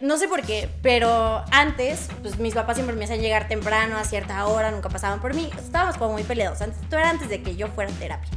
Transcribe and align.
no 0.00 0.16
sé 0.16 0.28
por 0.28 0.42
qué, 0.42 0.68
pero 0.82 1.44
antes, 1.50 2.08
pues 2.22 2.38
mis 2.38 2.54
papás 2.54 2.76
siempre 2.76 2.96
me 2.96 3.04
hacían 3.04 3.20
llegar 3.20 3.48
temprano 3.48 3.98
a 3.98 4.04
cierta 4.04 4.46
hora, 4.46 4.70
nunca 4.70 4.88
pasaban 4.88 5.20
por 5.20 5.34
mí. 5.34 5.50
Estábamos 5.58 5.98
como 5.98 6.12
muy 6.12 6.22
peleados. 6.22 6.60
Antes, 6.62 6.80
esto 6.80 6.96
era 6.96 7.10
antes 7.10 7.28
de 7.28 7.42
que 7.42 7.54
yo 7.54 7.68
fuera 7.68 7.90
a 7.90 7.94
terapia. 7.94 8.30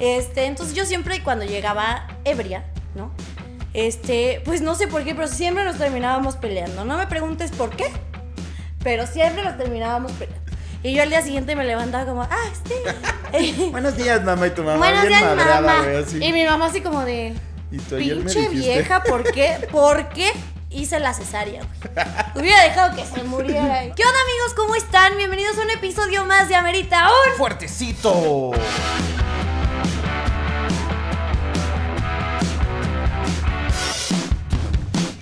Este, 0.00 0.46
entonces 0.46 0.74
yo 0.74 0.84
siempre 0.84 1.22
cuando 1.22 1.44
llegaba 1.44 2.06
ebria, 2.24 2.64
¿no? 2.94 3.12
Este, 3.74 4.42
pues 4.44 4.62
no 4.62 4.74
sé 4.74 4.86
por 4.86 5.02
qué, 5.02 5.14
pero 5.14 5.26
siempre 5.26 5.64
nos 5.64 5.76
terminábamos 5.76 6.36
peleando. 6.36 6.84
No 6.84 6.96
me 6.96 7.06
preguntes 7.08 7.50
por 7.50 7.70
qué, 7.70 7.90
pero 8.84 9.06
siempre 9.06 9.42
nos 9.42 9.58
terminábamos 9.58 10.12
peleando. 10.12 10.40
Y 10.84 10.94
yo 10.94 11.02
al 11.02 11.08
día 11.08 11.22
siguiente 11.22 11.56
me 11.56 11.64
levantaba 11.64 12.06
como, 12.06 12.22
ah, 12.22 12.50
sí. 12.64 13.68
Buenos 13.70 13.96
días, 13.96 14.22
mamá 14.22 14.46
y 14.46 14.50
tu 14.50 14.62
mamá. 14.62 14.78
Buenos 14.78 15.08
días, 15.08 15.22
madreada, 15.22 15.60
mamá. 15.60 15.84
Y 16.20 16.32
mi 16.32 16.44
mamá 16.44 16.66
así 16.66 16.80
como 16.80 17.04
de, 17.04 17.34
Y 17.72 17.78
tú 17.78 17.96
me 17.96 18.02
pinche 18.02 18.48
vieja, 18.48 19.02
¿por 19.02 19.24
qué? 19.32 19.68
¿Por 19.70 20.08
qué 20.10 20.30
hice 20.74 20.98
la 21.00 21.14
cesárea, 21.14 21.62
güey? 21.62 22.06
Hubiera 22.34 22.62
dejado 22.64 22.96
que 22.96 23.04
se 23.04 23.22
muriera. 23.24 23.82
¿Qué 23.94 24.04
onda, 24.04 24.20
amigos? 24.22 24.54
¿Cómo 24.56 24.74
están? 24.74 25.16
Bienvenidos 25.16 25.58
a 25.58 25.62
un 25.62 25.70
episodio 25.70 26.24
más 26.24 26.48
de 26.48 26.56
Amerita 26.56 27.08
Un. 27.08 27.36
¡Fuertecito! 27.36 28.52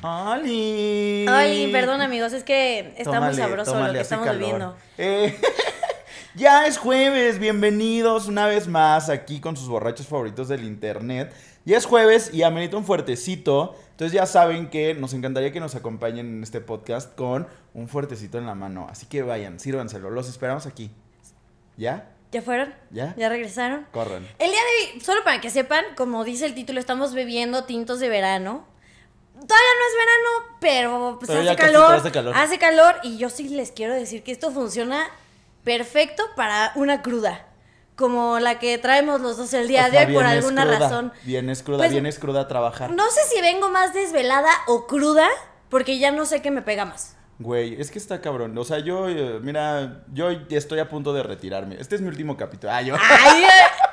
¡Oli! 0.03 1.27
Ay, 1.29 1.71
perdón, 1.73 2.01
amigos, 2.01 2.33
es 2.33 2.43
que 2.43 2.95
está 2.97 3.21
muy 3.21 3.31
Tómale, 3.31 3.37
sabroso 3.37 3.87
lo 3.87 3.93
que 3.93 4.01
estamos 4.01 4.27
calor. 4.27 4.41
bebiendo. 4.41 4.77
Eh, 4.97 5.39
ya 6.35 6.67
es 6.67 6.79
jueves, 6.79 7.39
bienvenidos 7.39 8.27
una 8.27 8.47
vez 8.47 8.67
más 8.67 9.11
aquí 9.11 9.41
con 9.41 9.57
sus 9.57 9.69
borrachos 9.69 10.07
favoritos 10.07 10.49
del 10.49 10.65
internet. 10.65 11.35
Ya 11.67 11.77
es 11.77 11.85
jueves 11.85 12.31
y 12.33 12.43
amerita 12.43 12.79
un 12.79 12.85
fuertecito. 12.87 13.77
Entonces 14.01 14.19
ya 14.19 14.25
saben 14.25 14.71
que 14.71 14.95
nos 14.95 15.13
encantaría 15.13 15.53
que 15.53 15.61
nos 15.61 15.75
acompañen 15.75 16.27
en 16.27 16.43
este 16.43 16.63
podcast 16.63 17.15
con 17.15 17.47
un 17.75 17.87
fuertecito 17.87 18.39
en 18.39 18.47
la 18.47 18.55
mano. 18.55 18.87
Así 18.91 19.05
que 19.05 19.23
vayan, 19.23 19.61
sírvanselo. 19.61 20.09
Los 20.09 20.27
esperamos 20.27 20.65
aquí. 20.65 20.91
¿Ya? 21.77 22.11
¿Ya 22.33 22.41
fueron? 22.41 22.75
¿Ya? 22.91 23.15
¿Ya 23.19 23.29
regresaron? 23.29 23.87
Corran. 23.93 24.27
El 24.39 24.51
día 24.51 24.59
de 24.59 24.95
hoy, 24.95 25.01
solo 25.03 25.23
para 25.23 25.43
que 25.43 25.51
sepan, 25.51 25.85
como 25.99 26.25
dice 26.25 26.47
el 26.47 26.55
título, 26.55 26.81
estamos 26.81 27.13
bebiendo 27.13 27.65
tintos 27.65 28.01
de 28.01 28.09
verano. 28.09 28.65
Todavía 29.35 29.75
no 29.79 29.87
es 29.87 29.95
verano, 29.99 30.57
pero 30.61 31.17
pues 31.19 31.29
Pero 31.31 31.43
hace 31.43 31.57
calor. 31.57 31.95
hace 31.95 32.11
calor. 32.11 32.35
Hace 32.35 32.59
calor 32.59 32.95
y 33.03 33.19
yo 33.19 33.29
sí 33.29 33.51
les 33.51 33.71
quiero 33.71 33.93
decir 33.93 34.23
que 34.23 34.33
esto 34.33 34.51
funciona 34.51 35.11
perfecto 35.63 36.25
para 36.37 36.73
una 36.75 37.03
cruda. 37.03 37.50
Como 38.01 38.41
la 38.41 38.59
que 38.59 38.79
traemos 38.79 39.21
los 39.21 39.37
dos 39.37 39.53
el 39.53 39.69
día 39.69 39.87
O 39.87 39.91
sea, 39.91 40.01
de 40.01 40.07
hoy 40.07 40.15
por 40.15 40.25
alguna 40.25 40.63
cruda, 40.63 40.79
razón. 40.79 41.13
Vienes 41.23 41.63
cruda, 41.63 41.79
Pues, 41.79 41.93
vienes 41.93 42.19
cruda 42.19 42.41
a 42.41 42.49
trabajar. 42.49 42.91
No 42.93 43.11
sé 43.11 43.21
si 43.31 43.43
vengo 43.43 43.69
más 43.69 43.93
desvelada 43.93 44.49
o 44.67 44.87
cruda, 44.87 45.29
porque 45.69 45.99
ya 45.99 46.11
no 46.11 46.25
sé 46.25 46.41
qué 46.41 46.51
me 46.51 46.63
pega 46.63 46.87
más. 46.87 47.19
Güey, 47.39 47.79
es 47.79 47.91
que 47.91 47.99
está 47.99 48.23
cabrón. 48.23 48.57
O 48.57 48.65
sea, 48.65 48.79
yo, 48.79 49.11
eh, 49.11 49.39
mira, 49.43 50.03
yo 50.15 50.31
estoy 50.31 50.79
a 50.79 50.89
punto 50.89 51.13
de 51.13 51.23
retirarme. 51.23 51.77
Este 51.79 51.95
es 51.95 52.01
mi 52.01 52.09
último 52.09 52.39
capítulo. 52.39 52.73
Ah, 52.73 52.81
yo. 52.81 52.97
Ay, 52.99 53.45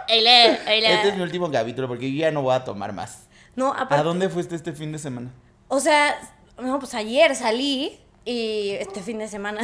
ele, 0.08 0.60
ele. 0.78 0.94
Este 0.96 1.10
es 1.10 1.16
mi 1.18 1.24
último 1.24 1.52
capítulo 1.52 1.90
porque 1.90 2.10
yo 2.10 2.18
ya 2.18 2.32
no 2.32 2.42
voy 2.42 2.56
a 2.56 2.64
tomar 2.64 2.94
más. 2.94 3.28
No, 3.58 3.74
¿A 3.74 3.82
aparte, 3.82 4.06
dónde 4.06 4.30
fuiste 4.30 4.56
este 4.56 4.72
fin 4.72 4.94
de 4.94 5.00
semana? 5.00 5.32
O 5.68 5.82
sea, 5.82 6.18
no, 6.62 6.80
pues 6.80 6.94
ayer 6.94 7.36
salí 7.36 8.00
y 8.28 8.72
este 8.72 9.02
fin 9.02 9.20
de 9.20 9.30
semana. 9.30 9.62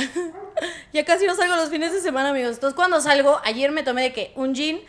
ya 0.94 1.04
casi 1.04 1.28
no 1.28 1.36
salgo 1.36 1.58
los 1.58 1.70
fines 1.70 1.92
de 1.92 2.00
semana, 2.00 2.30
amigos. 2.30 2.54
Entonces, 2.56 2.76
cuando 2.76 3.02
salgo, 3.02 3.42
ayer 3.44 3.72
me 3.72 3.84
tomé 3.84 4.04
de 4.04 4.14
que 4.14 4.32
un 4.38 4.56
gin 4.56 4.82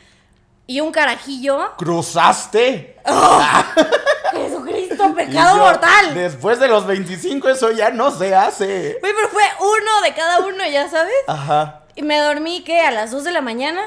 y 0.68 0.80
un 0.80 0.92
carajillo. 0.92 1.74
¿Cruzaste? 1.76 2.96
Jesucristo, 4.30 5.08
Y 5.10 5.12
pecado 5.14 5.56
yo, 5.56 5.62
mortal. 5.64 6.14
Después 6.14 6.60
de 6.60 6.68
los 6.68 6.86
25 6.86 7.48
eso 7.48 7.72
ya 7.72 7.90
no 7.90 8.12
se 8.12 8.32
hace. 8.34 8.98
Güey, 9.00 9.12
pero 9.12 9.28
fue 9.28 9.42
uno 9.58 10.02
de 10.04 10.14
cada 10.14 10.38
uno, 10.46 10.64
ya 10.70 10.88
sabes. 10.88 11.12
Ajá. 11.26 11.82
Y 11.96 12.02
me 12.02 12.18
dormí, 12.18 12.62
¿qué? 12.62 12.80
A 12.80 12.92
las 12.92 13.10
2 13.10 13.24
de 13.24 13.32
la 13.32 13.40
mañana. 13.40 13.82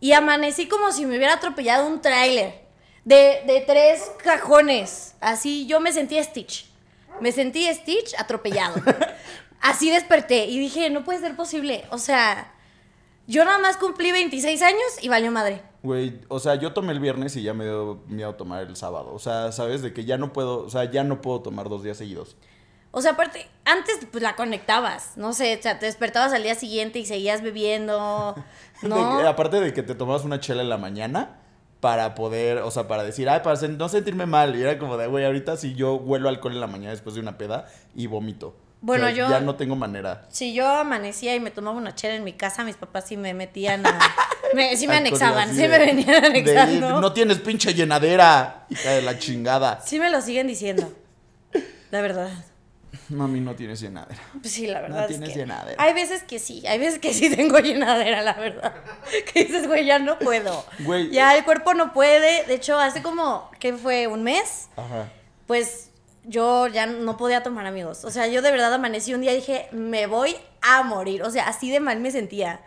Y 0.00 0.12
amanecí 0.12 0.68
como 0.68 0.92
si 0.92 1.06
me 1.06 1.16
hubiera 1.16 1.34
atropellado 1.34 1.86
un 1.86 2.02
tráiler. 2.02 2.60
De, 3.04 3.42
de 3.46 3.64
tres 3.66 4.10
cajones. 4.22 5.14
Así, 5.20 5.66
yo 5.66 5.80
me 5.80 5.92
sentí 5.92 6.22
Stitch. 6.22 6.67
Me 7.20 7.32
sentí 7.32 7.66
Stitch 7.72 8.14
atropellado. 8.18 8.80
Así 9.60 9.90
desperté 9.90 10.46
y 10.46 10.58
dije, 10.58 10.90
no 10.90 11.04
puede 11.04 11.20
ser 11.20 11.34
posible. 11.36 11.84
O 11.90 11.98
sea, 11.98 12.54
yo 13.26 13.44
nada 13.44 13.58
más 13.58 13.76
cumplí 13.76 14.12
26 14.12 14.62
años 14.62 15.02
y 15.02 15.08
valió 15.08 15.30
madre. 15.30 15.62
Güey, 15.82 16.20
o 16.28 16.40
sea, 16.40 16.54
yo 16.56 16.72
tomé 16.72 16.92
el 16.92 17.00
viernes 17.00 17.36
y 17.36 17.42
ya 17.42 17.54
me 17.54 17.64
dio 17.64 18.02
miedo 18.06 18.34
tomar 18.34 18.62
el 18.62 18.76
sábado. 18.76 19.12
O 19.12 19.18
sea, 19.18 19.52
¿sabes? 19.52 19.82
De 19.82 19.92
que 19.92 20.04
ya 20.04 20.16
no 20.16 20.32
puedo, 20.32 20.64
o 20.64 20.70
sea, 20.70 20.84
ya 20.84 21.04
no 21.04 21.20
puedo 21.20 21.40
tomar 21.40 21.68
dos 21.68 21.82
días 21.82 21.98
seguidos. 21.98 22.36
O 22.90 23.02
sea, 23.02 23.12
aparte, 23.12 23.46
antes 23.64 23.98
pues 24.10 24.22
la 24.22 24.34
conectabas, 24.34 25.16
no 25.16 25.34
sé, 25.34 25.56
o 25.58 25.62
sea, 25.62 25.78
te 25.78 25.86
despertabas 25.86 26.32
al 26.32 26.42
día 26.42 26.54
siguiente 26.54 26.98
y 26.98 27.04
seguías 27.04 27.42
bebiendo, 27.42 28.34
¿no? 28.82 29.18
aparte 29.28 29.60
de 29.60 29.74
que 29.74 29.82
te 29.82 29.94
tomabas 29.94 30.24
una 30.24 30.40
chela 30.40 30.62
en 30.62 30.70
la 30.70 30.78
mañana 30.78 31.38
para 31.80 32.14
poder, 32.14 32.58
o 32.58 32.70
sea, 32.70 32.88
para 32.88 33.04
decir, 33.04 33.28
ay, 33.28 33.40
para 33.44 33.60
no 33.68 33.88
sentirme 33.88 34.26
mal. 34.26 34.56
Y 34.56 34.62
era 34.62 34.78
como 34.78 34.96
de, 34.96 35.06
güey, 35.06 35.24
ahorita 35.24 35.56
si 35.56 35.74
yo 35.74 35.94
huelo 35.94 36.28
alcohol 36.28 36.52
en 36.54 36.60
la 36.60 36.66
mañana 36.66 36.90
después 36.90 37.14
de 37.14 37.20
una 37.20 37.38
peda 37.38 37.66
y 37.94 38.06
vomito. 38.06 38.56
Bueno, 38.80 39.04
O 39.04 39.08
sea, 39.08 39.16
yo- 39.16 39.28
Ya 39.28 39.40
no 39.40 39.56
tengo 39.56 39.74
manera. 39.76 40.26
Si 40.28 40.54
yo 40.54 40.68
amanecía 40.68 41.34
y 41.34 41.40
me 41.40 41.50
tomaba 41.50 41.76
una 41.76 41.94
chela 41.94 42.14
en 42.14 42.22
mi 42.24 42.32
casa, 42.32 42.62
mis 42.64 42.76
papás 42.76 43.06
sí 43.08 43.16
me 43.16 43.34
metían 43.34 43.84
a... 43.86 43.98
me- 44.54 44.76
sí 44.76 44.86
me 44.86 44.96
anexaban, 44.96 45.50
sí 45.50 45.62
de- 45.62 45.68
me 45.68 45.78
venían 45.78 46.06
de, 46.22 46.26
anexando. 46.28 47.00
no 47.00 47.12
tienes 47.12 47.38
pinche 47.38 47.74
llenadera, 47.74 48.66
hija 48.70 48.90
de 48.90 49.02
la 49.02 49.18
chingada. 49.18 49.80
Sí 49.84 49.98
me 49.98 50.10
lo 50.10 50.20
siguen 50.20 50.46
diciendo, 50.46 50.92
la 51.90 52.00
verdad. 52.00 52.30
Mami, 53.10 53.40
no 53.40 53.54
tienes 53.54 53.80
llenadera. 53.80 54.20
Pues 54.40 54.52
sí, 54.52 54.66
la 54.66 54.80
verdad 54.80 55.02
es 55.02 55.08
tienes 55.08 55.30
que 55.30 55.38
llenadera. 55.38 55.82
Hay 55.82 55.94
veces 55.94 56.22
que 56.22 56.38
sí, 56.38 56.66
hay 56.66 56.78
veces 56.78 56.98
que 56.98 57.12
sí 57.12 57.34
tengo 57.34 57.58
llenadera, 57.60 58.22
la 58.22 58.34
verdad. 58.34 58.74
Que 59.32 59.44
dices, 59.44 59.66
güey, 59.66 59.86
ya 59.86 59.98
no 59.98 60.18
puedo. 60.18 60.64
Güey. 60.80 61.10
Ya 61.10 61.36
el 61.36 61.44
cuerpo 61.44 61.74
no 61.74 61.92
puede. 61.92 62.44
De 62.44 62.54
hecho, 62.54 62.78
hace 62.78 63.02
como, 63.02 63.50
¿qué 63.58 63.74
fue? 63.74 64.06
¿Un 64.06 64.22
mes? 64.22 64.68
Ajá. 64.76 65.08
Pues 65.46 65.90
yo 66.24 66.66
ya 66.66 66.86
no 66.86 67.16
podía 67.16 67.42
tomar 67.42 67.66
amigos. 67.66 68.04
O 68.04 68.10
sea, 68.10 68.26
yo 68.26 68.42
de 68.42 68.50
verdad 68.50 68.72
amanecí 68.72 69.14
un 69.14 69.22
día 69.22 69.32
y 69.32 69.36
dije, 69.36 69.68
me 69.72 70.06
voy 70.06 70.36
a 70.60 70.82
morir. 70.82 71.22
O 71.22 71.30
sea, 71.30 71.48
así 71.48 71.70
de 71.70 71.80
mal 71.80 72.00
me 72.00 72.10
sentía. 72.10 72.60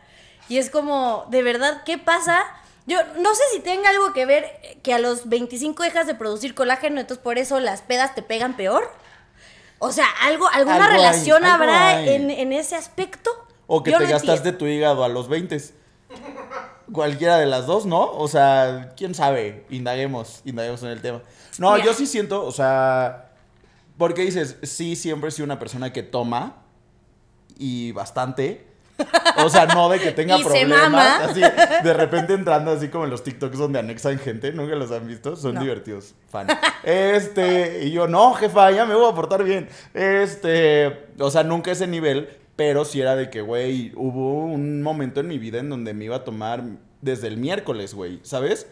Y 0.49 0.57
es 0.57 0.69
como, 0.69 1.25
de 1.29 1.43
verdad, 1.43 1.83
¿qué 1.85 1.97
pasa? 1.97 2.43
Yo 2.87 2.97
no 3.19 3.35
sé 3.35 3.43
si 3.53 3.59
tenga 3.59 3.89
algo 3.89 4.13
que 4.13 4.25
ver 4.25 4.45
que 4.81 4.93
a 4.93 4.99
los 4.99 5.29
25 5.29 5.83
dejas 5.83 6.07
de 6.07 6.15
producir 6.15 6.55
colágeno, 6.55 6.99
entonces 6.99 7.23
por 7.23 7.37
eso 7.37 7.59
las 7.59 7.81
pedas 7.83 8.15
te 8.15 8.23
pegan 8.23 8.57
peor. 8.57 8.91
O 9.83 9.91
sea, 9.91 10.05
algo, 10.21 10.47
alguna 10.47 10.75
Algo 10.75 10.87
hay, 10.89 10.97
relación 10.97 11.43
algo 11.43 11.55
habrá 11.63 12.03
en, 12.05 12.29
en 12.29 12.53
ese 12.53 12.75
aspecto. 12.75 13.31
O 13.65 13.81
que 13.81 13.89
Yo 13.91 13.97
te 13.97 14.03
no 14.03 14.09
gastaste 14.11 14.49
entiendo. 14.49 14.57
tu 14.59 14.67
hígado 14.67 15.03
a 15.03 15.09
los 15.09 15.27
20. 15.27 15.57
Cualquiera 16.91 17.37
de 17.37 17.47
las 17.47 17.65
dos, 17.65 17.87
¿no? 17.87 18.11
O 18.11 18.27
sea, 18.27 18.93
quién 18.95 19.15
sabe. 19.15 19.65
Indaguemos, 19.71 20.41
indaguemos 20.45 20.83
en 20.83 20.89
el 20.89 21.01
tema. 21.01 21.21
No, 21.57 21.73
Mira. 21.73 21.85
yo 21.85 21.93
sí 21.95 22.05
siento, 22.05 22.45
o 22.45 22.51
sea, 22.51 23.31
porque 23.97 24.21
dices, 24.21 24.57
sí, 24.61 24.95
siempre 24.95 25.29
he 25.29 25.31
sido 25.31 25.45
una 25.45 25.57
persona 25.57 25.91
que 25.91 26.03
toma 26.03 26.57
y 27.57 27.91
bastante. 27.93 28.67
O 29.43 29.49
sea, 29.49 29.65
no 29.65 29.89
de 29.89 29.99
que 29.99 30.11
tenga 30.11 30.35
Y 30.39 30.43
se 30.43 30.49
problemas. 30.49 30.81
mama. 30.91 31.15
Así, 31.25 31.41
de 31.41 31.93
repente 31.93 32.33
entrando 32.33 32.71
así 32.71 32.89
como 32.89 33.05
en 33.05 33.09
los 33.09 33.23
TikToks 33.23 33.57
donde 33.57 33.79
anexan 33.79 34.19
gente, 34.19 34.51
nunca 34.53 34.75
los 34.75 34.91
han 34.91 35.07
visto, 35.07 35.35
son 35.35 35.55
No. 35.55 35.61
divertidos, 35.61 36.15
fan. 36.29 36.47
Este, 36.83 37.85
y 37.85 37.91
yo, 37.91 38.07
no, 38.07 38.33
jefa, 38.33 38.71
ya 38.71 38.85
me 38.85 38.95
voy 38.95 39.11
a 39.11 39.15
portar 39.15 39.43
bien. 39.43 39.67
Este, 39.93 41.07
o 41.19 41.31
sea, 41.31 41.43
nunca 41.43 41.71
ese 41.71 41.87
nivel, 41.87 42.29
pero 42.55 42.85
sí 42.85 43.01
era 43.01 43.15
de 43.15 43.29
que, 43.29 43.41
güey, 43.41 43.91
hubo 43.95 44.43
un 44.45 44.81
momento 44.81 45.19
en 45.19 45.27
mi 45.27 45.37
vida 45.39 45.59
en 45.59 45.69
donde 45.69 45.93
me 45.93 46.05
iba 46.05 46.17
a 46.17 46.23
tomar 46.23 46.63
desde 47.01 47.27
el 47.27 47.37
miércoles, 47.37 47.93
güey, 47.93 48.19
¿sabes? 48.23 48.67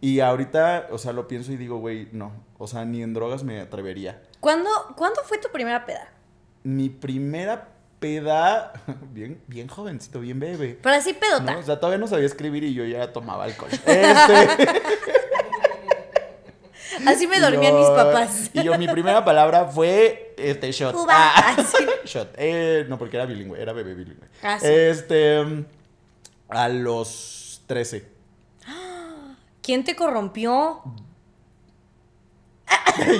Y 0.00 0.20
ahorita, 0.20 0.88
o 0.92 0.98
sea, 0.98 1.12
lo 1.12 1.28
pienso 1.28 1.52
y 1.52 1.56
digo, 1.56 1.78
güey, 1.78 2.08
no, 2.12 2.32
o 2.58 2.66
sea, 2.66 2.84
ni 2.84 3.02
en 3.02 3.12
drogas 3.12 3.42
me 3.42 3.60
atrevería. 3.60 4.22
¿Cuándo, 4.40 4.70
¿Cuándo 4.96 5.20
fue 5.24 5.38
tu 5.38 5.48
primera 5.50 5.84
peda? 5.84 6.08
Mi 6.62 6.88
primera 6.88 7.68
peda, 8.00 8.72
bien, 9.12 9.40
bien 9.46 9.68
jovencito, 9.68 10.20
bien 10.20 10.40
bebé. 10.40 10.78
Pero 10.82 10.96
así 10.96 11.12
pedota. 11.12 11.52
¿no? 11.52 11.58
O 11.58 11.62
sea, 11.62 11.78
todavía 11.78 11.98
no 11.98 12.08
sabía 12.08 12.26
escribir 12.26 12.64
y 12.64 12.74
yo 12.74 12.84
ya 12.84 13.12
tomaba 13.12 13.44
alcohol. 13.44 13.70
Este, 13.86 14.48
Así 17.06 17.26
me 17.26 17.40
dormían 17.40 17.76
mis 17.76 17.88
papás. 17.88 18.50
Y 18.52 18.62
yo, 18.62 18.76
mi 18.76 18.86
primera 18.88 19.24
palabra 19.24 19.66
fue 19.66 20.34
este 20.36 20.70
shot. 20.72 20.94
Cuba. 20.94 21.14
Ah, 21.14 21.56
sí. 21.76 21.86
shot. 22.04 22.34
Eh, 22.36 22.84
no, 22.88 22.98
porque 22.98 23.16
era 23.16 23.26
bilingüe, 23.26 23.60
era 23.60 23.72
bebé 23.72 23.94
bilingüe. 23.94 24.28
Ah, 24.42 24.58
sí. 24.60 24.66
Este, 24.66 25.64
a 26.48 26.68
los 26.68 27.62
13. 27.66 28.06
¿Quién 29.62 29.84
te 29.84 29.96
corrompió? 29.96 30.82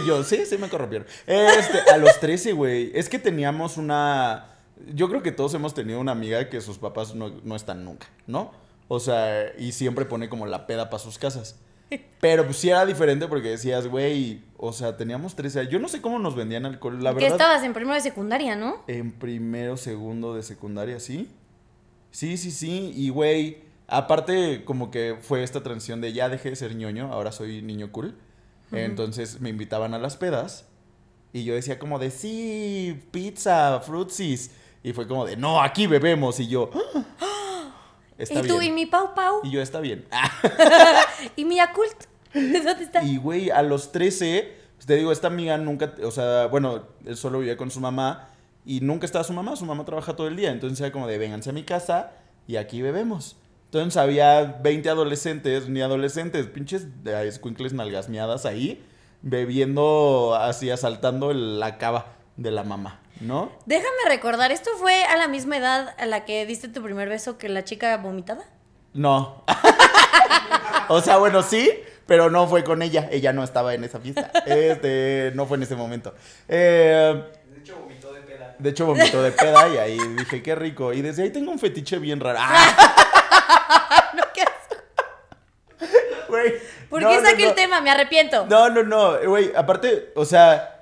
Yo, 0.06 0.24
sí, 0.24 0.44
sí 0.46 0.58
me 0.58 0.68
corrompieron. 0.68 1.06
Este, 1.26 1.90
a 1.90 1.96
los 1.96 2.18
13, 2.20 2.52
güey. 2.52 2.90
Es 2.94 3.08
que 3.08 3.18
teníamos 3.18 3.76
una. 3.76 4.49
Yo 4.94 5.08
creo 5.08 5.22
que 5.22 5.32
todos 5.32 5.54
hemos 5.54 5.74
tenido 5.74 6.00
una 6.00 6.12
amiga 6.12 6.48
que 6.48 6.60
sus 6.60 6.78
papás 6.78 7.14
no, 7.14 7.30
no 7.44 7.56
están 7.56 7.84
nunca, 7.84 8.08
¿no? 8.26 8.52
O 8.88 9.00
sea, 9.00 9.52
y 9.58 9.72
siempre 9.72 10.04
pone 10.04 10.28
como 10.28 10.46
la 10.46 10.66
peda 10.66 10.90
para 10.90 11.02
sus 11.02 11.18
casas. 11.18 11.56
Pero 12.20 12.44
pues 12.44 12.56
sí 12.56 12.70
era 12.70 12.84
diferente 12.86 13.28
porque 13.28 13.50
decías, 13.50 13.86
güey, 13.86 14.42
o 14.56 14.72
sea, 14.72 14.96
teníamos 14.96 15.36
13 15.36 15.60
años. 15.60 15.72
Yo 15.72 15.78
no 15.78 15.88
sé 15.88 16.00
cómo 16.00 16.18
nos 16.18 16.34
vendían 16.34 16.66
alcohol, 16.66 17.02
la 17.02 17.10
que 17.10 17.20
verdad. 17.20 17.32
estabas 17.32 17.62
en 17.62 17.72
primero 17.72 17.94
de 17.94 18.00
secundaria, 18.00 18.56
¿no? 18.56 18.82
En 18.86 19.12
primero, 19.12 19.76
segundo 19.76 20.34
de 20.34 20.42
secundaria, 20.42 21.00
¿sí? 21.00 21.28
Sí, 22.10 22.36
sí, 22.36 22.50
sí. 22.50 22.92
Y, 22.96 23.10
güey, 23.10 23.58
aparte 23.86 24.64
como 24.64 24.90
que 24.90 25.16
fue 25.20 25.42
esta 25.42 25.62
transición 25.62 26.00
de 26.00 26.12
ya 26.12 26.28
dejé 26.28 26.50
de 26.50 26.56
ser 26.56 26.74
ñoño, 26.74 27.12
ahora 27.12 27.32
soy 27.32 27.62
niño 27.62 27.92
cool. 27.92 28.14
Entonces 28.72 29.40
me 29.40 29.50
invitaban 29.50 29.94
a 29.94 29.98
las 29.98 30.16
pedas 30.16 30.64
y 31.32 31.44
yo 31.44 31.54
decía 31.54 31.78
como 31.78 31.98
de, 31.98 32.10
sí, 32.10 33.02
pizza, 33.10 33.80
frutsis. 33.80 34.52
Y 34.82 34.92
fue 34.92 35.06
como 35.06 35.26
de, 35.26 35.36
no, 35.36 35.60
aquí 35.62 35.86
bebemos. 35.86 36.40
Y 36.40 36.48
yo, 36.48 36.70
"Ah, 37.20 37.70
está 38.18 38.40
y 38.40 38.42
tú, 38.48 38.58
bien. 38.58 38.72
y 38.72 38.74
mi 38.74 38.86
Pau 38.86 39.14
Pau, 39.14 39.40
Y 39.44 39.50
yo, 39.50 39.60
está 39.60 39.80
bien. 39.80 40.06
Y 41.36 41.44
mi 41.44 41.56
Yakult. 41.56 42.04
¿Dónde 42.34 42.84
está? 42.84 43.02
Y, 43.02 43.16
güey, 43.16 43.50
a 43.50 43.62
los 43.62 43.92
13, 43.92 44.56
pues, 44.76 44.86
te 44.86 44.94
digo, 44.96 45.12
esta 45.12 45.26
amiga 45.26 45.58
nunca, 45.58 45.94
o 46.04 46.10
sea, 46.10 46.46
bueno, 46.46 46.84
él 47.04 47.16
solo 47.16 47.40
vivía 47.40 47.56
con 47.56 47.70
su 47.70 47.80
mamá 47.80 48.28
y 48.64 48.80
nunca 48.80 49.04
estaba 49.04 49.24
su 49.24 49.32
mamá, 49.32 49.56
su 49.56 49.64
mamá 49.64 49.84
trabaja 49.84 50.14
todo 50.16 50.28
el 50.28 50.36
día, 50.36 50.50
entonces 50.50 50.80
era 50.80 50.92
como 50.92 51.06
de, 51.06 51.18
vénganse 51.18 51.50
a 51.50 51.52
mi 51.52 51.64
casa 51.64 52.12
y 52.46 52.56
aquí 52.56 52.80
bebemos. 52.82 53.36
Entonces 53.66 53.96
había 53.96 54.42
20 54.62 54.88
adolescentes, 54.90 55.68
ni 55.68 55.80
adolescentes, 55.80 56.46
pinches 56.46 56.86
escuincles 57.04 57.72
nalgasmeadas 57.72 58.46
ahí, 58.46 58.84
bebiendo 59.22 60.34
así, 60.34 60.70
asaltando 60.70 61.32
la 61.32 61.78
cava 61.78 62.14
de 62.36 62.50
la 62.50 62.64
mamá, 62.64 63.00
¿no? 63.20 63.52
Déjame 63.66 63.96
recordar, 64.08 64.50
¿esto 64.52 64.70
fue 64.78 65.04
a 65.04 65.16
la 65.16 65.28
misma 65.28 65.56
edad 65.58 65.94
a 65.98 66.06
la 66.06 66.24
que 66.24 66.46
diste 66.46 66.68
tu 66.68 66.82
primer 66.82 67.08
beso 67.08 67.38
que 67.38 67.48
la 67.48 67.64
chica 67.64 67.96
vomitada? 67.98 68.44
No. 68.92 69.44
o 70.88 71.00
sea, 71.00 71.18
bueno, 71.18 71.42
sí, 71.42 71.70
pero 72.06 72.30
no 72.30 72.46
fue 72.48 72.64
con 72.64 72.82
ella. 72.82 73.08
Ella 73.12 73.32
no 73.32 73.44
estaba 73.44 73.74
en 73.74 73.84
esa 73.84 74.00
fiesta. 74.00 74.30
Este, 74.46 75.32
no 75.34 75.46
fue 75.46 75.56
en 75.58 75.62
ese 75.62 75.76
momento. 75.76 76.14
Eh, 76.48 77.24
De 77.52 77.60
hecho, 77.60 77.76
vomitó 77.76 78.12
de 78.12 78.20
peda. 78.22 78.56
de 78.58 78.70
hecho, 78.70 78.86
vomitó 78.86 79.22
de 79.22 79.32
peda 79.32 79.68
y 79.68 79.76
ahí 79.78 79.98
dije, 80.18 80.42
qué 80.42 80.54
rico. 80.54 80.92
Y 80.92 81.02
desde 81.02 81.22
ahí 81.24 81.30
tengo 81.30 81.52
un 81.52 81.58
fetiche 81.58 81.98
bien 81.98 82.20
raro. 82.20 82.38
¡Ah! 82.40 82.96
No, 84.14 84.22
¿qué 84.34 84.42
asco. 84.42 84.76
Güey. 86.28 86.54
¿Por 86.88 87.00
No, 87.02 87.08
qué 87.10 87.20
no, 87.20 87.28
saqué 87.30 87.42
no. 87.44 87.48
el 87.50 87.54
tema? 87.54 87.80
Me 87.80 87.90
arrepiento. 87.90 88.46
No, 88.46 88.68
no, 88.70 88.82
no, 88.82 89.18
güey, 89.28 89.52
aparte, 89.54 90.12
o 90.16 90.24
sea, 90.24 90.79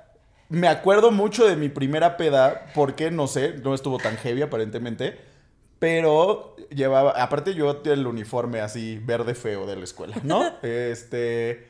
me 0.49 0.67
acuerdo 0.67 1.11
mucho 1.11 1.47
de 1.47 1.55
mi 1.55 1.69
primera 1.69 2.17
peda, 2.17 2.65
porque 2.73 3.11
no 3.11 3.27
sé, 3.27 3.55
no 3.63 3.73
estuvo 3.73 3.97
tan 3.97 4.17
heavy 4.17 4.41
aparentemente, 4.41 5.19
pero 5.79 6.55
llevaba, 6.69 7.11
aparte 7.11 7.53
yo 7.53 7.81
el 7.85 8.07
uniforme 8.07 8.59
así 8.59 8.97
verde 8.97 9.35
feo 9.35 9.65
de 9.65 9.75
la 9.75 9.83
escuela, 9.83 10.17
¿no? 10.23 10.53
este... 10.63 11.67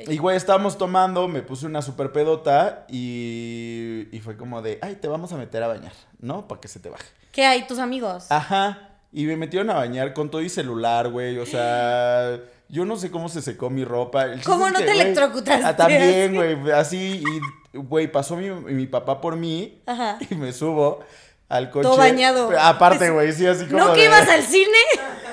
Y 0.00 0.16
güey, 0.18 0.36
estábamos 0.36 0.78
tomando, 0.78 1.26
me 1.26 1.42
puse 1.42 1.66
una 1.66 1.82
super 1.82 2.12
pedota 2.12 2.86
y, 2.88 4.06
y 4.12 4.20
fue 4.20 4.36
como 4.36 4.62
de, 4.62 4.78
ay, 4.80 4.94
te 4.94 5.08
vamos 5.08 5.32
a 5.32 5.36
meter 5.36 5.60
a 5.64 5.66
bañar, 5.66 5.92
¿no? 6.20 6.46
Para 6.46 6.60
que 6.60 6.68
se 6.68 6.78
te 6.78 6.88
baje. 6.88 7.08
¿Qué 7.32 7.44
hay, 7.44 7.66
tus 7.66 7.80
amigos? 7.80 8.26
Ajá. 8.30 8.88
Y 9.12 9.24
me 9.24 9.36
metieron 9.36 9.70
a 9.70 9.74
bañar 9.74 10.12
con 10.12 10.30
todo 10.30 10.42
y 10.42 10.48
celular, 10.48 11.10
güey. 11.10 11.38
O 11.38 11.46
sea, 11.46 12.38
yo 12.68 12.84
no 12.84 12.96
sé 12.96 13.10
cómo 13.10 13.28
se 13.28 13.42
secó 13.42 13.70
mi 13.70 13.84
ropa. 13.84 14.24
El 14.24 14.42
¿Cómo 14.44 14.68
no 14.68 14.78
que, 14.78 14.84
te 14.84 14.92
güey, 14.92 15.00
electrocutaste 15.00 15.64
Ah, 15.64 15.76
también, 15.76 16.34
güey. 16.62 16.70
Así, 16.72 17.22
y, 17.24 17.40
güey, 17.72 18.10
pasó 18.10 18.36
mi, 18.36 18.50
mi 18.50 18.86
papá 18.86 19.20
por 19.20 19.36
mí 19.36 19.82
Ajá. 19.86 20.18
y 20.30 20.34
me 20.34 20.52
subo 20.52 21.00
al 21.48 21.70
coche. 21.70 21.82
Todo 21.84 21.96
bañado. 21.96 22.50
Aparte, 22.60 23.10
güey, 23.10 23.32
sí, 23.32 23.46
así 23.46 23.66
como. 23.66 23.78
¿No 23.78 23.92
que 23.94 24.00
de- 24.00 24.06
ibas 24.06 24.28
al 24.28 24.42
cine? 24.42 24.78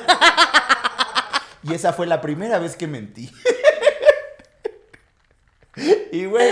Y 1.67 1.73
esa 1.73 1.93
fue 1.93 2.05
la 2.05 2.21
primera 2.21 2.59
vez 2.59 2.75
que 2.77 2.85
mentí. 2.85 3.31
y, 6.11 6.25
güey, 6.25 6.47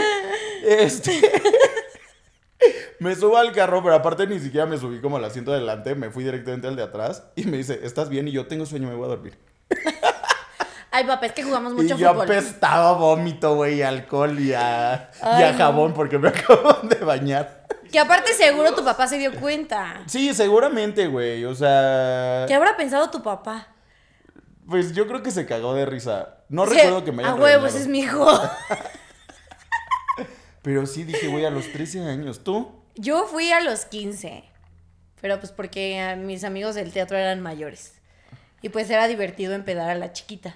este. 0.65 1.11
Me 2.99 3.15
subo 3.15 3.37
al 3.37 3.51
carro, 3.51 3.83
pero 3.83 3.95
aparte 3.95 4.25
ni 4.25 4.39
siquiera 4.39 4.65
me 4.65 4.77
subí 4.77 5.01
como 5.01 5.17
al 5.17 5.25
asiento 5.25 5.51
de 5.51 5.59
delante, 5.59 5.93
me 5.93 6.09
fui 6.09 6.23
directamente 6.23 6.67
al 6.67 6.77
de 6.77 6.83
atrás 6.83 7.23
y 7.35 7.43
me 7.43 7.57
dice, 7.57 7.81
¿estás 7.83 8.07
bien? 8.07 8.27
Y 8.29 8.31
yo 8.31 8.47
tengo 8.47 8.65
sueño, 8.65 8.87
me 8.87 8.95
voy 8.95 9.05
a 9.05 9.09
dormir. 9.09 9.37
Ay, 10.95 11.05
papá, 11.05 11.25
es 11.25 11.31
que 11.31 11.41
jugamos 11.41 11.73
Y 11.73 11.75
mucho 11.75 11.97
yo 11.97 12.09
fútbol. 12.11 12.25
apestaba 12.25 12.89
a 12.89 12.93
vómito, 12.93 13.55
güey, 13.55 13.77
y 13.77 13.81
a 13.81 13.89
alcohol 13.89 14.39
y 14.39 14.53
a, 14.53 15.09
y 15.39 15.43
a 15.43 15.51
no. 15.51 15.57
jabón 15.57 15.93
porque 15.95 16.19
me 16.19 16.27
acaban 16.29 16.87
de 16.87 16.97
bañar. 16.97 17.65
Que 17.91 17.97
aparte 17.97 18.31
seguro 18.33 18.75
tu 18.75 18.85
papá 18.85 19.07
se 19.07 19.17
dio 19.17 19.33
cuenta. 19.39 20.03
Sí, 20.05 20.35
seguramente, 20.35 21.07
güey, 21.07 21.45
o 21.45 21.55
sea... 21.55 22.45
¿Qué 22.47 22.53
habrá 22.53 22.77
pensado 22.77 23.09
tu 23.09 23.23
papá? 23.23 23.69
Pues 24.69 24.93
yo 24.93 25.07
creo 25.07 25.23
que 25.23 25.31
se 25.31 25.47
cagó 25.47 25.73
de 25.73 25.87
risa. 25.87 26.37
No 26.49 26.67
Sí, 26.67 26.75
recuerdo 26.75 27.03
que 27.03 27.11
me 27.11 27.23
hayan 27.23 27.33
A 27.33 27.35
huevo, 27.35 27.45
regañado. 27.65 27.67
ese 27.67 27.79
es 27.79 27.87
mi 27.87 27.99
hijo. 28.01 28.25
Pero 30.61 30.85
sí 30.85 31.03
dije, 31.03 31.27
güey, 31.27 31.45
a 31.45 31.49
los 31.49 31.71
13 31.71 32.07
años, 32.07 32.43
¿tú? 32.43 32.71
Yo 32.95 33.25
fui 33.25 33.51
a 33.51 33.59
los 33.61 33.85
15. 33.85 34.43
Pero 35.21 35.39
pues 35.39 35.51
porque 35.51 35.99
a 35.99 36.15
mis 36.15 36.43
amigos 36.43 36.75
del 36.75 36.91
teatro 36.93 37.17
eran 37.17 37.41
mayores. 37.41 37.95
Y 38.61 38.69
pues 38.69 38.89
era 38.89 39.07
divertido 39.07 39.53
empedar 39.53 39.89
a 39.89 39.95
la 39.95 40.13
chiquita. 40.13 40.55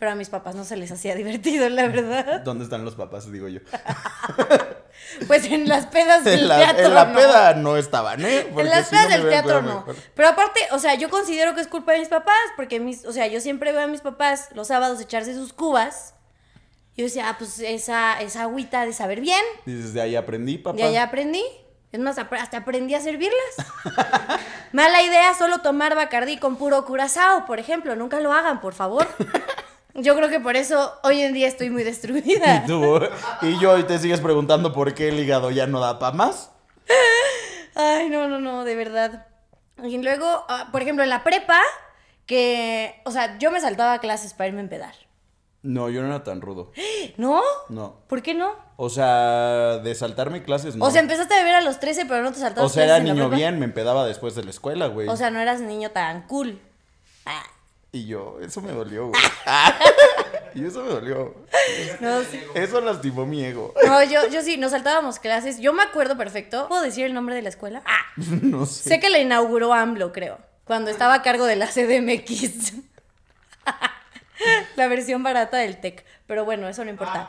Pero 0.00 0.12
a 0.12 0.14
mis 0.16 0.30
papás 0.30 0.56
no 0.56 0.64
se 0.64 0.76
les 0.76 0.90
hacía 0.90 1.14
divertido, 1.22 1.68
la 1.68 1.86
verdad. 1.86 2.40
¿Dónde 2.40 2.64
están 2.64 2.84
los 2.84 2.96
papás? 2.96 3.30
Digo 3.30 3.46
yo. 3.46 3.60
Pues 5.26 5.44
en 5.46 5.68
las 5.68 5.86
pedas 5.86 6.24
del 6.24 6.40
En 6.40 6.48
la, 6.48 6.58
teatro. 6.58 6.86
en 6.86 6.94
la 6.94 7.04
no. 7.06 7.14
peda 7.18 7.54
no 7.54 7.76
estaban, 7.76 8.24
¿eh? 8.24 8.46
En 8.56 8.68
las 8.68 8.86
si 8.86 8.90
pedas 8.94 9.08
del 9.08 9.28
teatro 9.28 9.62
no. 9.62 9.76
mejor. 9.76 9.96
Pero 10.14 10.28
aparte, 10.28 10.60
o 10.72 10.78
sea, 10.78 10.94
yo 10.94 11.08
considero 11.10 11.54
que 11.54 11.62
es 11.62 11.68
culpa 11.68 11.92
de 11.92 12.00
mis 12.00 12.08
papás, 12.08 12.36
porque 12.54 12.80
mis, 12.80 13.04
o 13.06 13.12
sea, 13.12 13.26
yo 13.26 13.40
siempre 13.40 13.72
veo 13.72 13.82
a 13.82 13.86
mis 13.86 14.02
papás 14.02 14.48
los 14.54 14.68
sábados 14.68 15.00
echarse 15.00 15.34
sus 15.34 15.52
cubas. 15.52 16.14
Yo 16.96 17.04
decía, 17.04 17.28
ah, 17.28 17.36
pues 17.38 17.58
esa, 17.60 18.20
esa 18.20 18.42
agüita 18.42 18.84
de 18.84 18.92
saber 18.92 19.20
bien. 19.20 19.42
Y 19.66 19.72
desde 19.72 20.00
ahí 20.00 20.16
aprendí, 20.16 20.58
papá. 20.58 20.78
Y 20.78 20.82
allá 20.82 21.04
aprendí. 21.04 21.42
Es 21.92 21.98
más, 21.98 22.18
hasta 22.18 22.58
aprendí 22.58 22.94
a 22.94 23.00
servirlas. 23.00 23.54
Mala 24.72 25.02
idea 25.02 25.34
solo 25.34 25.58
tomar 25.58 25.96
Bacardí 25.96 26.36
con 26.36 26.56
puro 26.56 26.84
curazao, 26.84 27.46
por 27.46 27.58
ejemplo. 27.58 27.96
Nunca 27.96 28.20
lo 28.20 28.32
hagan, 28.32 28.60
por 28.60 28.74
favor. 28.74 29.08
Yo 29.94 30.14
creo 30.16 30.28
que 30.28 30.40
por 30.40 30.56
eso 30.56 30.92
hoy 31.02 31.20
en 31.20 31.32
día 31.32 31.48
estoy 31.48 31.70
muy 31.70 31.82
destruida. 31.82 32.62
Y 32.64 32.66
tú, 32.66 33.00
y 33.42 33.58
yo, 33.60 33.78
y 33.78 33.84
te 33.84 33.98
sigues 33.98 34.20
preguntando 34.20 34.72
por 34.72 34.94
qué 34.94 35.08
el 35.08 35.18
hígado 35.18 35.50
ya 35.50 35.66
no 35.66 35.80
da 35.80 35.98
para 35.98 36.16
más. 36.16 36.52
Ay, 37.74 38.08
no, 38.08 38.28
no, 38.28 38.40
no, 38.40 38.64
de 38.64 38.74
verdad. 38.74 39.26
Y 39.82 39.98
luego, 39.98 40.26
ah, 40.48 40.68
por 40.72 40.82
ejemplo, 40.82 41.02
en 41.02 41.10
la 41.10 41.24
prepa, 41.24 41.60
que, 42.26 43.00
o 43.04 43.10
sea, 43.10 43.38
yo 43.38 43.50
me 43.50 43.60
saltaba 43.60 43.98
clases 43.98 44.34
para 44.34 44.48
irme 44.48 44.60
a 44.60 44.64
empedar. 44.64 44.94
No, 45.62 45.90
yo 45.90 46.00
no 46.02 46.08
era 46.08 46.24
tan 46.24 46.40
rudo. 46.40 46.72
¿No? 47.16 47.42
No. 47.68 47.96
¿Por 48.06 48.22
qué 48.22 48.34
no? 48.34 48.54
O 48.76 48.88
sea, 48.88 49.78
de 49.78 49.94
saltarme 49.94 50.42
clases, 50.42 50.76
no. 50.76 50.84
O 50.84 50.90
sea, 50.90 51.00
empezaste 51.00 51.34
a 51.34 51.38
beber 51.38 51.56
a 51.56 51.60
los 51.60 51.80
13, 51.80 52.06
pero 52.06 52.22
no 52.22 52.30
te 52.32 52.38
O 52.38 52.40
saltabas 52.40 52.72
sea, 52.72 52.84
era 52.84 52.98
niño 53.00 53.28
bien, 53.28 53.58
me 53.58 53.66
empedaba 53.66 54.06
después 54.06 54.34
de 54.34 54.44
la 54.44 54.50
escuela, 54.50 54.86
güey. 54.86 55.08
O 55.08 55.16
sea, 55.16 55.30
no 55.30 55.38
eras 55.38 55.60
niño 55.60 55.90
tan 55.90 56.26
cool. 56.26 56.60
Ah, 57.26 57.42
y 57.92 58.06
yo, 58.06 58.38
eso 58.40 58.60
me 58.60 58.72
dolió, 58.72 59.08
güey. 59.08 59.20
Ah, 59.46 59.76
y 60.54 60.64
eso 60.64 60.82
me 60.84 60.90
dolió. 60.90 61.34
no, 62.00 62.22
sí. 62.22 62.40
Eso 62.54 62.80
lastimó 62.80 63.26
mi 63.26 63.44
ego. 63.44 63.74
No, 63.84 64.02
yo, 64.04 64.28
yo 64.28 64.42
sí, 64.42 64.56
nos 64.56 64.70
saltábamos 64.70 65.18
clases. 65.18 65.58
Yo 65.58 65.72
me 65.72 65.82
acuerdo 65.82 66.16
perfecto. 66.16 66.68
¿Puedo 66.68 66.82
decir 66.82 67.04
el 67.04 67.14
nombre 67.14 67.34
de 67.34 67.42
la 67.42 67.48
escuela? 67.48 67.82
Ah, 67.84 68.02
no 68.16 68.64
sé. 68.66 68.90
sé 68.90 69.00
que 69.00 69.10
la 69.10 69.18
inauguró 69.18 69.72
AMLO, 69.72 70.12
creo. 70.12 70.38
Cuando 70.64 70.90
estaba 70.90 71.14
a 71.14 71.22
cargo 71.22 71.46
de 71.46 71.56
la 71.56 71.66
CDMX. 71.66 72.74
la 74.76 74.86
versión 74.86 75.24
barata 75.24 75.56
del 75.56 75.80
TEC. 75.80 76.04
Pero 76.28 76.44
bueno, 76.44 76.68
eso 76.68 76.84
no 76.84 76.92
importa. 76.92 77.28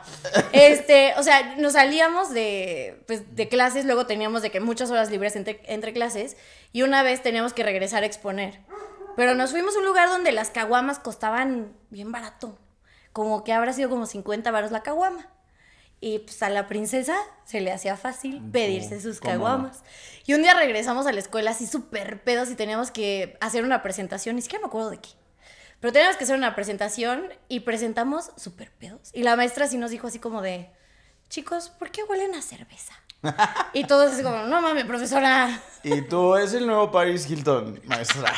Este, 0.52 1.14
o 1.16 1.24
sea, 1.24 1.56
nos 1.56 1.72
salíamos 1.72 2.32
de, 2.32 3.02
pues, 3.08 3.34
de 3.34 3.48
clases, 3.48 3.84
luego 3.84 4.06
teníamos 4.06 4.42
de 4.42 4.50
que 4.50 4.60
muchas 4.60 4.92
horas 4.92 5.10
libres 5.10 5.34
entre, 5.34 5.60
entre 5.66 5.92
clases. 5.92 6.36
Y 6.72 6.82
una 6.82 7.02
vez 7.02 7.20
teníamos 7.20 7.52
que 7.52 7.64
regresar 7.64 8.04
a 8.04 8.06
exponer. 8.06 8.60
Pero 9.16 9.34
nos 9.34 9.50
fuimos 9.50 9.76
a 9.76 9.78
un 9.78 9.86
lugar 9.86 10.08
donde 10.08 10.32
las 10.32 10.50
caguamas 10.50 10.98
costaban 10.98 11.72
bien 11.90 12.12
barato. 12.12 12.58
Como 13.12 13.44
que 13.44 13.52
habrá 13.52 13.72
sido 13.72 13.90
como 13.90 14.06
50 14.06 14.50
varos 14.50 14.70
la 14.70 14.82
caguama. 14.82 15.28
Y 16.00 16.18
pues 16.20 16.42
a 16.42 16.50
la 16.50 16.66
princesa 16.66 17.16
se 17.44 17.60
le 17.60 17.70
hacía 17.70 17.96
fácil 17.96 18.42
pedirse 18.50 19.00
sus 19.00 19.20
caguamas. 19.20 19.84
Y 20.26 20.34
un 20.34 20.42
día 20.42 20.52
regresamos 20.54 21.06
a 21.06 21.12
la 21.12 21.20
escuela 21.20 21.52
así 21.52 21.66
súper 21.66 22.24
pedos 22.24 22.50
y 22.50 22.56
teníamos 22.56 22.90
que 22.90 23.36
hacer 23.40 23.62
una 23.62 23.82
presentación, 23.82 24.34
ni 24.34 24.42
siquiera 24.42 24.62
me 24.62 24.66
acuerdo 24.66 24.90
de 24.90 24.98
qué. 24.98 25.10
Pero 25.78 25.92
teníamos 25.92 26.16
que 26.16 26.24
hacer 26.24 26.36
una 26.36 26.54
presentación 26.56 27.28
y 27.48 27.60
presentamos 27.60 28.32
súper 28.36 28.72
pedos. 28.72 29.10
Y 29.12 29.22
la 29.22 29.36
maestra 29.36 29.68
sí 29.68 29.78
nos 29.78 29.92
dijo 29.92 30.08
así 30.08 30.18
como 30.18 30.42
de, 30.42 30.70
chicos, 31.28 31.70
¿por 31.70 31.90
qué 31.90 32.02
huelen 32.02 32.34
a 32.34 32.42
cerveza? 32.42 32.94
y 33.72 33.84
todos 33.84 34.12
así 34.12 34.22
como, 34.22 34.44
no 34.44 34.60
mames, 34.60 34.84
profesora, 34.84 35.62
Y 35.84 36.02
tú, 36.02 36.34
es 36.36 36.52
el 36.54 36.66
nuevo 36.66 36.90
Paris 36.90 37.30
Hilton, 37.30 37.80
maestra. 37.84 38.32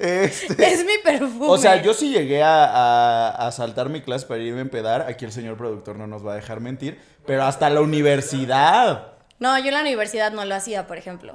Este... 0.00 0.72
es 0.72 0.84
mi 0.84 0.98
perfume. 1.04 1.46
O 1.48 1.58
sea, 1.58 1.82
yo 1.82 1.92
sí 1.94 2.10
llegué 2.10 2.42
a, 2.42 2.64
a, 2.64 3.46
a 3.46 3.52
saltar 3.52 3.88
mi 3.90 4.00
clase 4.00 4.26
para 4.26 4.40
irme 4.40 4.58
a 4.60 4.62
empedar. 4.62 5.02
Aquí 5.02 5.24
el 5.24 5.32
señor 5.32 5.56
productor 5.56 5.96
no 5.96 6.06
nos 6.06 6.26
va 6.26 6.32
a 6.32 6.36
dejar 6.36 6.60
mentir. 6.60 7.00
Pero 7.26 7.44
hasta 7.44 7.68
la 7.70 7.80
universidad. 7.82 9.08
No, 9.38 9.58
yo 9.58 9.68
en 9.68 9.74
la 9.74 9.80
universidad 9.82 10.32
no 10.32 10.44
lo 10.44 10.54
hacía, 10.54 10.86
por 10.86 10.96
ejemplo. 10.98 11.34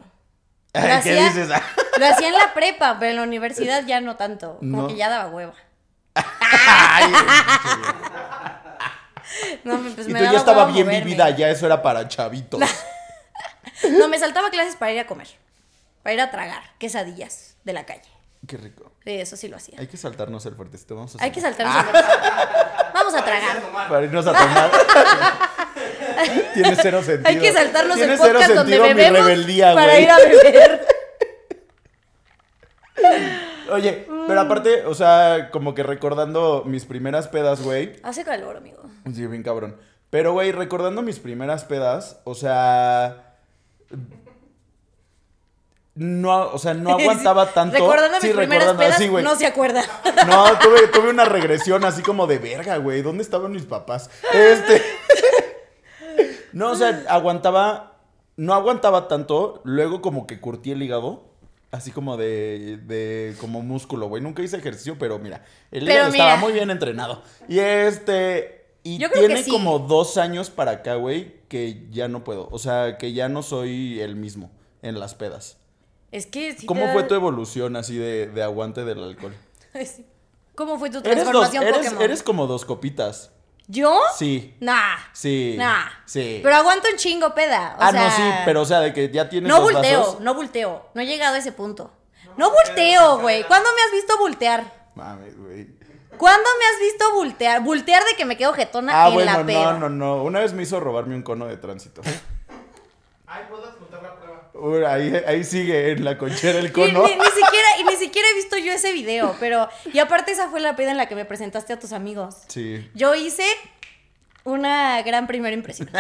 Lo 0.74 0.82
¿Qué 0.82 0.92
hacía- 0.92 1.24
dices? 1.30 1.48
Lo 1.98 2.06
hacía 2.08 2.28
en 2.28 2.34
la 2.34 2.54
prepa, 2.54 2.98
pero 3.00 3.12
en 3.12 3.16
la 3.18 3.24
universidad 3.24 3.86
ya 3.86 4.02
no 4.02 4.18
tanto. 4.18 4.58
Como 4.58 4.82
No. 4.82 4.88
que 4.88 4.96
ya 4.98 5.08
daba 5.10 5.30
hueva. 5.30 5.54
Ay, 6.14 7.14
No, 9.64 9.78
pues 9.96 10.08
y 10.08 10.12
me 10.14 10.20
tú 10.20 10.26
ya 10.32 10.38
estaba 10.38 10.66
bien 10.66 10.86
moverme. 10.88 11.06
vivida, 11.06 11.30
ya 11.32 11.50
eso 11.50 11.66
era 11.66 11.82
para 11.82 12.08
chavitos. 12.08 12.60
No, 13.92 14.08
me 14.08 14.18
saltaba 14.18 14.50
clases 14.52 14.76
para 14.78 14.92
ir 14.94 15.00
a 15.00 15.06
comer. 15.06 15.28
Para 16.02 16.14
ir 16.14 16.22
a 16.22 16.32
tragar 16.32 16.64
quesadillas 16.80 17.58
de 17.66 17.74
la 17.74 17.86
calle. 17.86 18.10
Qué 18.48 18.58
rico. 18.58 18.92
Sí, 19.04 19.12
eso 19.12 19.38
sí 19.38 19.48
lo 19.48 19.58
hacía. 19.58 19.80
Hay 19.80 19.88
que 19.88 19.98
saltarnos 19.98 20.46
el 20.46 20.56
fuertecito, 20.56 20.96
vamos 20.96 21.16
a 21.16 21.24
Hay 21.24 21.32
que 21.32 21.42
saltarnos. 21.42 21.76
Vamos 22.94 23.14
a 23.14 23.24
tragar. 23.24 23.62
Para 23.90 24.04
irnos 24.06 24.28
a 24.28 24.34
tomar. 24.34 24.72
Tiene 26.54 26.76
cero 26.76 27.04
sentido. 27.04 27.30
Hay 27.30 27.40
que 27.40 27.52
saltarnos 27.52 27.98
el 27.98 28.18
cero 28.18 28.18
podcast 28.18 28.54
donde 28.54 28.78
sentido 28.78 28.84
mi 28.88 28.94
bebemos 28.94 29.26
rebeldía, 29.26 29.74
para 29.74 30.00
ir 30.00 30.10
a 30.10 30.18
beber. 30.18 30.88
Oye, 33.72 34.08
pero 34.28 34.40
aparte, 34.40 34.86
o 34.86 34.94
sea, 34.94 35.50
como 35.52 35.74
que 35.74 35.84
recordando 35.84 36.64
mis 36.66 36.86
primeras 36.86 37.28
pedas, 37.28 37.62
güey. 37.62 37.96
Hace 38.04 38.24
calor, 38.24 38.58
amigo. 38.58 38.84
Sí, 39.14 39.26
bien 39.28 39.44
cabrón. 39.44 39.78
Pero, 40.10 40.34
güey, 40.34 40.52
recordando 40.52 41.02
mis 41.02 41.20
primeras 41.20 41.66
pedas, 41.66 42.22
o 42.24 42.36
sea. 42.36 43.36
No, 45.96 46.50
o 46.52 46.58
sea, 46.60 46.74
no 46.74 46.92
aguantaba 47.00 47.52
tanto. 47.54 47.78
Recordando 47.78 48.20
Sí, 48.20 48.28
mis 48.28 48.36
primeras 48.36 48.68
recordando, 48.68 48.80
pedas, 48.84 48.98
sí, 48.98 49.08
güey. 49.08 49.24
no 49.24 49.36
se 49.36 49.46
acuerda. 49.48 49.84
No, 50.28 50.58
tuve, 50.60 50.88
tuve 50.88 51.10
una 51.10 51.26
regresión 51.26 51.84
así 51.86 52.02
como 52.02 52.28
de 52.28 52.38
verga, 52.40 52.78
güey. 52.78 53.02
¿Dónde 53.02 53.24
estaban 53.24 53.52
mis 53.52 53.64
papás? 53.66 54.10
Este. 54.34 54.82
No, 56.54 56.72
o 56.72 56.76
sea, 56.76 57.04
aguantaba. 57.10 57.98
No 58.38 58.54
aguantaba 58.54 59.08
tanto. 59.10 59.62
Luego, 59.66 60.02
como 60.02 60.26
que 60.26 60.40
curtí 60.40 60.72
el 60.72 60.82
hígado. 60.82 61.26
Así 61.72 61.92
como 61.92 62.16
de. 62.16 62.80
de 62.86 63.36
como 63.42 63.62
músculo, 63.62 64.08
güey. 64.08 64.24
Nunca 64.24 64.42
hice 64.42 64.56
ejercicio, 64.58 64.96
pero 64.98 65.20
mira. 65.20 65.44
El 65.72 65.82
Pero 65.86 65.94
hígado 65.96 66.12
estaba 66.12 66.36
muy 66.38 66.54
bien 66.54 66.70
entrenado. 66.72 67.22
Y 67.50 67.60
este. 67.60 68.68
Y 68.84 68.98
Yo 69.00 69.10
creo 69.10 69.24
que 69.24 69.28
tiene 69.28 69.44
sí. 69.44 69.52
como 69.52 69.80
dos 69.80 70.18
años 70.18 70.50
para 70.50 70.72
acá, 70.72 70.96
güey, 70.96 71.42
que 71.50 71.88
ya 71.90 72.08
no 72.08 72.24
puedo. 72.24 72.48
O 72.52 72.60
sea, 72.60 72.98
que 72.98 73.12
ya 73.12 73.28
no 73.28 73.44
soy 73.44 74.00
el 74.00 74.16
mismo 74.16 74.50
en 74.82 74.98
las 75.00 75.14
pedas. 75.16 75.58
Es 76.12 76.26
que 76.28 76.56
sí 76.56 76.66
¿Cómo 76.66 76.92
fue 76.94 77.04
tu 77.04 77.14
evolución 77.16 77.76
así 77.76 77.98
de, 77.98 78.28
de 78.28 78.44
aguante 78.44 78.84
del 78.86 79.04
alcohol? 79.04 79.36
Sí. 79.86 80.06
¿Cómo 80.56 80.80
fue 80.80 80.90
tu 80.90 81.00
Eres, 81.00 81.18
dos, 81.18 81.24
transformación 81.26 81.64
eres, 81.64 81.78
Pokémon? 81.78 82.02
eres 82.02 82.24
como 82.24 82.48
dos 82.48 82.64
copitas. 82.64 83.32
¿Yo? 83.68 84.00
Sí. 84.16 84.56
Nah. 84.62 84.96
Sí. 85.12 85.56
Nah. 85.58 85.88
Sí. 86.06 86.40
Pero 86.42 86.56
aguanto 86.56 86.88
un 86.90 86.98
chingo 86.98 87.34
peda. 87.36 87.76
o 87.78 87.82
ah, 87.82 87.92
sea, 87.92 88.04
no, 88.06 88.16
sí, 88.16 88.22
pero 88.46 88.62
o 88.62 88.66
sea, 88.66 88.80
de 88.80 88.94
que 88.94 89.12
ya 89.12 89.28
tienes 89.28 89.50
No 89.50 89.62
vasos. 89.66 90.22
no 90.22 90.34
bulteo. 90.34 90.88
No 90.94 91.02
he 91.02 91.06
llegado 91.06 91.36
a 91.36 91.40
ese 91.40 91.52
punto. 91.52 91.92
No 92.38 92.52
bulteo, 92.52 93.20
güey. 93.20 93.44
¿Cuándo 93.44 93.68
me 93.76 93.82
has 93.82 93.92
visto 93.92 94.18
bultear? 94.18 94.64
Mames, 94.96 95.38
güey. 95.38 95.68
¿Cuándo 96.18 96.48
me 96.60 96.66
has 96.66 96.80
visto 96.80 97.14
bultear? 97.16 97.62
Bultear 97.62 98.04
de 98.06 98.16
que 98.16 98.24
me 98.24 98.38
quedo 98.38 98.54
jetona 98.54 98.94
Ah, 99.04 99.08
en 99.10 99.14
bueno, 99.16 99.32
la 99.40 99.46
peda. 99.46 99.74
no, 99.74 99.80
no, 99.80 99.90
no. 99.90 100.24
Una 100.24 100.40
vez 100.40 100.54
me 100.54 100.64
hizo 100.64 100.80
robarme 100.80 101.16
un 101.16 101.24
cono 101.24 101.46
de 101.48 101.58
tránsito. 101.58 102.02
Ay, 103.28 103.44
¿puedo 103.50 103.68
ahí, 104.88 105.14
ahí 105.28 105.44
sigue 105.44 105.92
en 105.92 106.04
la 106.06 106.18
conchera 106.18 106.60
el 106.60 106.72
cono. 106.72 107.04
ni, 107.08 107.16
ni 107.16 107.26
siquiera, 107.26 107.68
y 107.80 107.84
ni 107.84 107.96
siquiera 107.98 108.28
he 108.30 108.36
visto 108.36 108.58
yo 108.58 108.72
ese 108.72 108.94
video, 108.94 109.36
pero... 109.40 109.70
Y 109.92 110.00
aparte 110.00 110.32
esa 110.32 110.50
fue 110.50 110.60
la 110.60 110.76
peda 110.76 110.92
en 110.92 110.98
la 110.98 111.08
que 111.08 111.16
me 111.16 111.26
presentaste 111.26 111.74
a 111.74 111.80
tus 111.80 111.92
amigos. 111.92 112.36
Sí. 112.48 112.90
Yo 112.94 113.16
hice 113.16 113.46
una 114.44 115.02
gran 115.02 115.28
primera 115.28 115.54
impresión. 115.54 115.90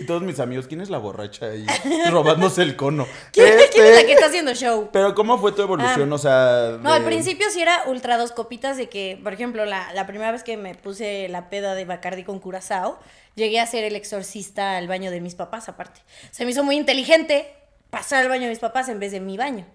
Y 0.00 0.06
todos 0.06 0.22
mis 0.22 0.40
amigos, 0.40 0.66
¿quién 0.66 0.80
es 0.80 0.90
la 0.90 0.98
borracha 0.98 1.46
ahí 1.46 1.66
robándose 2.10 2.62
el 2.62 2.76
cono? 2.76 3.06
¿Quién, 3.32 3.46
Este, 3.58 3.68
quién 3.72 3.86
es 3.86 3.94
la 3.96 4.06
que 4.06 4.12
está 4.12 4.26
haciendo 4.26 4.54
show? 4.54 4.88
Pero 4.92 5.14
¿cómo 5.14 5.38
fue 5.38 5.52
tu 5.52 5.62
evolución? 5.62 6.10
Ah. 6.12 6.14
o 6.14 6.18
sea, 6.18 6.78
No, 6.80 6.92
al 6.92 7.04
principio 7.04 7.46
sí 7.50 7.60
era 7.60 7.84
ultra 7.86 8.16
dos 8.16 8.32
copitas 8.32 8.76
de 8.76 8.88
que, 8.88 9.18
por 9.22 9.32
ejemplo, 9.32 9.64
la, 9.64 9.92
la 9.92 10.06
primera 10.06 10.32
vez 10.32 10.42
que 10.42 10.56
me 10.56 10.74
puse 10.74 11.28
la 11.28 11.48
peda 11.50 11.74
de 11.74 11.84
Bacardi 11.84 12.24
con 12.24 12.38
Curazao, 12.38 12.98
llegué 13.34 13.60
a 13.60 13.66
ser 13.66 13.84
el 13.84 13.96
exorcista 13.96 14.76
al 14.76 14.88
baño 14.88 15.10
de 15.10 15.20
mis 15.20 15.34
papás, 15.34 15.68
aparte. 15.68 16.00
Se 16.30 16.44
me 16.44 16.50
hizo 16.50 16.64
muy 16.64 16.76
inteligente 16.76 17.54
pasar 17.90 18.22
al 18.22 18.28
baño 18.28 18.44
de 18.44 18.50
mis 18.50 18.58
papás 18.58 18.88
en 18.88 18.98
vez 18.98 19.12
de 19.12 19.20
mi 19.20 19.36
baño. 19.36 19.66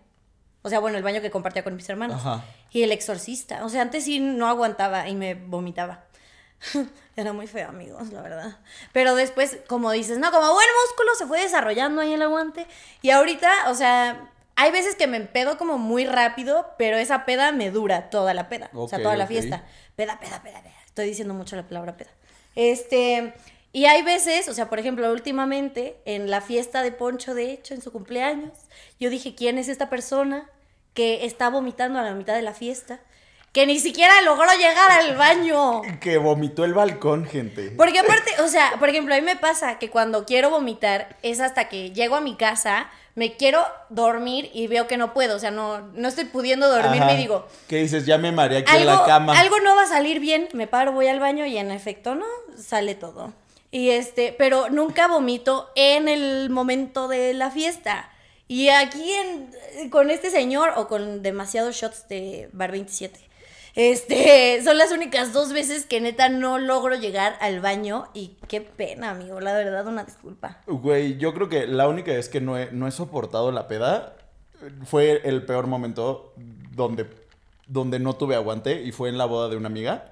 O 0.64 0.70
sea, 0.70 0.80
bueno, 0.80 0.98
el 0.98 1.04
baño 1.04 1.22
que 1.22 1.30
compartía 1.30 1.64
con 1.64 1.76
mis 1.76 1.88
hermanos. 1.90 2.18
Ajá. 2.18 2.44
Y 2.72 2.84
el 2.84 2.92
exorcista. 2.92 3.66
O 3.66 3.70
sea, 3.70 3.82
antes 3.82 4.06
sí 4.06 4.20
no 4.20 4.48
aguantaba 4.48 5.10
y 5.10 5.16
me 5.16 5.36
vomitaba. 5.36 6.06
Era 7.16 7.34
muy 7.34 7.48
feo, 7.48 7.70
amigos, 7.70 8.12
la 8.12 8.22
verdad. 8.22 8.58
Pero 8.92 9.16
después, 9.16 9.58
como 9.68 9.92
dices, 9.92 10.18
no, 10.18 10.32
como 10.32 10.52
buen 10.54 10.68
músculo 10.86 11.16
se 11.16 11.28
fue 11.28 11.42
desarrollando 11.42 12.02
ahí 12.02 12.14
el 12.14 12.22
aguante. 12.22 12.66
Y 13.02 13.12
ahorita, 13.12 13.70
o 13.70 13.76
sea, 13.76 14.32
hay 14.56 14.72
veces 14.72 14.96
que 14.96 15.08
me 15.08 15.18
empedo 15.18 15.58
como 15.58 15.78
muy 15.78 16.06
rápido, 16.06 16.74
pero 16.78 16.98
esa 16.98 17.26
peda 17.26 17.52
me 17.52 17.72
dura 17.72 18.10
toda 18.10 18.34
la 18.34 18.50
peda. 18.50 18.70
o 18.74 18.88
sea, 18.88 19.02
toda 19.02 19.16
la 19.16 19.28
fiesta. 19.28 19.64
Peda, 19.96 20.20
peda, 20.20 20.42
peda, 20.42 20.62
peda. 20.62 20.74
Estoy 20.86 21.08
diciendo 21.08 21.34
mucho 21.34 21.56
la 21.56 21.68
palabra 21.68 21.98
peda. 21.98 22.12
Este. 22.56 23.34
Y 23.76 23.86
hay 23.86 24.04
veces, 24.04 24.48
o 24.50 24.54
sea, 24.54 24.70
por 24.70 24.78
ejemplo, 24.78 25.12
últimamente, 25.12 25.98
en 26.06 26.30
la 26.30 26.42
fiesta 26.42 26.84
de 26.84 26.92
Poncho, 26.92 27.34
de 27.34 27.52
hecho, 27.52 27.74
en 27.74 27.82
su 27.82 27.92
cumpleaños, 27.92 28.52
yo 29.00 29.10
dije, 29.10 29.34
¿quién 29.34 29.58
es 29.58 29.68
esta 29.68 29.90
persona 29.90 30.48
que 30.94 31.26
está 31.26 31.50
vomitando 31.50 31.98
a 31.98 32.04
la 32.04 32.14
mitad 32.14 32.36
de 32.36 32.44
la 32.44 32.54
fiesta? 32.54 33.00
Que 33.54 33.68
ni 33.68 33.80
siquiera 33.80 34.20
logró 34.24 34.48
llegar 34.58 34.90
al 34.92 35.16
baño. 35.16 35.84
Que 36.02 36.18
vomitó 36.18 36.66
el 36.66 36.74
balcón, 36.74 37.26
gente. 37.28 37.72
Porque 37.78 38.00
aparte, 38.00 38.32
o 38.42 38.48
sea, 38.48 38.74
por 38.80 38.90
ejemplo, 38.90 39.14
a 39.14 39.18
mí 39.20 39.24
me 39.24 39.36
pasa 39.36 39.78
que 39.78 39.92
cuando 39.92 40.26
quiero 40.26 40.50
vomitar 40.50 41.16
es 41.22 41.40
hasta 41.40 41.70
que 41.70 41.92
llego 41.92 42.16
a 42.16 42.22
mi 42.22 42.36
casa, 42.36 42.90
me 43.14 43.38
quiero 43.38 43.64
dormir 43.90 44.50
y 44.56 44.66
veo 44.66 44.88
que 44.88 44.98
no 44.98 45.14
puedo, 45.14 45.36
o 45.36 45.40
sea, 45.40 45.52
no, 45.52 45.82
no 45.94 46.08
estoy 46.08 46.26
pudiendo 46.26 46.68
dormirme 46.68 47.06
Ajá. 47.06 47.14
y 47.14 47.18
digo, 47.18 47.48
¿Qué 47.68 47.76
dices? 47.78 48.08
Ya 48.08 48.18
me 48.18 48.32
mareé 48.32 48.60
aquí 48.62 48.76
en 48.76 48.88
la 48.88 49.06
cama. 49.06 49.40
algo 49.40 49.60
no 49.60 49.76
va 49.76 49.84
a 49.84 49.88
salir 49.88 50.20
bien, 50.20 50.50
me 50.54 50.66
paro, 50.66 50.92
voy 50.92 51.06
al 51.06 51.20
baño 51.20 51.46
y 51.46 51.56
en 51.60 51.70
efecto 51.70 52.16
no, 52.16 52.26
sale 52.58 52.96
todo. 52.96 53.34
Y 53.70 53.92
este, 53.92 54.34
pero 54.36 54.72
nunca 54.72 55.08
vomito 55.08 55.70
en 55.76 56.08
el 56.08 56.50
momento 56.50 57.08
de 57.08 57.36
la 57.36 57.52
fiesta. 57.52 58.10
Y 58.48 58.70
aquí 58.70 59.14
en- 59.14 59.90
con 59.92 60.10
este 60.10 60.32
señor 60.32 60.74
o 60.76 60.88
con 60.88 61.22
demasiados 61.22 61.76
shots 61.76 62.08
de 62.08 62.50
Bar 62.52 62.72
27. 62.72 63.20
Este, 63.76 64.62
son 64.64 64.78
las 64.78 64.92
únicas 64.92 65.34
dos 65.34 65.52
veces 65.54 65.86
que 65.86 66.00
neta 66.02 66.30
no 66.30 66.60
logro 66.60 66.96
llegar 66.96 67.36
al 67.42 67.60
baño 67.60 68.08
y 68.14 68.38
qué 68.48 68.62
pena, 68.62 69.12
amigo, 69.12 69.40
la 69.40 69.54
verdad, 69.54 69.88
una 69.88 70.04
disculpa. 70.04 70.62
Güey, 70.68 71.18
yo 71.18 71.34
creo 71.34 71.50
que 71.50 71.68
la 71.68 71.88
única 71.88 72.12
vez 72.12 72.30
que 72.30 72.42
no 72.42 72.58
he, 72.58 72.72
no 72.72 72.88
he 72.88 72.92
soportado 72.92 73.52
la 73.52 73.68
peda 73.68 74.16
fue 74.86 75.22
el 75.26 75.46
peor 75.46 75.68
momento 75.68 76.34
donde, 76.72 77.08
donde 77.68 78.00
no 78.00 78.14
tuve 78.16 78.36
aguante 78.36 78.82
y 78.82 78.92
fue 78.92 79.10
en 79.10 79.18
la 79.18 79.26
boda 79.26 79.50
de 79.50 79.58
una 79.58 79.68
amiga, 79.68 80.10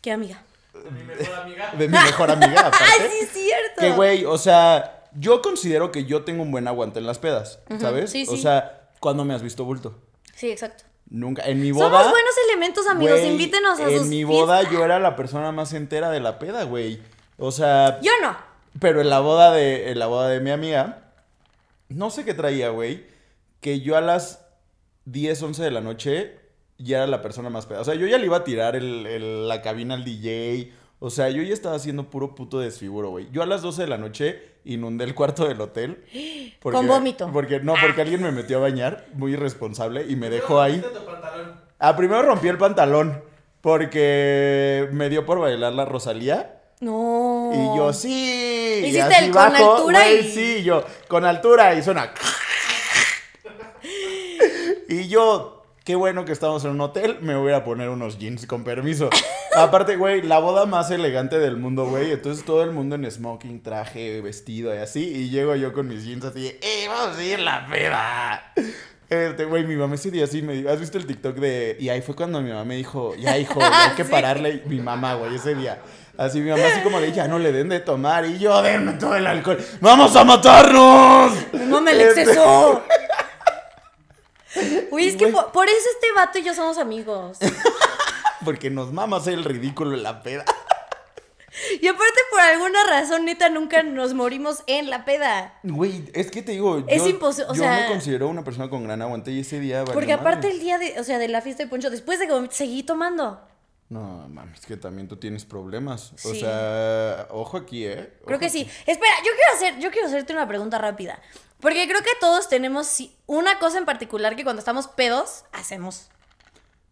¿Qué 0.00 0.12
amiga? 0.12 0.42
Mi 0.74 1.02
mejor 1.04 1.34
amiga. 1.40 1.70
de 1.78 1.88
mi 1.88 1.92
mejor 1.96 2.30
amiga, 2.30 2.60
aparte. 2.66 2.84
¡Ay, 2.84 3.08
sí 3.10 3.18
es 3.24 3.30
cierto! 3.30 3.80
Que, 3.80 3.90
güey, 3.92 4.24
o 4.26 4.36
sea, 4.36 5.04
yo 5.14 5.40
considero 5.40 5.90
que 5.92 6.04
yo 6.04 6.24
tengo 6.24 6.42
un 6.42 6.50
buen 6.50 6.68
aguante 6.68 6.98
en 6.98 7.06
las 7.06 7.18
pedas, 7.18 7.60
¿sabes? 7.80 8.10
sí, 8.10 8.26
O 8.28 8.32
sí. 8.32 8.42
sea, 8.42 8.90
¿cuándo 9.00 9.24
me 9.24 9.32
has 9.32 9.42
visto 9.42 9.64
bulto? 9.64 9.98
Sí, 10.34 10.50
exacto. 10.50 10.84
Nunca. 11.10 11.42
En 11.44 11.60
mi 11.60 11.70
boda. 11.70 11.86
Somos 11.86 12.10
buenos 12.10 12.34
elementos, 12.48 12.86
amigos, 12.88 13.20
invítenos 13.20 13.78
a 13.78 13.84
sus 13.84 14.02
En 14.02 14.08
mi 14.08 14.24
boda 14.24 14.58
fiestas. 14.58 14.78
yo 14.78 14.84
era 14.84 14.98
la 14.98 15.16
persona 15.16 15.52
más 15.52 15.72
entera 15.72 16.10
de 16.10 16.20
la 16.20 16.38
peda, 16.38 16.64
güey. 16.64 17.00
O 17.38 17.52
sea, 17.52 18.00
Yo 18.00 18.10
no. 18.22 18.36
pero 18.80 19.00
en 19.00 19.10
la 19.10 19.20
boda 19.20 19.52
de, 19.52 19.90
en 19.90 19.98
la 19.98 20.06
boda 20.06 20.28
de 20.28 20.40
mi 20.40 20.50
amiga, 20.50 21.10
no 21.88 22.10
sé 22.10 22.24
qué 22.24 22.34
traía, 22.34 22.70
güey, 22.70 23.04
que 23.60 23.80
yo 23.80 23.96
a 23.96 24.00
las 24.00 24.44
10, 25.04 25.42
11 25.42 25.62
de 25.62 25.70
la 25.70 25.80
noche 25.80 26.38
ya 26.78 26.98
era 26.98 27.06
la 27.06 27.22
persona 27.22 27.50
más 27.50 27.66
peda. 27.66 27.80
O 27.80 27.84
sea, 27.84 27.94
yo 27.94 28.06
ya 28.06 28.18
le 28.18 28.26
iba 28.26 28.38
a 28.38 28.44
tirar 28.44 28.74
el- 28.74 29.06
el- 29.06 29.48
la 29.48 29.62
cabina 29.62 29.94
al 29.94 30.04
DJ. 30.04 30.72
O 31.00 31.10
sea, 31.10 31.28
yo 31.28 31.42
ya 31.42 31.52
estaba 31.52 31.76
haciendo 31.76 32.08
puro 32.08 32.34
puto 32.34 32.60
desfiguro, 32.60 33.10
güey. 33.10 33.28
Yo 33.30 33.42
a 33.42 33.46
las 33.46 33.62
12 33.62 33.82
de 33.82 33.88
la 33.88 33.98
noche 33.98 34.40
inundé 34.64 35.04
el 35.04 35.14
cuarto 35.14 35.46
del 35.46 35.60
hotel. 35.60 36.04
Con 36.62 36.86
vómito. 36.86 37.30
Porque, 37.32 37.60
no, 37.60 37.74
porque 37.80 38.02
alguien 38.02 38.22
me 38.22 38.32
metió 38.32 38.58
a 38.58 38.60
bañar, 38.60 39.06
muy 39.14 39.32
irresponsable, 39.32 40.06
y 40.08 40.16
me 40.16 40.30
dejó 40.30 40.60
ahí. 40.60 40.80
Tu 40.80 41.04
pantalón. 41.04 41.60
Ah, 41.78 41.96
primero 41.96 42.22
rompí 42.22 42.48
el 42.48 42.56
pantalón 42.56 43.22
porque 43.60 44.88
me 44.92 45.08
dio 45.08 45.24
por 45.24 45.38
bailar 45.40 45.72
la 45.72 45.84
Rosalía. 45.86 46.60
No. 46.80 47.50
Y 47.52 47.76
yo, 47.78 47.92
sí. 47.94 48.80
y 48.82 48.86
Hiciste 48.88 49.02
así 49.02 49.24
el 49.24 49.30
con 49.30 49.52
bajo, 49.52 49.76
altura 49.76 50.00
güey, 50.02 50.26
y- 50.26 50.30
Sí, 50.30 50.62
yo, 50.64 50.84
con 51.08 51.24
altura 51.24 51.74
y 51.74 51.82
suena. 51.82 52.12
y 54.88 55.08
yo, 55.08 55.62
qué 55.84 55.94
bueno 55.94 56.24
que 56.26 56.32
estamos 56.32 56.62
en 56.64 56.72
un 56.72 56.80
hotel, 56.82 57.18
me 57.22 57.36
voy 57.36 57.52
a 57.52 57.64
poner 57.64 57.88
unos 57.88 58.18
jeans, 58.18 58.46
con 58.46 58.64
permiso. 58.64 59.08
Aparte, 59.56 59.96
güey, 59.96 60.22
la 60.22 60.38
boda 60.38 60.66
más 60.66 60.90
elegante 60.90 61.38
del 61.38 61.56
mundo, 61.56 61.86
güey. 61.86 62.12
Entonces 62.12 62.44
todo 62.44 62.62
el 62.62 62.72
mundo 62.72 62.96
en 62.96 63.10
smoking, 63.10 63.62
traje, 63.62 64.20
vestido 64.20 64.74
y 64.74 64.78
así. 64.78 65.00
Y 65.04 65.30
llego 65.30 65.54
yo 65.54 65.72
con 65.72 65.88
mis 65.88 66.04
jeans 66.04 66.24
así, 66.24 66.56
¡eh, 66.60 66.86
vamos 66.88 67.16
a 67.16 67.24
ir 67.24 67.38
la 67.40 67.66
peda! 67.66 68.52
Este, 69.08 69.44
güey, 69.44 69.64
mi 69.64 69.76
mamá 69.76 69.94
ese 69.94 70.10
día 70.10 70.26
sí 70.26 70.42
me 70.42 70.54
dijo, 70.54 70.70
¿has 70.70 70.80
visto 70.80 70.98
el 70.98 71.06
TikTok 71.06 71.36
de...? 71.36 71.76
Y 71.78 71.88
ahí 71.88 72.02
fue 72.02 72.16
cuando 72.16 72.40
mi 72.40 72.50
mamá 72.50 72.64
me 72.64 72.76
dijo, 72.76 73.14
ya, 73.16 73.38
hijo, 73.38 73.60
ya 73.60 73.84
hay 73.90 73.96
que 73.96 74.04
pararle. 74.04 74.62
Mi 74.66 74.80
mamá, 74.80 75.14
güey, 75.14 75.36
ese 75.36 75.54
día. 75.54 75.80
Así 76.16 76.40
mi 76.40 76.50
mamá 76.50 76.64
así 76.66 76.80
como 76.82 77.00
de, 77.00 77.12
ya 77.12 77.28
no 77.28 77.38
le 77.38 77.52
den 77.52 77.68
de 77.68 77.80
tomar. 77.80 78.24
Y 78.24 78.38
yo, 78.38 78.60
denme 78.62 78.94
todo 78.94 79.14
el 79.14 79.26
alcohol. 79.26 79.58
¡Vamos 79.80 80.16
a 80.16 80.24
matarnos! 80.24 81.32
No 81.52 81.80
me 81.80 81.92
el 81.92 82.00
Este- 82.00 82.22
exceso. 82.22 82.82
Uy, 84.90 85.08
es 85.08 85.16
que 85.16 85.26
por, 85.28 85.50
por 85.50 85.66
eso 85.68 85.88
este 85.94 86.06
vato 86.14 86.38
y 86.38 86.44
yo 86.44 86.54
somos 86.54 86.78
amigos. 86.78 87.38
Porque 88.44 88.70
nos 88.70 88.92
mama 88.92 89.16
hacer 89.18 89.34
el 89.34 89.44
ridículo 89.44 89.94
en 89.94 90.02
la 90.02 90.22
peda. 90.22 90.44
Y 91.80 91.86
aparte, 91.86 92.18
por 92.32 92.40
alguna 92.40 92.84
razón, 92.88 93.24
neta, 93.26 93.48
nunca 93.48 93.84
nos 93.84 94.12
morimos 94.12 94.64
en 94.66 94.90
la 94.90 95.04
peda. 95.04 95.56
Güey, 95.62 96.10
es 96.12 96.28
que 96.32 96.42
te 96.42 96.50
digo, 96.50 96.82
Es 96.88 97.04
yo, 97.04 97.08
imposi- 97.10 97.44
o 97.48 97.54
yo 97.54 97.62
sea- 97.62 97.82
me 97.82 97.86
considero 97.86 98.26
una 98.28 98.42
persona 98.42 98.68
con 98.68 98.82
gran 98.82 99.00
aguante 99.02 99.30
y 99.30 99.38
ese 99.38 99.60
día 99.60 99.84
Porque 99.84 100.12
aparte 100.12 100.48
madre. 100.48 100.50
el 100.50 100.58
día 100.60 100.78
de, 100.78 100.98
o 100.98 101.04
sea, 101.04 101.18
de 101.20 101.28
la 101.28 101.40
fiesta 101.42 101.62
de 101.62 101.68
Poncho, 101.68 101.90
después 101.90 102.18
de 102.18 102.26
que 102.26 102.48
seguí 102.50 102.82
tomando. 102.82 103.40
No, 103.88 104.28
mames, 104.30 104.66
que 104.66 104.76
también 104.76 105.06
tú 105.06 105.16
tienes 105.16 105.44
problemas. 105.44 106.12
O 106.24 106.34
sea, 106.34 107.28
ojo 107.30 107.56
aquí, 107.56 107.86
¿eh? 107.86 108.12
Creo 108.26 108.40
que 108.40 108.46
aquí. 108.46 108.64
sí. 108.64 108.70
Espera, 108.86 109.12
yo 109.24 109.30
quiero 109.36 109.52
hacer, 109.54 109.78
yo 109.78 109.90
quiero 109.92 110.08
hacerte 110.08 110.32
una 110.32 110.48
pregunta 110.48 110.78
rápida. 110.78 111.20
Porque 111.60 111.86
creo 111.86 112.00
que 112.02 112.10
todos 112.20 112.48
tenemos 112.48 112.98
una 113.26 113.60
cosa 113.60 113.78
en 113.78 113.84
particular 113.84 114.34
que 114.34 114.42
cuando 114.42 114.58
estamos 114.58 114.88
pedos 114.88 115.44
hacemos 115.52 116.08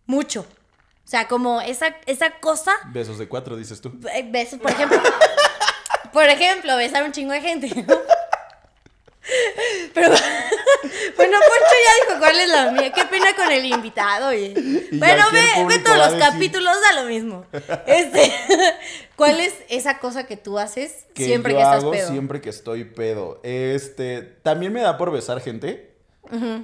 mucho. 0.06 0.46
O 1.12 1.14
sea, 1.14 1.28
como 1.28 1.60
esa, 1.60 1.94
esa 2.06 2.30
cosa, 2.40 2.72
Besos 2.86 3.18
de 3.18 3.28
cuatro, 3.28 3.54
dices 3.54 3.82
tú. 3.82 3.92
besos, 4.30 4.58
por 4.58 4.70
ejemplo. 4.70 4.98
por 6.14 6.24
ejemplo, 6.24 6.74
besar 6.78 7.02
un 7.02 7.12
chingo 7.12 7.34
de 7.34 7.42
gente, 7.42 7.66
¿no? 7.86 7.98
Pero, 9.92 10.08
bueno, 11.16 11.38
Poncho 11.38 11.76
ya 11.84 12.06
dijo 12.08 12.18
cuál 12.18 12.40
es 12.40 12.48
la 12.48 12.70
mía. 12.70 12.92
Qué 12.94 13.04
pena 13.04 13.36
con 13.36 13.52
el 13.52 13.66
invitado, 13.66 14.28
oye. 14.28 14.54
Y 14.56 14.98
Bueno, 14.98 15.24
ve, 15.68 15.78
todos 15.80 15.98
los 15.98 16.12
decir- 16.14 16.18
capítulos, 16.32 16.74
da 16.80 17.02
lo 17.02 17.08
mismo. 17.08 17.44
Este, 17.86 18.32
¿cuál 19.16 19.38
es 19.40 19.52
esa 19.68 19.98
cosa 19.98 20.24
que 20.24 20.38
tú 20.38 20.58
haces 20.58 21.04
Que 21.14 21.26
siempre 21.26 21.52
yo 21.52 21.58
que 21.58 21.62
estás 21.62 21.82
hago 21.82 21.90
pedo? 21.90 22.08
siempre 22.08 22.40
que 22.40 22.48
estoy 22.48 22.84
pedo. 22.84 23.38
Este, 23.42 24.22
también 24.22 24.72
me 24.72 24.80
da 24.80 24.96
por 24.96 25.12
besar 25.12 25.42
gente. 25.42 25.91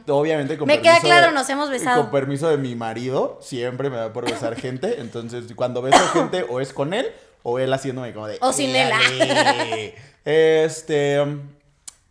Obviamente 0.08 0.56
con 0.56 0.66
Me 0.66 0.80
queda 0.80 1.00
claro, 1.00 1.28
de- 1.28 1.32
nos 1.34 1.48
hemos 1.50 1.68
besado. 1.70 2.02
Con 2.02 2.10
permiso 2.10 2.48
de 2.48 2.56
mi 2.56 2.74
marido, 2.74 3.38
siempre 3.42 3.90
me 3.90 3.96
da 3.96 4.12
por 4.12 4.24
besar 4.30 4.56
gente. 4.56 5.00
Entonces, 5.00 5.44
cuando 5.54 5.82
beso 5.82 5.98
gente, 6.12 6.44
o 6.48 6.60
es 6.60 6.72
con 6.72 6.94
él, 6.94 7.06
o 7.42 7.58
él 7.58 7.72
haciéndome 7.72 8.12
como 8.14 8.26
de. 8.28 8.38
O 8.40 8.52
sin 8.52 8.74
él. 8.74 8.90
"Éale". 9.20 9.94
Este. 10.24 11.18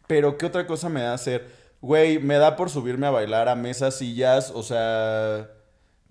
Pero, 0.08 0.38
¿qué 0.38 0.46
otra 0.46 0.68
cosa 0.68 0.90
me 0.90 1.02
da 1.02 1.14
hacer? 1.14 1.48
Güey, 1.82 2.20
me 2.20 2.38
da 2.38 2.56
por 2.56 2.70
subirme 2.70 3.08
a 3.08 3.12
bailar 3.12 3.50
a 3.50 3.56
mesas, 3.56 3.96
sillas, 3.98 4.52
o 4.54 4.64
sea. 4.64 5.50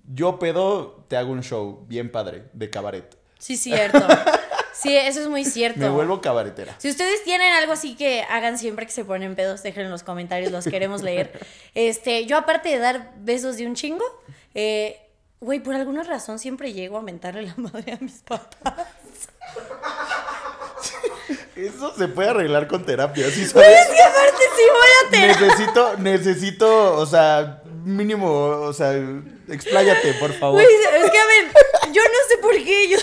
Yo 0.09 0.39
pedo, 0.39 1.05
te 1.09 1.17
hago 1.17 1.33
un 1.33 1.43
show 1.43 1.85
bien 1.89 2.13
padre, 2.13 2.45
de 2.53 2.71
cabaret. 2.71 3.17
Sí, 3.39 3.57
cierto. 3.57 3.99
Sí, 4.81 4.97
eso 4.97 5.21
es 5.21 5.29
muy 5.29 5.45
cierto. 5.57 5.81
Me 5.81 5.89
vuelvo 5.89 6.21
cabaretera. 6.21 6.75
Si 6.79 6.91
ustedes 6.91 7.25
tienen 7.25 7.53
algo 7.53 7.73
así 7.73 7.97
que 7.97 8.23
hagan 8.23 8.59
siempre 8.59 8.87
que 8.87 8.93
se 8.93 9.05
ponen 9.05 9.35
pedos, 9.35 9.63
déjenlo 9.63 9.87
en 9.87 9.93
los 9.93 10.03
comentarios, 10.03 10.53
los 10.53 10.65
queremos 10.65 11.03
leer. 11.03 11.39
Este, 11.75 12.25
yo 12.25 12.39
aparte 12.39 12.71
de 12.71 12.79
dar 12.79 13.13
besos 13.19 13.59
de 13.59 13.67
un 13.67 13.75
chingo, 13.75 14.05
eh, 14.55 14.99
güey, 15.41 15.61
por 15.61 15.75
alguna 15.75 16.03
razón 16.03 16.39
siempre 16.39 16.73
llego 16.73 16.97
a 16.97 17.03
mentarle 17.03 17.43
la 17.43 17.55
madre 17.57 17.93
a 17.93 17.99
mis 18.01 18.23
papás. 18.23 18.87
Eso 21.55 21.95
se 21.97 22.09
puede 22.09 22.31
arreglar 22.31 22.67
con 22.67 22.85
terapia, 22.85 23.31
¿sí 23.31 23.47
sabes? 23.47 23.69
Es 23.69 23.87
que 23.89 24.03
aparte 24.03 24.43
sí 24.57 24.63
voy 24.73 25.21
a. 25.21 25.27
Necesito, 25.27 25.97
necesito, 25.99 26.97
o 26.97 27.07
sea, 27.07 27.63
mínimo, 27.85 28.31
o 28.31 28.73
sea, 28.73 28.93
expláyate, 29.49 30.15
por 30.15 30.33
favor. 30.35 30.61
Güey, 30.63 30.67
es 30.67 31.11
que 31.11 31.19
a 31.19 31.27
ver, 31.27 31.47
yo 31.93 32.03
no 32.03 32.19
sé 32.29 32.39
por 32.39 32.53
qué 32.53 32.89
yo. 32.89 32.99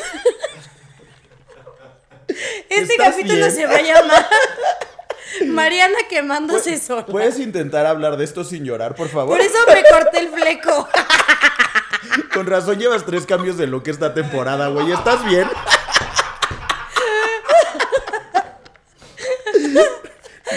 Este 2.28 2.94
¿Estás 2.94 3.10
capítulo 3.12 3.36
bien? 3.36 3.52
se 3.52 3.66
va 3.66 3.76
a 3.76 3.82
llamar 3.82 4.28
Mariana 5.48 5.98
quemándose 6.10 6.78
sola. 6.80 7.06
¿Puedes 7.06 7.40
intentar 7.40 7.86
hablar 7.86 8.18
de 8.18 8.24
esto 8.24 8.44
sin 8.44 8.64
llorar, 8.66 8.96
por 8.96 9.10
favor? 9.10 9.38
Por 9.38 9.42
eso 9.46 9.58
me 9.68 9.84
corté 9.90 10.20
el 10.20 10.30
fleco. 10.30 10.88
Con 12.34 12.46
razón 12.48 12.78
llevas 12.80 13.06
tres 13.06 13.26
cambios 13.26 13.58
de 13.58 13.68
look 13.68 13.84
esta 13.88 14.14
temporada, 14.14 14.68
güey. 14.68 14.92
¿Estás 14.92 15.24
bien? 15.26 15.48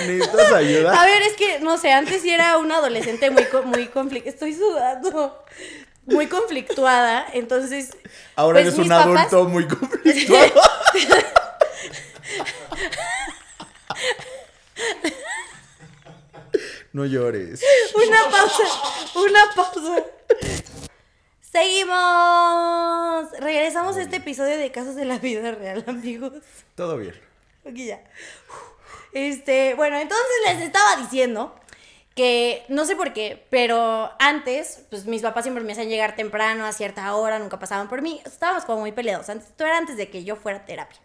¿Necesitas 0.06 0.52
ayuda? 0.52 1.00
A 1.02 1.06
ver, 1.06 1.22
es 1.22 1.34
que, 1.34 1.60
no 1.60 1.78
sé, 1.78 1.92
antes 1.92 2.22
sí 2.22 2.30
era 2.30 2.58
una 2.58 2.76
adolescente 2.78 3.30
muy, 3.30 3.46
muy 3.64 3.86
conflictuada. 3.86 4.30
Estoy 4.34 4.54
sudando. 4.54 5.44
Muy 6.06 6.26
conflictuada. 6.26 7.26
Entonces. 7.32 7.90
Ahora 8.36 8.60
pues, 8.60 8.66
eres 8.74 8.78
un 8.78 8.88
papás- 8.88 9.32
adulto 9.32 9.44
muy 9.48 9.66
conflictuado. 9.66 10.52
No 16.92 17.04
llores. 17.04 17.62
Una 17.94 18.30
pausa. 18.30 18.64
Una 19.16 19.54
pausa. 19.54 20.02
Seguimos. 21.42 23.30
Regresamos 23.38 23.96
a 23.96 24.02
este 24.02 24.16
episodio 24.16 24.56
de 24.56 24.70
Casos 24.72 24.94
de 24.94 25.04
la 25.04 25.18
Vida 25.18 25.52
Real, 25.52 25.84
amigos. 25.86 26.42
Todo 26.74 26.96
bien. 26.96 27.14
Aquí 27.68 27.86
ya. 27.86 28.02
Este, 29.12 29.74
bueno, 29.74 29.98
entonces 29.98 30.26
les 30.46 30.62
estaba 30.62 30.96
diciendo 30.96 31.54
que 32.14 32.64
no 32.68 32.86
sé 32.86 32.96
por 32.96 33.12
qué, 33.12 33.46
pero 33.50 34.10
antes, 34.18 34.80
pues 34.88 35.04
mis 35.04 35.20
papás 35.20 35.44
siempre 35.44 35.62
me 35.62 35.72
hacían 35.72 35.90
llegar 35.90 36.16
temprano 36.16 36.64
a 36.64 36.72
cierta 36.72 37.14
hora, 37.14 37.38
nunca 37.38 37.58
pasaban 37.58 37.90
por 37.90 38.00
mí. 38.00 38.22
Estábamos 38.24 38.64
como 38.64 38.80
muy 38.80 38.92
peleados. 38.92 39.28
Antes, 39.28 39.48
esto 39.48 39.66
era 39.66 39.76
antes 39.76 39.98
de 39.98 40.08
que 40.08 40.24
yo 40.24 40.36
fuera 40.36 40.60
a 40.60 40.64
terapia. 40.64 40.98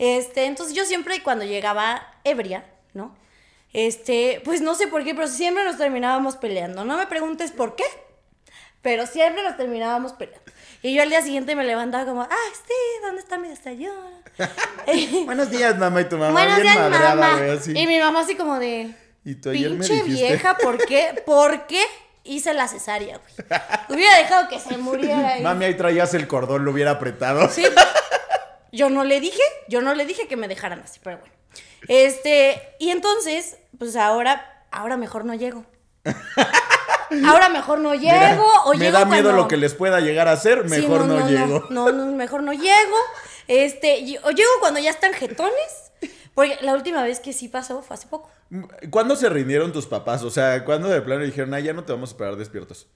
Este, 0.00 0.46
entonces 0.46 0.74
yo 0.74 0.86
siempre 0.86 1.22
cuando 1.22 1.44
llegaba 1.44 2.02
ebria, 2.24 2.64
¿no? 2.94 3.14
Este, 3.74 4.40
pues 4.46 4.62
no 4.62 4.74
sé 4.74 4.86
por 4.86 5.04
qué, 5.04 5.14
pero 5.14 5.28
siempre 5.28 5.62
nos 5.62 5.76
terminábamos 5.76 6.36
peleando. 6.36 6.86
No 6.86 6.96
me 6.96 7.06
preguntes 7.06 7.50
por 7.52 7.76
qué, 7.76 7.84
pero 8.80 9.06
siempre 9.06 9.42
nos 9.42 9.58
terminábamos 9.58 10.14
peleando. 10.14 10.50
Y 10.82 10.94
yo 10.94 11.02
al 11.02 11.10
día 11.10 11.20
siguiente 11.20 11.54
me 11.54 11.64
levantaba 11.64 12.06
como, 12.06 12.22
ah, 12.22 12.50
sí, 12.54 12.72
¿dónde 13.02 13.20
está 13.20 13.36
mi 13.36 13.48
desayuno? 13.48 14.22
Buenos 15.26 15.50
días, 15.50 15.76
mamá 15.76 16.00
y 16.00 16.04
tu 16.08 16.16
mamá. 16.16 16.32
Buenos 16.32 16.62
bien 16.62 16.72
días, 16.72 16.90
madreada, 16.90 17.14
mamá. 17.14 17.52
así. 17.52 17.78
Y 17.78 17.86
mi 17.86 17.98
mamá 17.98 18.20
así 18.20 18.36
como 18.36 18.58
de, 18.58 18.94
Y 19.22 19.34
tú 19.34 19.50
ayer 19.50 19.70
me 19.72 19.86
pinche 19.86 20.02
vieja, 20.04 20.56
¿por 20.56 20.78
qué? 20.86 21.22
¿Por 21.26 21.66
qué 21.66 21.82
hice 22.24 22.54
la 22.54 22.68
cesárea, 22.68 23.18
güey? 23.18 23.50
Hubiera 23.90 24.16
dejado 24.16 24.48
que 24.48 24.58
se 24.60 24.78
muriera 24.78 25.34
ahí. 25.34 25.42
Mami, 25.42 25.66
ahí 25.66 25.74
traías 25.74 26.14
el 26.14 26.26
cordón, 26.26 26.64
lo 26.64 26.70
hubiera 26.70 26.92
apretado. 26.92 27.50
Sí. 27.50 27.66
Yo 28.72 28.90
no 28.90 29.04
le 29.04 29.20
dije, 29.20 29.42
yo 29.68 29.80
no 29.80 29.94
le 29.94 30.06
dije 30.06 30.28
que 30.28 30.36
me 30.36 30.48
dejaran 30.48 30.80
así, 30.80 31.00
pero 31.02 31.18
bueno. 31.18 31.34
Este, 31.88 32.60
y 32.78 32.90
entonces, 32.90 33.56
pues 33.78 33.96
ahora, 33.96 34.64
ahora 34.70 34.96
mejor 34.96 35.24
no 35.24 35.34
llego. 35.34 35.64
Ahora 37.26 37.48
mejor 37.48 37.80
no 37.80 37.92
llego 37.94 38.12
Mira, 38.14 38.40
o 38.64 38.70
me 38.72 38.78
llego 38.78 38.98
da 38.98 39.04
miedo 39.04 39.24
cuando- 39.24 39.42
lo 39.42 39.48
que 39.48 39.56
les 39.56 39.74
pueda 39.74 39.98
llegar 39.98 40.28
a 40.28 40.32
hacer, 40.32 40.62
Sí, 40.62 40.68
mejor 40.68 41.06
no, 41.06 41.28
llego. 41.28 41.66
No, 41.68 41.90
no, 41.90 42.06
mejor 42.12 42.44
no 42.44 42.52
llego. 42.52 42.96
Este, 43.48 44.16
o 44.22 44.30
llego 44.30 44.50
cuando 44.60 44.78
ya 44.78 44.90
están 44.90 45.12
jetones. 45.12 45.90
Porque 46.34 46.58
la 46.62 46.72
última 46.72 47.02
vez 47.02 47.18
que 47.18 47.32
sí 47.32 47.48
pasó 47.48 47.82
fue 47.82 47.94
hace 47.94 48.06
poco. 48.06 48.30
¿Cuándo 48.90 49.16
se 49.16 49.28
rindieron 49.28 49.72
tus 49.72 49.86
papás? 49.86 50.22
O 50.22 50.30
sea, 50.30 50.64
¿cuándo 50.64 50.88
de 50.88 51.00
plano 51.02 51.24
dijeron, 51.24 51.52
ah, 51.54 51.58
ya 51.60 51.72
no 51.72 51.82
te 51.82 51.92
vamos 51.92 52.10
a 52.10 52.12
esperar 52.12 52.36
despiertos? 52.36 52.86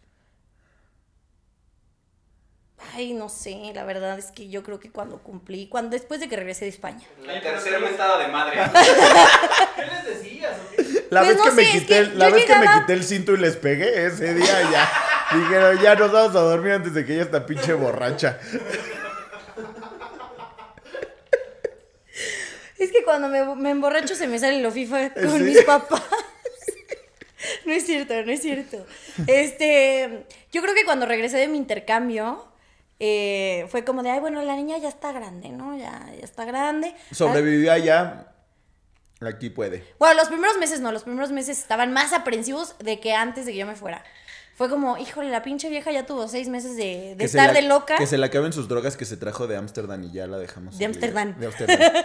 Ay, 2.96 3.12
no 3.12 3.28
sé, 3.28 3.72
la 3.74 3.84
verdad 3.84 4.18
es 4.18 4.26
que 4.26 4.48
yo 4.48 4.62
creo 4.62 4.78
que 4.78 4.90
cuando 4.90 5.18
cumplí, 5.18 5.66
cuando 5.68 5.90
después 5.90 6.20
de 6.20 6.28
que 6.28 6.36
regresé 6.36 6.64
de 6.66 6.70
España. 6.70 7.02
La 7.26 7.40
tercera 7.40 7.78
mentada 7.80 8.18
de 8.18 8.28
madre. 8.28 8.56
¿Qué 9.76 9.82
les 9.84 10.04
decías? 10.18 10.52
o 10.56 10.76
qué? 10.76 11.06
La 11.10 11.20
Pues 11.22 11.28
vez 11.30 11.38
no 11.38 11.44
que 11.44 11.50
me 11.52 11.62
es 11.62 11.70
quité, 11.70 11.86
que 11.86 12.02
la 12.16 12.28
vez 12.30 12.44
que 12.44 12.54
me 12.56 12.66
quité 12.66 12.92
el 12.92 13.04
cinto 13.04 13.32
y 13.32 13.38
les 13.38 13.56
pegué, 13.56 14.06
ese 14.06 14.34
día 14.34 14.70
ya. 14.70 14.90
Dijeron, 15.36 15.80
ya 15.82 15.94
nos 15.96 16.12
vamos 16.12 16.36
a 16.36 16.40
dormir 16.40 16.72
antes 16.74 16.94
de 16.94 17.04
que 17.04 17.14
ella 17.14 17.22
está 17.24 17.44
pinche 17.46 17.72
borracha. 17.72 18.38
Es 22.78 22.90
que 22.92 23.02
cuando 23.04 23.28
me, 23.28 23.44
me 23.56 23.70
emborracho 23.70 24.14
se 24.14 24.26
me 24.26 24.38
sale 24.38 24.60
lo 24.60 24.70
FIFA 24.70 25.10
con 25.14 25.38
Sí. 25.38 25.44
mis 25.44 25.62
papás. 25.62 26.02
No 27.66 27.72
es 27.74 27.84
cierto, 27.84 28.14
no 28.24 28.32
es 28.32 28.40
cierto. 28.40 28.86
Este, 29.26 30.24
yo 30.50 30.62
creo 30.62 30.74
que 30.74 30.84
cuando 30.86 31.04
regresé 31.04 31.36
de 31.36 31.46
mi 31.48 31.58
intercambio, 31.58 32.46
eh, 33.06 33.66
fue 33.68 33.84
como 33.84 34.02
de, 34.02 34.10
ay, 34.10 34.20
bueno, 34.20 34.40
la 34.42 34.56
niña 34.56 34.78
ya 34.78 34.88
está 34.88 35.12
grande, 35.12 35.50
¿no? 35.50 35.76
Ya, 35.76 36.06
ya 36.18 36.24
está 36.24 36.44
grande. 36.44 36.94
Sobrevivió 37.12 37.72
allá. 37.72 38.28
Aquí 39.20 39.50
puede. 39.50 39.84
Bueno, 39.98 40.14
los 40.14 40.28
primeros 40.28 40.58
meses 40.58 40.80
no, 40.80 40.90
los 40.92 41.02
primeros 41.04 41.30
meses 41.32 41.58
estaban 41.58 41.92
más 41.92 42.12
aprensivos 42.12 42.76
de 42.78 43.00
que 43.00 43.14
antes 43.14 43.46
de 43.46 43.52
que 43.52 43.58
yo 43.58 43.66
me 43.66 43.76
fuera. 43.76 44.02
Fue 44.56 44.68
como, 44.70 44.96
híjole, 44.98 45.30
la 45.30 45.42
pinche 45.42 45.68
vieja 45.68 45.90
ya 45.90 46.06
tuvo 46.06 46.28
seis 46.28 46.48
meses 46.48 46.76
de, 46.76 47.16
estar 47.18 47.48
la- 47.48 47.52
de 47.54 47.62
loca. 47.62 47.96
Que 47.96 48.06
se 48.06 48.18
le 48.18 48.26
acaben 48.26 48.52
sus 48.52 48.68
drogas 48.68 48.96
que 48.96 49.04
se 49.04 49.16
trajo 49.16 49.46
de 49.48 49.56
Ámsterdam 49.56 50.02
y 50.04 50.12
ya 50.12 50.26
la 50.26 50.38
dejamos. 50.38 50.78
De. 50.78 50.84
Ámsterdam. 50.84 51.38
De 51.38 51.46
Ámsterdam. 51.46 51.78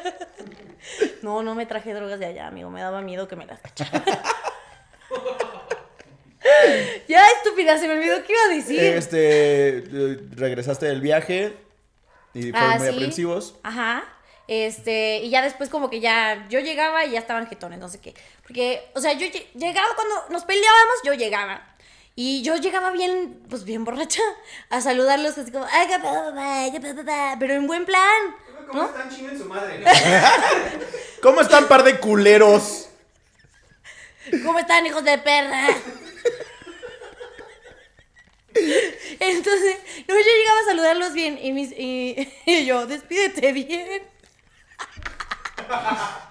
No, 1.21 1.43
no 1.43 1.53
me 1.55 1.65
traje 1.65 1.93
drogas 1.93 2.19
de 2.19 2.25
allá, 2.27 2.47
amigo. 2.47 2.69
Me 2.69 2.79
daba 2.81 3.01
miedo 3.01 3.27
que 3.27 3.35
me 3.35 3.45
las 3.45 3.59
cacharan. 3.61 4.01
ya, 7.07 7.25
estúpida, 7.37 7.77
se 7.77 7.87
me 7.87 7.93
olvidó 7.93 8.23
qué 8.23 8.33
iba 8.33 8.41
a 8.51 8.55
decir. 8.55 8.79
Este, 8.79 9.77
eh, 9.79 10.19
regresaste 10.35 10.85
del 10.87 11.01
viaje 11.01 11.53
y 12.33 12.51
fueron 12.51 12.71
Ah, 12.71 12.75
muy 12.77 12.87
sí. 12.87 12.93
aprensivos. 12.95 13.55
Ajá. 13.63 14.03
Este, 14.47 15.17
y 15.23 15.29
ya 15.29 15.41
después 15.43 15.69
como 15.69 15.89
que 15.91 15.99
ya 15.99 16.47
yo 16.49 16.59
llegaba 16.59 17.05
y 17.05 17.11
ya 17.11 17.19
estaban 17.19 17.47
jetones, 17.47 17.77
no 17.79 17.87
sé 17.87 17.99
qué. 17.99 18.15
Porque, 18.43 18.81
o 18.95 18.99
sea, 19.01 19.13
yo 19.13 19.27
lle- 19.27 19.45
llegaba 19.53 19.87
cuando 19.95 20.15
nos 20.29 20.43
peleábamos, 20.45 20.95
yo 21.03 21.13
llegaba. 21.13 21.65
Y 22.15 22.41
yo 22.41 22.55
llegaba 22.57 22.91
bien, 22.91 23.43
pues 23.49 23.63
bien 23.63 23.85
borracha, 23.85 24.21
a 24.69 24.81
saludarlos 24.81 25.37
así 25.37 25.51
como, 25.51 25.65
"Ay, 25.71 25.87
qué 25.87 25.99
pedo, 25.99 26.25
papá, 26.33 26.65
qué 26.71 26.79
pedo, 26.81 26.95
papá", 26.97 27.35
pero 27.39 27.53
en 27.53 27.65
buen 27.67 27.85
plan. 27.85 28.35
¿Cómo 28.67 28.81
¿No? 28.83 28.89
están 28.89 29.09
chinguen 29.09 29.37
su 29.37 29.45
madre? 29.45 29.83
¿Cómo 31.21 31.41
están 31.41 31.67
par 31.67 31.83
de 31.83 31.97
culeros? 31.99 32.88
¿Cómo 34.45 34.59
están, 34.59 34.85
hijos 34.85 35.03
de 35.03 35.17
perra? 35.17 35.67
Entonces, 39.19 39.77
no, 40.07 40.15
yo 40.15 40.21
llegaba 40.21 40.59
a 40.61 40.65
saludarlos 40.65 41.13
bien 41.13 41.39
y, 41.41 41.51
mis, 41.51 41.71
y, 41.71 42.31
y 42.45 42.65
yo, 42.65 42.85
despídete 42.87 43.51
bien. 43.53 44.03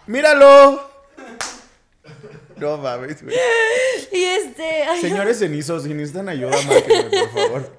¡Míralo! 0.06 0.90
No 2.56 2.76
mames, 2.78 3.22
güey. 3.22 3.36
Y 4.10 4.24
este, 4.24 4.82
ay. 4.82 5.00
Señores 5.00 5.38
cenizos, 5.38 5.84
si 5.84 5.90
necesitan 5.90 6.28
ayuda, 6.28 6.60
márquenme, 6.62 7.18
por 7.20 7.30
favor. 7.30 7.76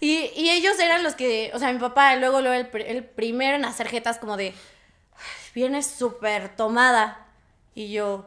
Y, 0.00 0.30
y 0.36 0.50
ellos 0.50 0.78
eran 0.78 1.02
los 1.02 1.14
que, 1.14 1.50
o 1.54 1.58
sea, 1.58 1.72
mi 1.72 1.78
papá 1.78 2.14
luego, 2.16 2.40
luego 2.42 2.54
el, 2.54 2.82
el 2.82 3.04
primero 3.04 3.56
en 3.56 3.64
hacer 3.64 3.88
jetas 3.88 4.18
como 4.18 4.36
de, 4.36 4.48
"Ay, 4.48 5.50
vienes 5.54 5.86
súper 5.86 6.54
tomada. 6.56 7.26
Y 7.74 7.90
yo, 7.90 8.26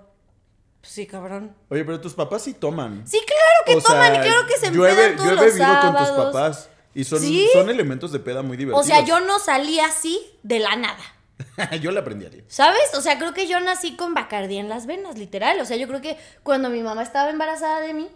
"Pues 0.81 0.91
sí, 0.93 1.05
cabrón. 1.07 1.55
Oye, 1.69 1.83
pero 1.85 2.01
tus 2.01 2.13
papás 2.13 2.41
sí 2.43 2.53
toman. 2.53 3.03
Sí, 3.07 3.19
claro 3.25 3.65
que 3.65 3.75
O 3.75 3.81
sea, 3.81 3.91
toman 3.91 4.15
y 4.15 4.19
claro 4.27 4.47
que 4.47 4.57
se 4.57 4.71
yo 4.71 4.85
empedan 4.87 5.15
todos 5.15 5.25
yo 5.27 5.31
he 5.31 5.35
los 5.35 5.45
bebido 5.45 5.67
con 5.81 5.95
tus 5.95 6.07
sábados. 6.07 6.33
papás. 6.33 6.69
Y 6.93 7.03
son, 7.05 7.19
¿Sí? 7.19 7.47
son 7.53 7.69
elementos 7.69 8.11
de 8.11 8.19
peda 8.19 8.41
muy 8.41 8.55
O 8.55 8.59
divertidos. 8.59 8.85
sea, 8.87 9.05
yo 9.05 9.19
no 9.21 9.39
salí 9.39 9.79
así 9.79 10.19
de 10.43 10.59
la 10.59 10.75
nada. 10.75 10.99
yo 11.81 11.91
le 11.91 11.99
aprendí 11.99 12.25
a 12.25 12.29
ti. 12.29 12.43
¿Sabes? 12.47 12.93
O 12.95 13.01
sea, 13.01 13.17
creo 13.17 13.33
que 13.33 13.47
yo 13.47 13.59
nací 13.61 13.95
con 13.95 14.13
Bacardí 14.13 14.57
en 14.57 14.67
las 14.69 14.85
venas, 14.87 15.17
literal. 15.17 15.59
O 15.61 15.65
sea, 15.65 15.77
yo 15.77 15.87
creo 15.87 16.01
que 16.01 16.17
cuando 16.43 16.69
mi 16.69 16.81
mamá 16.83 17.01
estaba 17.03 17.29
embarazada 17.29 17.79
de 17.79 17.93
mí, 17.93 18.09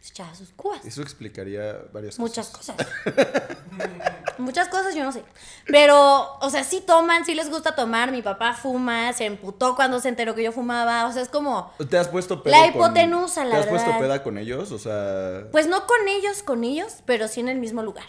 se 0.00 0.10
echaba 0.10 0.34
sus 0.34 0.50
cubas. 0.50 0.84
Eso 0.84 1.02
explicaría 1.02 1.76
varias 1.92 2.16
cosas. 2.16 2.18
Muchas 2.18 2.48
cosas. 2.50 2.76
Muchas 4.38 4.68
cosas 4.68 4.94
yo 4.94 5.02
no 5.02 5.10
sé. 5.12 5.24
Pero, 5.66 6.36
o 6.40 6.50
sea, 6.50 6.62
sí 6.62 6.80
toman, 6.80 7.24
sí 7.24 7.34
les 7.34 7.50
gusta 7.50 7.74
tomar. 7.74 8.12
Mi 8.12 8.22
papá 8.22 8.54
fuma, 8.54 9.12
se 9.12 9.24
emputó 9.26 9.74
cuando 9.74 9.98
se 10.00 10.08
enteró 10.08 10.34
que 10.34 10.44
yo 10.44 10.52
fumaba. 10.52 11.06
O 11.06 11.12
sea, 11.12 11.22
es 11.22 11.28
como, 11.28 11.72
¿Te 11.90 11.98
has 11.98 12.08
puesto 12.08 12.42
pedo 12.42 12.54
La 12.56 12.72
con- 12.72 12.80
hipotenusa, 12.82 13.44
la 13.44 13.56
¿Te 13.56 13.60
has 13.62 13.66
puesto 13.66 13.98
peda 13.98 14.22
con 14.22 14.38
ellos? 14.38 14.70
O 14.70 14.78
sea... 14.78 15.48
pues 15.50 15.66
no 15.66 15.86
con 15.86 16.06
ellos, 16.08 16.42
con 16.44 16.62
ellos, 16.64 16.98
pero 17.04 17.26
sí 17.26 17.40
en 17.40 17.48
el 17.48 17.58
mismo 17.58 17.82
lugar. 17.82 18.06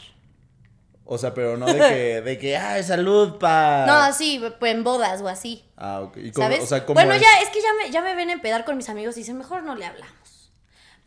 O 1.11 1.17
sea, 1.17 1.33
pero 1.33 1.57
no 1.57 1.65
de 1.65 1.79
que, 1.79 2.21
de 2.21 2.37
que, 2.37 2.55
ay, 2.55 2.83
salud, 2.83 3.39
pa. 3.39 3.85
No, 3.87 4.13
sí, 4.13 4.39
pues 4.59 4.71
en 4.71 4.83
bodas 4.83 5.19
o 5.21 5.27
así. 5.27 5.65
Ah, 5.75 6.01
ok. 6.01 6.17
¿Y 6.17 6.31
cómo- 6.31 6.45
¿Sabes? 6.45 6.61
o 6.63 6.67
sea, 6.67 6.85
¿cómo 6.85 6.93
bueno, 6.93 7.13
es? 7.13 7.21
ya, 7.21 7.39
es 7.41 7.49
que 7.49 7.59
ya 7.61 7.69
me, 7.81 7.89
ya 7.91 8.01
me 8.03 8.13
ven 8.13 8.29
empedar 8.29 8.63
con 8.63 8.77
mis 8.77 8.87
amigos 8.89 9.17
y 9.17 9.21
dicen, 9.21 9.35
mejor 9.39 9.63
no 9.63 9.73
le 9.73 9.85
hablamos. 9.85 10.13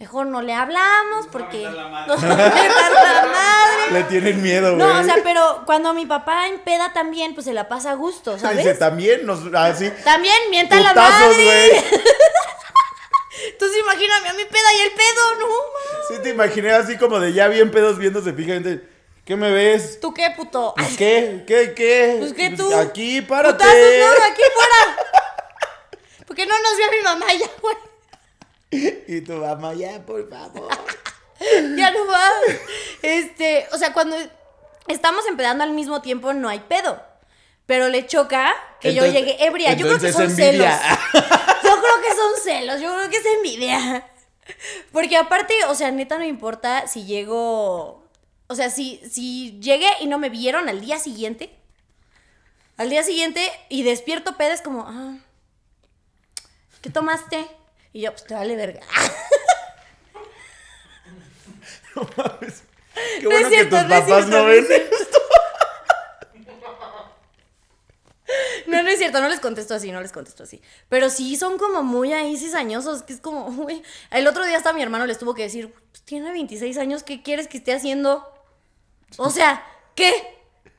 Mejor 0.03 0.27
no 0.27 0.43
le 0.43 0.53
hablamos 0.53 1.29
porque 1.31 1.63
la 1.63 1.87
madre. 1.87 2.09
nos 2.09 2.25
va 2.25 2.33
a 2.33 2.37
mentar 2.37 2.93
la 2.93 3.25
madre. 3.25 3.93
Le 3.93 4.03
tienen 4.03 4.43
miedo, 4.43 4.75
güey. 4.75 4.85
No, 4.85 4.99
o 4.99 5.05
sea, 5.05 5.19
pero 5.23 5.63
cuando 5.65 5.95
mi 5.95 6.07
papá 6.07 6.49
empeda 6.49 6.93
también, 6.93 7.35
pues 7.35 7.47
se 7.47 7.53
la 7.53 7.69
pasa 7.69 7.93
a 7.93 7.95
gusto, 7.95 8.35
Dice, 8.35 8.45
¿sabes? 8.49 8.79
también 8.81 9.25
nos... 9.25 9.39
Así... 9.55 9.93
También 10.03 10.35
mienta 10.51 10.81
la 10.81 10.93
madre. 10.93 11.45
güey. 11.45 11.71
Entonces 13.53 13.79
imagíname 13.79 14.29
a 14.31 14.33
mi 14.33 14.45
peda 14.45 14.75
y 14.77 14.81
el 14.81 14.91
pedo, 14.91 15.35
no 15.39 15.47
mames. 15.47 16.09
Sí 16.09 16.15
te 16.21 16.31
imaginé 16.31 16.73
así 16.73 16.99
como 16.99 17.21
de 17.21 17.33
ya 17.33 17.47
bien 17.47 17.71
pedos 17.71 17.97
viéndose 17.97 18.33
fijamente. 18.33 18.85
¿Qué 19.25 19.37
me 19.37 19.53
ves? 19.53 20.01
¿Tú 20.01 20.13
qué, 20.13 20.33
puto? 20.37 20.75
Pues, 20.77 20.97
¿Qué? 20.97 21.45
¿Qué? 21.47 21.75
¿Qué? 21.77 22.17
Pues, 22.19 22.33
¿qué 22.33 22.51
tú? 22.57 22.75
Aquí, 22.75 23.23
párate. 23.23 23.53
Putazos, 23.63 24.19
no, 24.19 24.25
aquí 24.25 24.43
fuera. 24.53 24.97
Porque 26.27 26.45
no 26.45 26.55
nos 26.61 26.77
vio 26.77 26.91
mi 26.91 27.05
mamá 27.05 27.27
ya, 27.35 27.47
güey. 27.61 27.92
Y 28.73 29.21
tu 29.21 29.35
mamá, 29.35 29.75
ya, 29.75 30.05
por 30.05 30.29
favor. 30.29 30.69
Ya 31.77 31.91
no 31.91 32.07
va. 32.07 32.29
Este, 33.03 33.67
o 33.73 33.77
sea, 33.77 33.93
cuando 33.93 34.17
estamos 34.87 35.27
empedando 35.27 35.65
al 35.65 35.73
mismo 35.73 36.01
tiempo 36.01 36.33
no 36.33 36.49
hay 36.49 36.61
pedo. 36.61 37.03
Pero 37.67 37.89
le 37.89 38.07
choca 38.07 38.55
que 38.81 38.95
yo 38.95 39.05
llegue 39.07 39.45
ebria. 39.45 39.73
Yo 39.75 39.87
creo 39.87 39.99
que 39.99 40.13
son 40.13 40.31
envidia. 40.31 40.79
celos. 40.79 41.23
Yo 41.65 41.81
creo 41.81 42.01
que 42.01 42.15
son 42.15 42.45
celos. 42.45 42.81
Yo 42.81 42.95
creo 42.95 43.11
que 43.11 43.17
es 43.17 43.27
envidia. 43.27 44.07
Porque 44.93 45.17
aparte, 45.17 45.55
o 45.69 45.75
sea, 45.75 45.91
neta 45.91 46.17
no 46.17 46.25
importa 46.25 46.87
si 46.87 47.05
llego. 47.07 48.05
O 48.47 48.55
sea, 48.55 48.71
si, 48.71 49.01
si 49.11 49.59
llegué 49.61 49.89
y 50.01 50.07
no 50.07 50.19
me 50.19 50.29
vieron 50.29 50.69
al 50.69 50.81
día 50.81 50.99
siguiente. 50.99 51.51
Al 52.77 52.89
día 52.89 53.03
siguiente 53.03 53.51
y 53.69 53.83
despierto 53.83 54.37
peda, 54.37 54.55
es 54.55 54.63
como, 54.63 54.85
ah, 54.87 55.19
¿qué 56.83 56.91
tomaste? 56.91 57.47
Y 57.93 58.03
yo, 58.03 58.13
pues 58.13 58.25
te 58.25 58.35
vale 58.35 58.57
verga. 58.57 58.81
No 61.95 62.09
mames. 62.17 62.63
Qué 63.19 63.23
No 63.25 63.31
bueno 63.31 63.49
es 63.49 63.53
cierto, 63.53 63.77
que 63.77 63.83
tus 63.83 63.91
no 63.91 64.01
papás 64.01 64.07
cierto, 64.07 64.31
no 64.31 64.45
ven. 64.47 64.67
es 64.71 64.73
No, 68.67 68.83
no 68.83 68.89
es 68.89 68.99
cierto, 68.99 69.21
no 69.21 69.29
les 69.29 69.41
contesto 69.41 69.75
así, 69.75 69.93
no 69.93 70.01
les 70.01 70.13
contesto 70.13 70.45
así. 70.45 70.63
Pero 70.89 71.11
sí 71.11 71.37
son 71.37 71.59
como 71.59 71.83
muy 71.83 72.13
ahí 72.15 72.37
cizañosos, 72.39 73.03
que 73.03 73.13
es 73.13 73.21
como. 73.21 73.67
El 74.11 74.27
otro 74.27 74.47
día 74.47 74.57
hasta 74.57 74.73
mi 74.73 74.81
hermano 74.83 75.07
les 75.07 75.19
tuvo 75.19 75.35
que 75.35 75.43
decir, 75.43 75.71
pues 75.91 76.03
tiene 76.03 76.33
26 76.33 76.79
años, 76.79 77.03
¿qué 77.03 77.23
quieres 77.23 77.47
que 77.49 77.59
esté 77.59 77.75
haciendo? 77.75 78.27
O 79.19 79.29
sea, 79.29 79.63
¿qué? 79.95 80.15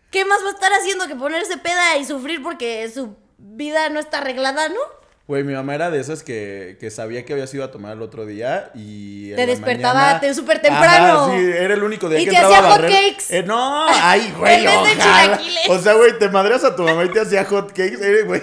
¿Qué 0.09 0.25
más 0.25 0.43
va 0.43 0.49
a 0.49 0.53
estar 0.53 0.73
haciendo 0.73 1.07
que 1.07 1.15
ponerse 1.15 1.57
peda 1.57 1.97
y 1.97 2.05
sufrir 2.05 2.41
porque 2.41 2.89
su 2.89 3.15
vida 3.37 3.89
no 3.89 3.99
está 3.99 4.17
arreglada, 4.19 4.69
no? 4.69 4.79
Güey, 5.25 5.43
mi 5.45 5.53
mamá 5.53 5.73
era 5.75 5.89
de 5.89 6.01
esas 6.01 6.21
que, 6.21 6.75
que 6.81 6.91
sabía 6.91 7.23
que 7.23 7.31
habías 7.31 7.53
ido 7.53 7.63
a 7.63 7.71
tomar 7.71 7.93
el 7.93 8.01
otro 8.01 8.25
día 8.25 8.71
y. 8.75 9.31
Te 9.35 9.45
despertaba 9.45 10.19
te- 10.19 10.33
súper 10.33 10.61
temprano. 10.61 11.23
Ajá, 11.25 11.31
sí, 11.37 11.45
era 11.57 11.73
el 11.75 11.83
único 11.83 12.09
día 12.09 12.19
Y 12.19 12.25
que 12.25 12.31
te 12.31 12.37
hacía 12.37 12.57
a 12.59 12.71
hotcakes. 12.73 13.23
Eh, 13.29 13.43
no, 13.43 13.87
ay, 13.89 14.33
güey, 14.37 14.67
ojalá. 14.67 15.39
O 15.69 15.79
sea, 15.79 15.93
güey, 15.93 16.19
te 16.19 16.27
madreas 16.27 16.65
a 16.65 16.75
tu 16.75 16.83
mamá 16.83 17.05
y 17.05 17.09
te 17.09 17.21
hacía 17.21 17.45
hot 17.45 17.69
cakes. 17.69 17.99
Eres, 18.05 18.25
güey, 18.27 18.41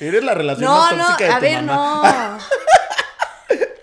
eres 0.00 0.22
la 0.22 0.34
relación 0.34 0.70
No, 0.70 0.76
más 0.78 0.96
no, 0.96 1.06
tóxica 1.06 1.24
de 1.26 1.32
a 1.32 1.36
tu 1.38 1.42
ver, 1.42 1.62
mamá. 1.62 2.38
no. 2.38 2.58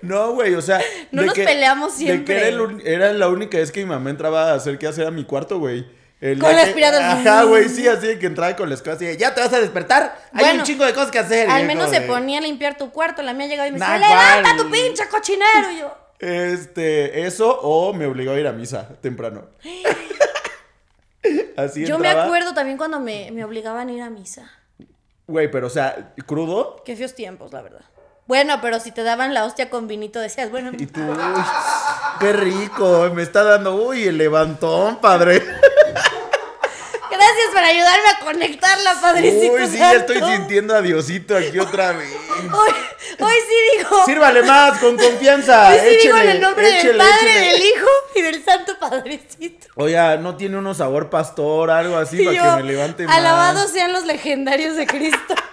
No, 0.02 0.34
güey, 0.34 0.54
o 0.54 0.62
sea. 0.62 0.80
No 1.12 1.24
nos 1.24 1.34
que- 1.34 1.46
peleamos 1.46 1.98
De 1.98 2.06
que 2.06 2.12
siempre. 2.12 2.38
era, 2.48 2.48
el 2.50 2.82
era 2.88 3.12
la 3.14 3.28
única 3.28 3.58
vez 3.58 3.72
que 3.72 3.80
mi 3.80 3.88
mamá 3.90 4.12
entraba 4.12 4.52
a 4.52 4.54
hacer 4.54 4.78
qué 4.78 4.86
hacer 4.86 5.08
a 5.08 5.12
mi 5.12 5.24
cuarto, 5.26 5.58
güey. 5.58 5.88
El 6.26 6.40
Con 6.40 6.50
día 6.50 6.58
la 6.58 6.64
que- 6.64 6.70
aspiradora. 6.70 7.12
Ajá, 7.12 7.44
güey, 7.44 7.70
sí, 7.70 7.88
así 7.88 8.08
de 8.08 8.18
que 8.18 8.26
entraba 8.26 8.56
con 8.56 8.68
la 8.70 8.76
escoba 8.76 8.96
así 8.96 9.06
de, 9.06 9.16
ya 9.18 9.36
te 9.36 9.42
vas 9.42 9.54
a 9.54 9.60
despertar. 9.60 10.18
Hay 10.34 10.58
un 10.58 10.64
chingo 10.64 10.84
de 10.86 10.94
cosas 10.94 11.12
que 11.12 11.20
hacer. 11.20 11.48
Y 11.48 11.52
Al 11.52 11.66
menos 11.66 11.90
se 11.92 12.02
ponía 12.02 12.40
a 12.40 12.42
limpiar 12.42 12.78
tu 12.78 12.90
cuarto. 12.92 13.22
La 13.22 13.34
mía 13.34 13.46
llegaba 13.48 13.68
y 13.68 13.72
me 13.74 13.78
Nah, 13.80 13.94
decía, 14.00 14.10
levanta 14.40 14.64
tu 14.64 14.72
pinche 14.72 15.08
cochinero. 15.08 15.72
Y 15.72 15.80
yo, 15.80 15.96
Este, 16.20 17.26
eso 17.28 17.60
o 17.62 17.94
me 17.94 18.08
obligó 18.08 18.32
a 18.32 18.40
ir 18.40 18.48
a 18.48 18.54
misa 18.54 18.88
temprano. 19.02 19.44
Así 21.58 21.86
yo 21.86 21.98
me 22.00 22.10
acuerdo 22.10 22.54
también 22.54 22.78
cuando 22.78 23.00
me, 23.00 23.30
me 23.32 23.44
obligaban 23.44 23.90
a 23.90 23.92
ir 23.92 24.02
a 24.02 24.10
misa. 24.10 24.52
Güey, 25.28 25.50
pero 25.50 25.68
o 25.68 25.70
sea, 25.70 26.14
crudo. 26.26 26.82
Qué 26.86 26.96
feos 26.96 27.14
tiempos, 27.16 27.52
la 27.54 27.62
verdad. 27.62 27.82
Bueno, 28.28 28.60
pero 28.62 28.80
si 28.80 28.92
te 28.92 29.04
daban 29.04 29.34
la 29.34 29.46
hostia 29.46 29.70
con 29.70 29.88
vinito, 29.88 30.20
decías, 30.20 30.50
bueno, 30.50 30.72
Y 30.78 30.88
tú, 30.88 31.02
uy, 31.02 31.44
qué 32.20 32.34
rico, 32.34 33.10
me 33.14 33.22
está 33.22 33.44
dando, 33.44 33.76
uy, 33.76 34.08
el 34.08 34.18
levantón, 34.18 34.98
padre. 34.98 35.44
por 37.56 37.64
ayudarme 37.64 38.10
a 38.10 38.20
conectarla, 38.20 39.00
padrecito. 39.00 39.54
Uy, 39.54 39.68
sí, 39.68 39.78
ya 39.78 39.94
estoy 39.94 40.22
sintiendo 40.22 40.76
a 40.76 40.82
Diosito 40.82 41.38
aquí 41.38 41.58
otra 41.58 41.94
vez. 41.94 42.12
Hoy, 42.52 42.70
hoy 43.22 43.34
sí 43.48 43.78
digo. 43.78 44.06
Sírvale 44.06 44.44
más, 44.44 44.78
con 44.80 44.98
confianza. 44.98 45.70
hoy 45.70 45.80
sí 45.80 45.98
digo 46.04 46.18
en 46.18 46.24
échele, 46.24 46.32
el 46.34 46.42
nombre 46.42 46.66
del 46.66 46.76
échele, 46.76 46.98
Padre, 46.98 47.32
échele. 47.32 47.52
del 47.54 47.62
Hijo 47.62 47.88
y 48.16 48.22
del 48.24 48.44
Santo 48.44 48.78
Padrecito. 48.78 49.68
Oiga, 49.76 50.18
¿no 50.18 50.36
tiene 50.36 50.58
uno 50.58 50.74
sabor 50.74 51.10
pastor, 51.10 51.72
algo 51.72 51.96
así, 51.96 52.22
Y 52.22 52.26
para 52.26 52.36
yo, 52.36 52.58
que 52.58 52.64
me 52.64 52.72
levante 52.74 53.08
más? 53.08 53.18
alabados 53.18 53.72
sean 53.72 53.94
los 53.94 54.04
legendarios 54.06 54.76
de 54.76 54.86
Cristo. 54.86 55.36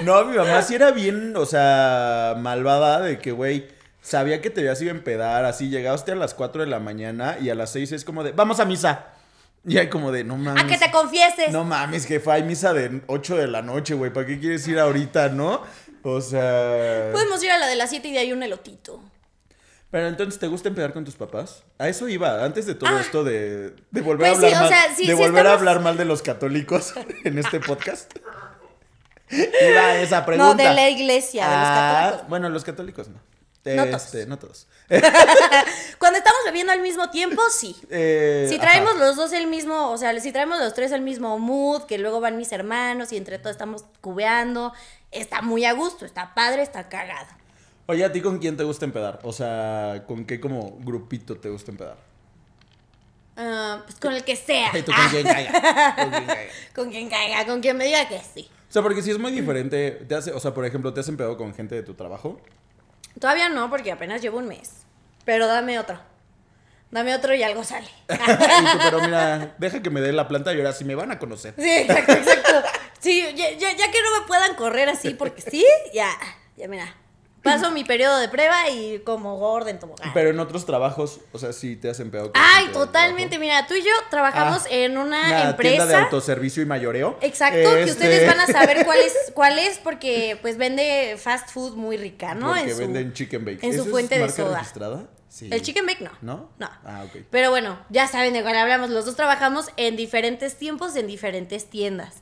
No, 0.00 0.24
mi 0.24 0.36
mamá 0.36 0.62
sí 0.62 0.74
era 0.74 0.90
bien, 0.90 1.36
o 1.36 1.46
sea, 1.46 2.34
malvada 2.38 3.00
de 3.00 3.18
que, 3.18 3.30
güey, 3.30 3.68
sabía 4.02 4.42
que 4.42 4.50
te 4.50 4.60
habías 4.60 4.82
ido 4.82 4.92
a 4.92 4.96
empedar, 4.96 5.44
así, 5.46 5.70
llegaste 5.70 6.12
a 6.12 6.16
las 6.16 6.34
4 6.34 6.62
de 6.62 6.68
la 6.68 6.78
mañana 6.80 7.38
y 7.40 7.48
a 7.48 7.54
las 7.54 7.70
6 7.72 7.92
es 7.92 8.04
como 8.04 8.22
de, 8.22 8.32
vamos 8.32 8.60
a 8.60 8.64
misa. 8.66 9.06
Y 9.64 9.78
hay 9.78 9.88
como 9.88 10.10
de, 10.12 10.24
no 10.24 10.36
mames. 10.36 10.64
A 10.64 10.66
que 10.66 10.76
te 10.76 10.90
confieses. 10.90 11.50
No 11.52 11.62
mames, 11.64 12.04
jefa, 12.06 12.34
hay 12.34 12.42
misa 12.42 12.74
de 12.74 13.00
8 13.06 13.36
de 13.36 13.46
la 13.46 13.62
noche, 13.62 13.94
güey, 13.94 14.12
¿para 14.12 14.26
qué 14.26 14.38
quieres 14.38 14.66
ir 14.68 14.78
ahorita, 14.78 15.28
no? 15.30 15.62
O 16.02 16.20
sea... 16.20 17.10
Podemos 17.12 17.42
ir 17.44 17.50
a 17.52 17.58
la 17.58 17.68
de 17.68 17.76
las 17.76 17.88
7 17.90 18.08
y 18.08 18.12
de 18.12 18.18
ahí 18.18 18.32
un 18.32 18.42
elotito. 18.42 19.00
Pero 19.92 20.08
entonces, 20.08 20.40
¿te 20.40 20.46
gusta 20.48 20.68
empedar 20.68 20.92
con 20.94 21.04
tus 21.04 21.14
papás? 21.14 21.62
A 21.78 21.86
eso 21.88 22.08
iba, 22.08 22.42
antes 22.44 22.66
de 22.66 22.74
todo 22.74 22.88
Ah. 22.96 23.00
esto 23.00 23.22
de, 23.24 23.74
de 23.90 24.00
volver 24.00 24.30
a 24.30 24.34
Pues 24.34 24.40
sí, 24.40 24.46
hablar 24.46 24.62
o 24.62 24.64
mal, 24.64 24.68
sea, 24.70 24.94
sí, 24.96 25.06
de 25.06 25.14
sí 25.14 25.22
volver 25.22 25.46
a 25.46 25.52
hablar 25.52 25.80
mal 25.80 25.96
de 25.98 26.06
los 26.06 26.22
católicos 26.22 26.94
en 27.24 27.38
este 27.38 27.60
podcast. 27.60 28.10
iba 29.30 29.94
esa 29.96 30.24
pregunta. 30.26 30.48
No, 30.52 30.54
de 30.54 30.74
la 30.74 30.88
iglesia, 30.90 31.44
de 31.44 31.50
los 31.56 31.58
Ah, 31.68 32.00
católicos. 32.04 32.28
Bueno, 32.30 32.48
los 32.48 32.64
católicos 32.64 33.08
no. 33.08 33.20
No 33.64 33.86
todos. 33.86 34.04
Este, 34.04 34.26
no 34.26 34.38
todos. 34.38 34.66
Cuando 35.98 36.18
estamos 36.18 36.40
bebiendo 36.44 36.72
al 36.72 36.80
mismo 36.80 37.10
tiempo, 37.10 37.40
sí. 37.50 37.76
Eh, 37.90 38.46
Si 38.48 38.56
ajá. 38.56 38.62
traemos 38.62 38.96
los 38.98 39.16
dos 39.16 39.32
el 39.32 39.46
mismo, 39.46 39.90
o 39.90 39.98
sea, 39.98 40.18
si 40.20 40.32
traemos 40.32 40.58
los 40.58 40.74
tres 40.74 40.90
el 40.92 41.00
mismo 41.02 41.38
mood, 41.38 41.84
que 41.84 41.98
luego 41.98 42.20
van 42.20 42.36
mis 42.36 42.50
hermanos 42.52 43.12
y 43.12 43.16
entre 43.16 43.38
todos 43.38 43.52
estamos 43.52 43.84
cubeando, 44.00 44.72
está 45.12 45.42
muy 45.42 45.64
a 45.64 45.72
gusto, 45.72 46.04
está 46.04 46.34
padre, 46.34 46.62
está 46.62 46.88
cagado. 46.88 47.28
Oye, 47.86 48.04
¿a 48.04 48.12
ti 48.12 48.20
con 48.20 48.38
quién 48.38 48.56
te 48.56 48.64
gusta 48.64 48.84
empedar? 48.84 49.20
O 49.22 49.32
sea, 49.32 50.04
¿con 50.06 50.24
qué 50.24 50.40
como 50.40 50.78
grupito 50.80 51.36
te 51.36 51.48
gusta 51.48 51.70
empedar? 51.70 51.96
Ah, 53.36 53.82
pues 53.84 53.98
con 53.98 54.12
el 54.12 54.24
que 54.24 54.36
sea. 54.36 54.70
Ay, 54.72 54.82
¿tú 54.82 54.92
con 54.92 55.08
quién 55.08 55.24
caiga? 55.26 55.94
¿Con 55.96 56.10
quién 56.10 56.26
caiga? 56.26 56.52
Con 56.74 56.90
quien 56.90 57.08
caiga, 57.10 57.46
con 57.46 57.60
quien 57.60 57.76
me 57.76 57.84
diga 57.86 58.08
que 58.08 58.20
sí. 58.34 58.48
O 58.68 58.72
sea, 58.72 58.82
porque 58.82 59.02
si 59.02 59.10
es 59.10 59.18
muy 59.18 59.32
diferente, 59.32 59.90
te 60.08 60.14
hace, 60.14 60.32
o 60.32 60.40
sea, 60.40 60.52
por 60.54 60.64
ejemplo, 60.64 60.92
¿te 60.92 61.00
has 61.00 61.08
empedado 61.08 61.36
con 61.36 61.54
gente 61.54 61.74
de 61.74 61.82
tu 61.82 61.94
trabajo? 61.94 62.40
Todavía 63.18 63.48
no, 63.48 63.70
porque 63.70 63.92
apenas 63.92 64.22
llevo 64.22 64.38
un 64.38 64.48
mes. 64.48 64.70
Pero 65.24 65.46
dame 65.46 65.78
otro. 65.78 66.00
Dame 66.90 67.14
otro 67.14 67.34
y 67.34 67.42
algo 67.42 67.64
sale. 67.64 67.88
Y 68.08 68.14
tú, 68.14 68.78
pero 68.84 69.00
mira, 69.00 69.54
deja 69.58 69.82
que 69.82 69.90
me 69.90 70.00
dé 70.00 70.12
la 70.12 70.28
planta 70.28 70.52
y 70.52 70.58
ahora 70.58 70.72
sí 70.72 70.84
me 70.84 70.94
van 70.94 71.10
a 71.10 71.18
conocer. 71.18 71.54
Sí, 71.56 71.70
exacto, 71.70 72.12
exacto. 72.12 72.52
Sí, 73.00 73.24
ya, 73.34 73.50
ya, 73.52 73.72
ya 73.72 73.90
que 73.90 74.02
no 74.02 74.20
me 74.20 74.26
puedan 74.26 74.54
correr 74.54 74.88
así 74.88 75.14
porque 75.14 75.42
sí, 75.42 75.64
ya, 75.92 76.10
ya 76.56 76.68
mira. 76.68 76.94
Paso 77.42 77.70
mi 77.72 77.82
periodo 77.84 78.18
de 78.18 78.28
prueba 78.28 78.70
y 78.70 79.00
como 79.00 79.36
gorda 79.36 79.70
en 79.70 79.78
tobogán. 79.80 80.12
Pero 80.14 80.30
en 80.30 80.38
otros 80.38 80.64
trabajos, 80.64 81.20
o 81.32 81.38
sea, 81.38 81.52
sí 81.52 81.74
te 81.76 81.90
has 81.90 81.98
empedado 82.00 82.32
con 82.32 82.40
Ay, 82.40 82.68
totalmente. 82.72 83.38
Mira, 83.38 83.66
tú 83.66 83.74
y 83.74 83.82
yo 83.82 83.90
trabajamos 84.10 84.62
Ah, 84.66 84.68
en 84.70 84.96
una, 84.96 85.18
Una 85.18 85.56
tienda 85.56 85.86
de 85.86 85.92
empresa. 85.92 86.02
autoservicio 86.04 86.62
y 86.62 86.66
mayoreo. 86.66 87.18
Exacto, 87.20 87.56
que 87.58 87.80
Este, 87.80 87.92
ustedes 87.92 88.26
van 88.28 88.38
a 88.40 88.46
saber 88.46 88.84
cuál 88.86 88.98
es, 89.00 89.14
cuál 89.34 89.58
es, 89.58 89.78
porque 89.78 90.38
pues 90.40 90.56
vende 90.56 91.16
fast 91.18 91.50
food 91.50 91.74
muy 91.74 91.96
rica, 91.96 92.34
¿no? 92.34 92.48
Porque 92.48 92.62
en 92.62 92.70
su, 92.70 92.78
venden 92.78 93.12
chicken 93.12 93.44
bake. 93.44 93.64
en 93.64 93.72
su 93.72 93.74
¿Eso 93.74 93.82
es 93.84 93.90
fuente 93.90 94.18
de 94.18 94.28
soda. 94.28 94.58
registrada? 94.58 95.06
Sí. 95.28 95.48
El 95.50 95.62
chicken 95.62 95.86
bake 95.86 96.02
no. 96.02 96.10
¿No? 96.20 96.50
No. 96.58 96.70
Ah, 96.84 97.04
ok. 97.06 97.22
Pero 97.30 97.50
bueno, 97.50 97.78
ya 97.88 98.06
saben 98.06 98.34
de 98.34 98.42
cuál 98.42 98.54
hablamos. 98.56 98.90
Los 98.90 99.06
dos 99.06 99.16
trabajamos 99.16 99.70
en 99.78 99.96
diferentes 99.96 100.56
tiempos, 100.58 100.94
en 100.94 101.06
diferentes 101.06 101.70
tiendas. 101.70 102.16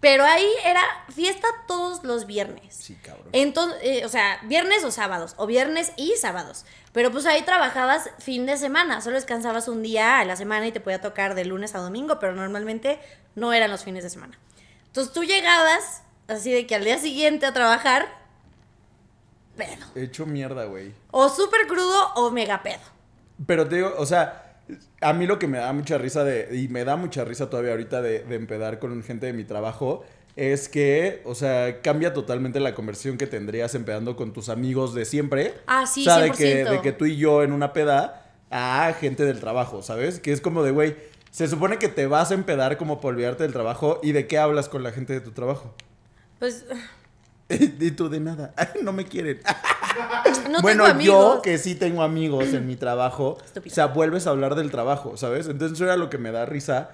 Pero 0.00 0.24
ahí 0.24 0.48
era 0.64 0.82
fiesta 1.12 1.48
todos 1.66 2.04
los 2.04 2.26
viernes. 2.26 2.74
Sí, 2.74 2.94
cabrón. 3.02 3.28
Entonces, 3.32 4.04
o 4.04 4.08
sea, 4.08 4.38
viernes 4.44 4.84
o 4.84 4.92
sábados, 4.92 5.34
o 5.36 5.46
viernes 5.46 5.92
y 5.96 6.14
sábados. 6.16 6.64
Pero 6.92 7.10
pues 7.10 7.26
ahí 7.26 7.42
trabajabas 7.42 8.10
fin 8.18 8.46
de 8.46 8.56
semana, 8.56 9.00
solo 9.00 9.16
descansabas 9.16 9.66
un 9.66 9.82
día 9.82 10.20
a 10.20 10.24
la 10.24 10.36
semana 10.36 10.68
y 10.68 10.72
te 10.72 10.80
podía 10.80 11.00
tocar 11.00 11.34
de 11.34 11.44
lunes 11.44 11.74
a 11.74 11.78
domingo, 11.78 12.18
pero 12.20 12.34
normalmente 12.34 13.00
no 13.34 13.52
eran 13.52 13.70
los 13.70 13.82
fines 13.82 14.04
de 14.04 14.10
semana. 14.10 14.38
Entonces 14.86 15.12
tú 15.12 15.24
llegabas 15.24 16.02
así 16.28 16.52
de 16.52 16.66
que 16.66 16.76
al 16.76 16.84
día 16.84 16.98
siguiente 16.98 17.46
a 17.46 17.52
trabajar, 17.52 18.08
pedo. 19.56 19.84
Hecho 19.96 20.26
mierda, 20.26 20.64
güey. 20.66 20.94
O 21.10 21.28
súper 21.28 21.66
crudo 21.66 22.14
o 22.14 22.30
mega 22.30 22.62
pedo. 22.62 22.82
Pero 23.46 23.68
te 23.68 23.76
digo, 23.76 23.94
o 23.98 24.06
sea, 24.06 24.47
a 25.00 25.12
mí 25.12 25.26
lo 25.26 25.38
que 25.38 25.46
me 25.46 25.58
da 25.58 25.72
mucha 25.72 25.98
risa 25.98 26.24
de, 26.24 26.56
y 26.56 26.68
me 26.68 26.84
da 26.84 26.96
mucha 26.96 27.24
risa 27.24 27.50
todavía 27.50 27.72
ahorita 27.72 28.02
de, 28.02 28.24
de 28.24 28.36
empedar 28.36 28.78
con 28.78 29.02
gente 29.02 29.26
de 29.26 29.32
mi 29.32 29.44
trabajo, 29.44 30.04
es 30.38 30.68
que, 30.68 31.20
o 31.24 31.34
sea, 31.34 31.80
cambia 31.82 32.14
totalmente 32.14 32.60
la 32.60 32.72
conversión 32.72 33.18
que 33.18 33.26
tendrías 33.26 33.74
empedando 33.74 34.14
con 34.14 34.32
tus 34.32 34.48
amigos 34.48 34.94
de 34.94 35.04
siempre. 35.04 35.54
Ah, 35.66 35.84
sí, 35.84 36.02
o 36.02 36.04
sea, 36.04 36.18
de 36.18 36.30
que, 36.30 36.64
100%. 36.64 36.70
de 36.70 36.80
que 36.80 36.92
tú 36.92 37.06
y 37.06 37.16
yo 37.16 37.42
en 37.42 37.52
una 37.52 37.72
peda 37.72 38.30
a 38.50 38.94
gente 39.00 39.24
del 39.24 39.40
trabajo, 39.40 39.82
¿sabes? 39.82 40.20
Que 40.20 40.32
es 40.32 40.40
como 40.40 40.62
de, 40.62 40.70
güey, 40.70 40.96
se 41.32 41.48
supone 41.48 41.78
que 41.78 41.88
te 41.88 42.06
vas 42.06 42.30
a 42.30 42.34
empedar 42.34 42.76
como 42.76 43.00
por 43.00 43.14
olvidarte 43.14 43.42
del 43.42 43.52
trabajo 43.52 43.98
y 44.00 44.12
de 44.12 44.28
qué 44.28 44.38
hablas 44.38 44.68
con 44.68 44.84
la 44.84 44.92
gente 44.92 45.12
de 45.12 45.20
tu 45.20 45.32
trabajo. 45.32 45.74
Pues 46.38 46.64
y 47.48 47.90
tú 47.90 48.08
de 48.08 48.20
nada, 48.20 48.54
no 48.82 48.92
me 48.92 49.06
quieren. 49.06 49.40
no 50.50 50.60
bueno, 50.62 50.84
tengo 50.84 50.94
amigos. 50.96 51.34
yo 51.36 51.42
que 51.42 51.58
sí 51.58 51.74
tengo 51.74 52.02
amigos 52.02 52.52
en 52.54 52.66
mi 52.66 52.76
trabajo, 52.76 53.38
Estúpido. 53.44 53.72
o 53.72 53.74
sea, 53.74 53.86
vuelves 53.86 54.26
a 54.26 54.30
hablar 54.30 54.54
del 54.54 54.70
trabajo, 54.70 55.16
¿sabes? 55.16 55.48
Entonces 55.48 55.76
eso 55.76 55.84
era 55.84 55.96
lo 55.96 56.10
que 56.10 56.18
me 56.18 56.30
da 56.32 56.46
risa, 56.46 56.90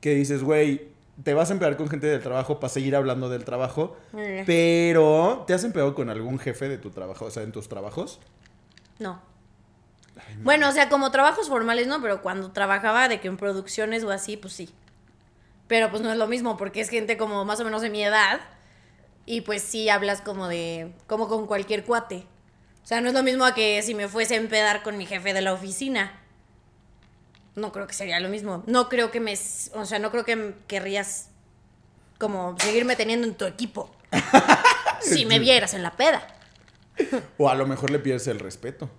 que 0.00 0.14
dices, 0.14 0.42
güey, 0.42 0.88
te 1.22 1.34
vas 1.34 1.50
a 1.50 1.52
empezar 1.52 1.76
con 1.76 1.88
gente 1.88 2.06
del 2.06 2.22
trabajo 2.22 2.58
para 2.60 2.72
seguir 2.72 2.96
hablando 2.96 3.28
del 3.28 3.44
trabajo, 3.44 3.96
Eh. 4.16 4.44
pero 4.46 5.44
¿te 5.46 5.54
has 5.54 5.64
empezado 5.64 5.94
con 5.94 6.10
algún 6.10 6.38
jefe 6.38 6.68
de 6.68 6.78
tu 6.78 6.90
trabajo, 6.90 7.26
o 7.26 7.30
sea, 7.30 7.42
en 7.42 7.52
tus 7.52 7.68
trabajos? 7.68 8.18
No. 8.98 9.20
Bueno, 10.42 10.68
o 10.68 10.72
sea, 10.72 10.88
como 10.88 11.10
trabajos 11.10 11.48
formales 11.48 11.86
no, 11.86 12.00
pero 12.00 12.22
cuando 12.22 12.52
trabajaba 12.52 13.08
de 13.08 13.20
que 13.20 13.28
en 13.28 13.36
producciones 13.36 14.04
o 14.04 14.10
así, 14.10 14.36
pues 14.36 14.52
sí. 14.54 14.70
Pero 15.68 15.90
pues 15.90 16.02
no 16.02 16.10
es 16.10 16.18
lo 16.18 16.26
mismo 16.26 16.56
porque 16.56 16.80
es 16.80 16.88
gente 16.88 17.16
como 17.16 17.44
más 17.44 17.60
o 17.60 17.64
menos 17.64 17.82
de 17.82 17.90
mi 17.90 18.02
edad 18.04 18.40
y 19.24 19.40
pues 19.42 19.62
sí 19.62 19.88
hablas 19.88 20.20
como 20.20 20.48
de 20.48 20.92
como 21.06 21.28
con 21.28 21.46
cualquier 21.46 21.84
cuate. 21.84 22.26
O 22.82 22.86
sea, 22.86 23.00
no 23.00 23.08
es 23.08 23.14
lo 23.14 23.22
mismo 23.22 23.44
a 23.44 23.54
que 23.54 23.80
si 23.82 23.94
me 23.94 24.08
fuese 24.08 24.34
a 24.34 24.38
empedar 24.38 24.82
con 24.82 24.98
mi 24.98 25.06
jefe 25.06 25.32
de 25.32 25.40
la 25.40 25.52
oficina. 25.52 26.20
No 27.54 27.70
creo 27.70 27.86
que 27.86 27.94
sería 27.94 28.18
lo 28.18 28.28
mismo. 28.28 28.64
No 28.66 28.88
creo 28.88 29.10
que 29.10 29.20
me, 29.20 29.34
o 29.74 29.84
sea, 29.84 29.98
no 29.98 30.10
creo 30.10 30.24
que 30.24 30.54
querrías 30.66 31.28
como 32.18 32.56
seguirme 32.58 32.96
teniendo 32.96 33.26
en 33.26 33.34
tu 33.34 33.44
equipo. 33.44 33.94
si 35.00 35.26
me 35.26 35.38
vieras 35.38 35.74
en 35.74 35.82
la 35.82 35.92
peda. 35.92 36.26
O 37.38 37.48
a 37.48 37.54
lo 37.54 37.66
mejor 37.66 37.90
le 37.90 37.98
pierdes 37.98 38.26
el 38.26 38.38
respeto. 38.38 38.90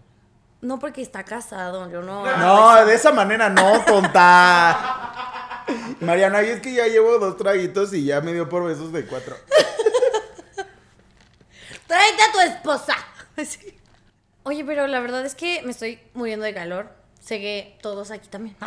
No 0.61 0.79
porque 0.79 1.01
está 1.01 1.23
casado, 1.23 1.89
yo 1.91 2.01
no. 2.01 2.25
No, 2.37 2.85
de 2.85 2.95
esa 2.95 3.11
manera 3.11 3.49
no, 3.49 3.83
tonta. 3.85 5.65
Mariana, 5.99 6.41
y 6.43 6.49
es 6.49 6.61
que 6.61 6.73
ya 6.73 6.87
llevo 6.87 7.19
dos 7.19 7.35
traguitos 7.37 7.93
y 7.93 8.05
ya 8.05 8.21
me 8.21 8.33
dio 8.33 8.47
por 8.47 8.65
besos 8.65 8.93
de 8.93 9.05
cuatro. 9.05 9.35
Tráete 11.87 12.23
a 12.23 12.31
tu 12.31 12.39
esposa. 12.39 12.95
Sí. 13.49 13.77
Oye, 14.43 14.65
pero 14.65 14.87
la 14.87 14.99
verdad 14.99 15.25
es 15.25 15.35
que 15.35 15.61
me 15.63 15.71
estoy 15.71 15.99
muriendo 16.13 16.45
de 16.45 16.53
calor. 16.53 16.89
Sé 17.21 17.39
que 17.39 17.77
todos 17.81 18.11
aquí 18.11 18.27
también. 18.27 18.57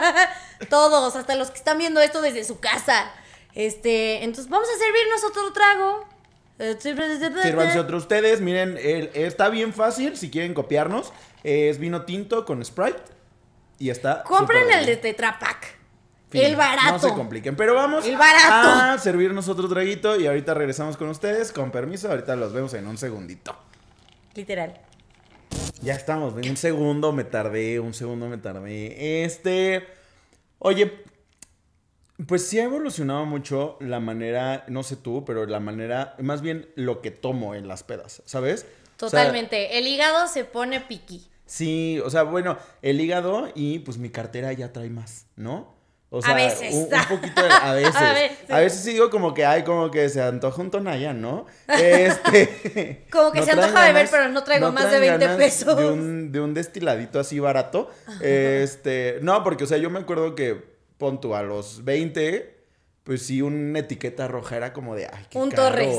todos, 0.70 1.16
hasta 1.16 1.34
los 1.34 1.50
que 1.50 1.58
están 1.58 1.78
viendo 1.78 2.00
esto 2.00 2.22
desde 2.22 2.44
su 2.44 2.60
casa. 2.60 3.10
Este, 3.54 4.22
entonces 4.22 4.48
vamos 4.48 4.68
a 4.68 4.78
servirnos 4.78 5.24
otro 5.24 5.52
trago. 5.52 6.06
Sírvanse 6.80 7.78
otro 7.80 7.96
ustedes. 7.96 8.40
Miren, 8.40 8.78
el- 8.80 9.10
está 9.14 9.48
bien 9.48 9.72
fácil 9.72 10.16
si 10.16 10.30
quieren 10.30 10.54
copiarnos. 10.54 11.12
Es 11.44 11.78
vino 11.78 12.02
tinto 12.04 12.44
con 12.44 12.64
Sprite. 12.64 13.00
Y 13.78 13.90
está. 13.90 14.22
Compren 14.24 14.70
el 14.70 14.80
de 14.80 14.92
bien. 14.92 15.00
Tetra 15.00 15.38
Pak. 15.38 15.76
Fin. 16.30 16.44
El 16.44 16.56
barato. 16.56 16.90
No 16.92 16.98
se 16.98 17.08
compliquen. 17.10 17.56
Pero 17.56 17.74
vamos 17.74 18.04
El 18.06 18.16
barato. 18.16 18.68
a 18.68 18.98
servirnos 18.98 19.48
otro 19.48 19.68
traguito. 19.68 20.16
Y 20.18 20.26
ahorita 20.26 20.54
regresamos 20.54 20.96
con 20.96 21.08
ustedes. 21.08 21.52
Con 21.52 21.70
permiso, 21.70 22.08
ahorita 22.10 22.36
los 22.36 22.52
vemos 22.52 22.74
en 22.74 22.86
un 22.86 22.98
segundito. 22.98 23.56
Literal. 24.38 24.72
Ya 25.82 25.94
estamos, 25.94 26.32
un 26.34 26.56
segundo 26.56 27.10
me 27.10 27.24
tardé, 27.24 27.80
un 27.80 27.92
segundo 27.92 28.28
me 28.28 28.38
tardé. 28.38 29.24
Este, 29.24 29.84
oye, 30.60 30.92
pues 32.24 32.46
sí 32.46 32.60
ha 32.60 32.62
evolucionado 32.62 33.26
mucho 33.26 33.76
la 33.80 33.98
manera, 33.98 34.64
no 34.68 34.84
sé 34.84 34.94
tú, 34.94 35.24
pero 35.24 35.44
la 35.46 35.58
manera, 35.58 36.14
más 36.20 36.40
bien 36.40 36.68
lo 36.76 37.02
que 37.02 37.10
tomo 37.10 37.56
en 37.56 37.66
las 37.66 37.82
pedas, 37.82 38.22
¿sabes? 38.26 38.60
O 38.62 39.08
sea, 39.08 39.22
Totalmente. 39.22 39.76
El 39.76 39.88
hígado 39.88 40.28
se 40.28 40.44
pone 40.44 40.80
piqui. 40.82 41.26
sí, 41.44 42.00
o 42.04 42.08
sea, 42.08 42.22
bueno, 42.22 42.58
el 42.80 43.00
hígado 43.00 43.50
y 43.56 43.80
pues 43.80 43.98
mi 43.98 44.10
cartera 44.10 44.52
ya 44.52 44.72
trae 44.72 44.88
más, 44.88 45.26
¿no? 45.34 45.74
O 46.10 46.20
A 46.20 46.22
sea, 46.22 46.34
veces. 46.34 46.74
Un, 46.74 46.84
un 46.84 47.04
poquito 47.08 47.42
de- 47.42 47.50
a 47.50 47.72
veces. 47.74 47.94
A 48.48 48.56
a 48.56 48.60
veces. 48.60 48.80
sí 48.80 48.92
digo 48.92 49.10
como 49.10 49.34
que 49.34 49.44
hay 49.44 49.62
como 49.62 49.90
que 49.90 50.08
se 50.08 50.22
antoja 50.22 50.62
un 50.62 50.70
tonalla, 50.70 51.12
¿no? 51.12 51.44
Este. 51.68 53.04
Como 53.10 53.30
que 53.32 53.42
se 53.42 53.50
antoja 53.52 53.86
beber, 53.86 54.08
pero 54.10 54.28
no 54.28 54.42
traigo 54.42 54.72
más 54.72 54.84
de 54.90 54.96
traen 54.98 55.18
20 55.18 55.24
ganas 55.26 55.36
pesos. 55.38 55.76
De 55.76 55.86
un, 55.86 56.32
de 56.32 56.40
un 56.40 56.54
destiladito 56.54 57.20
así 57.20 57.38
barato. 57.40 57.90
Este. 58.22 59.18
No, 59.22 59.42
porque, 59.44 59.64
o 59.64 59.66
sea, 59.66 59.78
yo 59.78 59.90
me 59.90 59.98
acuerdo 59.98 60.34
que 60.34 60.56
pon 60.96 61.20
tú 61.20 61.34
a 61.34 61.42
los 61.42 61.84
20, 61.84 62.54
pues 63.04 63.22
sí, 63.26 63.42
una 63.42 63.78
etiqueta 63.80 64.28
roja 64.28 64.56
era 64.56 64.72
como 64.72 64.94
de, 64.94 65.06
ay, 65.12 65.26
qué 65.30 65.38
Un 65.38 65.50
caro. 65.50 65.62
Torres. 65.70 65.98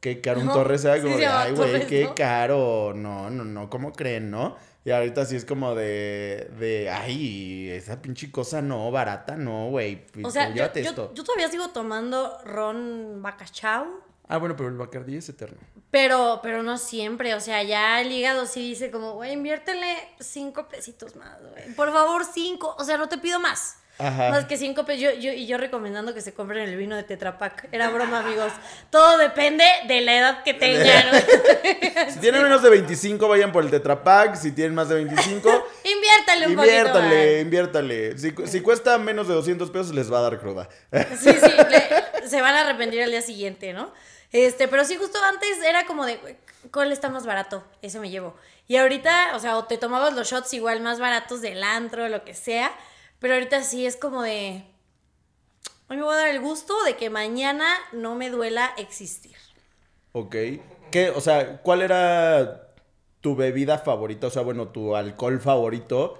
Qué 0.00 0.20
caro, 0.20 0.40
un 0.40 0.48
Torres 0.52 0.84
era 0.84 1.02
como 1.02 1.16
de, 1.16 1.26
ay, 1.26 1.52
güey, 1.52 1.84
qué 1.88 2.04
¿no? 2.04 2.14
caro. 2.14 2.92
No, 2.94 3.28
no, 3.30 3.44
no, 3.44 3.68
¿cómo 3.68 3.92
creen, 3.92 4.30
no? 4.30 4.56
Y 4.84 4.90
ahorita 4.90 5.24
sí 5.26 5.36
es 5.36 5.44
como 5.44 5.74
de, 5.74 6.50
de, 6.58 6.88
ay, 6.90 7.68
esa 7.70 8.00
pinche 8.00 8.30
cosa 8.30 8.62
no, 8.62 8.90
barata, 8.90 9.36
no, 9.36 9.68
güey. 9.68 10.06
O 10.22 10.30
sea, 10.30 10.48
yo, 10.48 10.54
llévate 10.54 10.82
yo- 10.82 10.90
esto. 10.90 11.12
yo 11.14 11.24
todavía 11.24 11.48
sigo 11.50 11.68
tomando 11.70 12.38
ron 12.44 13.20
bacachao. 13.22 13.86
Ah, 14.30 14.36
bueno, 14.38 14.56
pero 14.56 14.68
el 14.68 14.76
Bacardí 14.76 15.16
es 15.16 15.28
eterno. 15.30 15.56
Pero, 15.90 16.40
pero 16.42 16.62
no 16.62 16.76
siempre, 16.76 17.34
o 17.34 17.40
sea, 17.40 17.62
ya 17.62 17.98
el 18.02 18.12
hígado 18.12 18.44
sí 18.44 18.60
dice 18.60 18.90
como, 18.90 19.14
güey, 19.14 19.32
inviértele 19.32 19.96
cinco 20.20 20.68
pesitos 20.68 21.16
más, 21.16 21.38
güey. 21.40 21.74
Por 21.74 21.90
favor, 21.92 22.24
cinco, 22.26 22.76
o 22.78 22.84
sea, 22.84 22.98
no 22.98 23.08
te 23.08 23.16
pido 23.16 23.40
más. 23.40 23.78
Ajá. 23.98 24.30
Más 24.30 24.44
que 24.44 24.56
cinco 24.56 24.84
pesos, 24.84 25.02
yo, 25.02 25.12
yo, 25.14 25.32
y 25.32 25.46
yo 25.46 25.58
recomendando 25.58 26.14
que 26.14 26.20
se 26.20 26.32
compren 26.32 26.68
el 26.68 26.76
vino 26.76 26.94
de 26.94 27.02
Tetra 27.02 27.36
Pak. 27.38 27.68
Era 27.72 27.88
broma, 27.90 28.20
amigos. 28.20 28.52
Todo 28.90 29.18
depende 29.18 29.64
de 29.88 30.00
la 30.02 30.16
edad 30.18 30.42
que 30.44 30.54
tengan. 30.54 31.04
Si 32.12 32.20
tienen 32.20 32.42
menos 32.42 32.62
de 32.62 32.70
25, 32.70 33.28
vayan 33.28 33.50
por 33.52 33.64
el 33.64 33.70
Tetra 33.70 34.02
Pak. 34.04 34.36
Si 34.36 34.52
tienen 34.52 34.74
más 34.74 34.88
de 34.88 34.94
25, 34.96 35.66
Inviértale 35.84 36.46
un 36.46 36.54
poquito 36.54 36.72
inviértale, 36.76 37.40
inviértale. 37.40 38.18
Si, 38.18 38.32
si 38.46 38.60
cuesta 38.60 38.96
menos 38.98 39.26
de 39.28 39.34
200 39.34 39.70
pesos, 39.70 39.94
les 39.94 40.12
va 40.12 40.18
a 40.18 40.22
dar 40.22 40.38
cruda. 40.38 40.68
Sí, 40.92 41.32
sí, 41.32 41.52
le- 41.70 42.28
se 42.28 42.40
van 42.40 42.54
a 42.54 42.60
arrepentir 42.62 43.02
al 43.02 43.10
día 43.10 43.22
siguiente, 43.22 43.72
¿no? 43.72 43.92
Este, 44.32 44.68
pero 44.68 44.84
sí, 44.84 44.96
justo 44.96 45.18
antes 45.24 45.58
era 45.64 45.86
como 45.86 46.04
de, 46.06 46.16
"Güey, 46.18 46.36
¿cuál 46.72 46.92
está 46.92 47.08
más 47.08 47.24
barato? 47.26 47.64
Ese 47.82 47.98
me 47.98 48.10
llevo. 48.10 48.36
Y 48.66 48.76
ahorita, 48.76 49.30
o 49.34 49.38
sea, 49.40 49.56
o 49.56 49.64
te 49.64 49.78
tomabas 49.78 50.12
los 50.14 50.28
shots 50.30 50.52
igual 50.54 50.80
más 50.80 51.00
baratos 51.00 51.40
del 51.40 51.62
antro, 51.64 52.08
lo 52.08 52.24
que 52.24 52.34
sea. 52.34 52.70
Pero 53.20 53.34
ahorita 53.34 53.62
sí 53.62 53.86
es 53.86 53.96
como 53.96 54.22
de, 54.22 54.64
hoy 55.88 55.96
me 55.96 56.02
voy 56.02 56.14
a 56.14 56.18
dar 56.18 56.28
el 56.28 56.40
gusto 56.40 56.82
de 56.84 56.96
que 56.96 57.10
mañana 57.10 57.66
no 57.92 58.14
me 58.14 58.30
duela 58.30 58.72
existir. 58.76 59.36
Ok. 60.12 60.34
¿Qué? 60.90 61.10
O 61.10 61.20
sea, 61.20 61.58
¿cuál 61.62 61.82
era 61.82 62.72
tu 63.20 63.36
bebida 63.36 63.78
favorita? 63.78 64.28
O 64.28 64.30
sea, 64.30 64.42
bueno, 64.42 64.68
tu 64.68 64.96
alcohol 64.96 65.40
favorito 65.40 66.18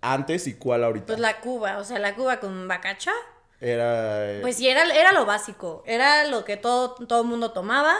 antes 0.00 0.46
y 0.46 0.54
cuál 0.54 0.84
ahorita. 0.84 1.06
Pues 1.06 1.18
la 1.20 1.40
cuba, 1.40 1.78
o 1.78 1.84
sea, 1.84 1.98
la 1.98 2.14
cuba 2.14 2.40
con 2.40 2.66
bacacha. 2.68 3.12
Era. 3.60 4.30
eh, 4.32 4.38
Pues 4.40 4.56
sí, 4.56 4.68
era, 4.68 4.82
era 4.84 5.12
lo 5.12 5.26
básico, 5.26 5.82
era 5.86 6.24
lo 6.24 6.44
que 6.44 6.56
todo, 6.56 6.94
todo 6.94 7.22
el 7.22 7.28
mundo 7.28 7.52
tomaba. 7.52 7.96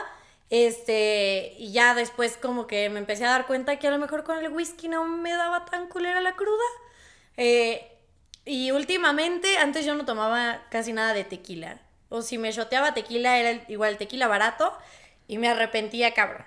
Este, 0.49 1.55
y 1.59 1.71
ya 1.73 1.95
después 1.95 2.37
como 2.37 2.67
que 2.67 2.91
me 2.91 2.99
empecé 2.99 3.25
a 3.25 3.31
dar 3.31 3.47
cuenta 3.47 3.79
que 3.79 3.87
a 3.87 3.91
lo 3.93 3.99
mejor 3.99 4.25
con 4.25 4.39
el 4.39 4.51
whisky 4.53 4.89
no 4.89 5.05
me 5.07 5.31
daba 5.33 5.65
tan 5.67 5.89
culera 5.89 6.21
la 6.21 6.35
cruda. 6.35 6.65
Eh, 7.37 8.00
y 8.45 8.71
últimamente, 8.73 9.59
antes 9.59 9.85
yo 9.85 9.95
no 9.95 10.05
tomaba 10.05 10.63
casi 10.71 10.93
nada 10.93 11.13
de 11.15 11.25
tequila. 11.25 11.79
O 12.09 12.23
si 12.23 12.39
me 12.39 12.51
shoteaba 12.53 12.95
tequila, 12.95 13.39
era 13.39 13.51
el- 13.51 13.65
igual 13.69 13.97
tequila 13.99 14.27
barato 14.27 14.77
y 15.29 15.39
me 15.39 15.49
arrepentía, 15.49 16.13
cabrón. 16.15 16.45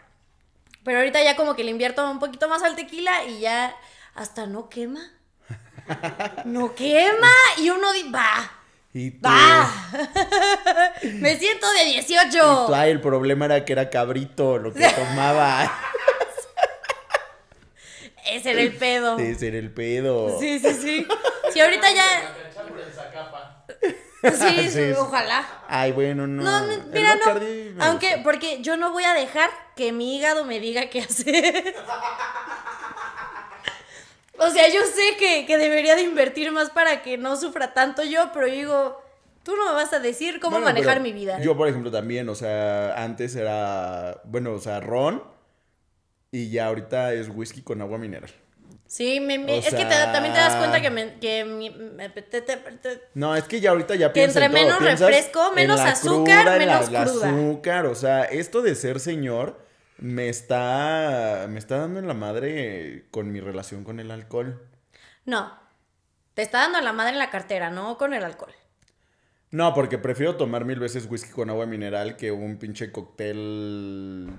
Pero 0.83 0.97
ahorita 0.97 1.23
ya 1.23 1.35
como 1.37 1.55
que 1.55 1.63
le 1.63 1.71
invierto 1.71 2.09
un 2.09 2.19
poquito 2.19 2.49
más 2.49 2.61
al 2.63 2.75
tequila 2.75 3.23
y 3.23 3.39
ya 3.39 3.73
hasta 4.15 4.45
no 4.47 4.69
quema. 4.69 4.99
No 6.45 6.75
quema 6.75 7.31
y 7.57 7.69
uno 7.69 7.87
va. 8.13 8.51
y. 8.93 9.11
Me 11.21 11.37
siento 11.37 11.71
de 11.73 11.85
y 11.85 11.93
18. 11.93 12.65
tú, 12.67 12.75
ay, 12.75 12.91
el 12.91 13.01
problema 13.01 13.45
era 13.45 13.65
que 13.65 13.73
era 13.73 13.89
cabrito 13.89 14.57
lo 14.57 14.73
que 14.73 14.87
tomaba. 14.95 15.71
Ese 18.25 18.51
era 18.51 18.61
el 18.61 18.75
pedo. 18.75 19.17
Ese 19.17 19.47
era 19.49 19.57
el 19.57 19.71
pedo. 19.71 20.39
Sí, 20.39 20.59
sí, 20.59 20.73
sí. 20.73 21.07
Sí, 21.51 21.59
ahorita 21.59 21.87
ya. 21.91 22.35
Sí, 24.23 24.31
Sí, 24.33 24.69
sí. 24.69 24.91
ojalá. 24.97 25.45
Ay, 25.67 25.91
bueno, 25.91 26.25
no. 26.27 26.43
No, 26.43 26.67
mira, 26.93 27.15
no. 27.15 27.83
Aunque, 27.85 28.21
porque 28.23 28.61
yo 28.61 28.77
no 28.77 28.93
voy 28.93 29.03
a 29.03 29.13
dejar 29.13 29.49
que 29.75 29.91
mi 29.91 30.15
hígado 30.15 30.45
me 30.45 30.59
diga 30.59 30.89
qué 30.89 31.01
hacer. 31.01 31.75
O 34.37 34.49
sea, 34.49 34.67
yo 34.67 34.81
sé 34.83 35.15
que, 35.17 35.45
que 35.45 35.57
debería 35.57 35.95
de 35.95 36.03
invertir 36.03 36.51
más 36.51 36.69
para 36.69 37.01
que 37.01 37.17
no 37.17 37.35
sufra 37.35 37.73
tanto 37.73 38.03
yo, 38.03 38.31
pero 38.33 38.47
digo, 38.47 39.01
tú 39.43 39.55
no 39.55 39.65
me 39.67 39.73
vas 39.73 39.93
a 39.93 39.99
decir 39.99 40.39
cómo 40.39 40.57
Bueno, 40.57 40.65
manejar 40.65 41.01
mi 41.01 41.11
vida. 41.13 41.39
Yo, 41.39 41.55
por 41.55 41.67
ejemplo, 41.67 41.91
también, 41.91 42.27
o 42.29 42.35
sea, 42.35 43.01
antes 43.03 43.35
era, 43.35 44.21
bueno, 44.25 44.53
o 44.53 44.59
sea, 44.59 44.79
ron 44.79 45.23
y 46.33 46.49
ya 46.49 46.65
ahorita 46.65 47.13
es 47.13 47.29
whisky 47.29 47.61
con 47.61 47.79
agua 47.81 47.97
mineral. 47.99 48.29
Sí, 48.87 49.19
me- 49.19 49.35
es 49.57 49.65
que 49.69 49.85
te- 49.85 49.85
también 49.85 50.33
te 50.33 50.39
das 50.39 50.55
cuenta 50.55 50.81
que, 50.81 50.89
me, 50.89 51.17
que 51.19 52.11
te- 52.29 52.41
te- 52.41 52.57
te- 52.57 53.01
No, 53.13 53.35
es 53.35 53.43
que 53.45 53.59
ya 53.59 53.69
ahorita 53.69 53.95
ya 53.95 54.07
Que 54.09 54.13
piensas 54.13 54.43
entre 54.43 54.61
en 54.61 54.67
todo. 54.67 54.79
menos 54.81 54.99
refresco, 54.99 55.49
en 55.49 55.55
menos 55.55 55.77
la 55.77 55.89
azúcar, 55.91 56.41
cruda, 56.41 56.57
en 56.57 56.67
la- 56.67 56.73
menos 56.75 56.91
la 56.91 57.03
cruda. 57.05 57.29
azúcar, 57.29 57.85
o 57.85 57.95
sea, 57.95 58.23
esto 58.25 58.61
de 58.61 58.75
ser 58.75 58.99
señor 58.99 59.63
me 59.99 60.27
está 60.29 61.45
me 61.49 61.59
está 61.59 61.77
dando 61.77 61.99
en 61.99 62.07
la 62.07 62.13
madre 62.15 63.05
con 63.11 63.31
mi 63.31 63.39
relación 63.39 63.83
con 63.83 63.99
el 63.99 64.11
alcohol. 64.11 64.61
No. 65.25 65.53
Te 66.33 66.41
está 66.41 66.59
dando 66.59 66.81
la 66.81 66.93
madre 66.93 67.13
en 67.13 67.19
la 67.19 67.29
cartera, 67.29 67.69
no 67.69 67.97
con 67.99 68.13
el 68.13 68.23
alcohol. 68.23 68.53
No, 69.51 69.73
porque 69.75 69.99
prefiero 69.99 70.35
tomar 70.35 70.65
mil 70.65 70.79
veces 70.79 71.07
whisky 71.09 71.31
con 71.31 71.49
agua 71.51 71.67
mineral 71.67 72.15
que 72.17 72.31
un 72.31 72.57
pinche 72.57 72.91
cóctel 72.91 74.31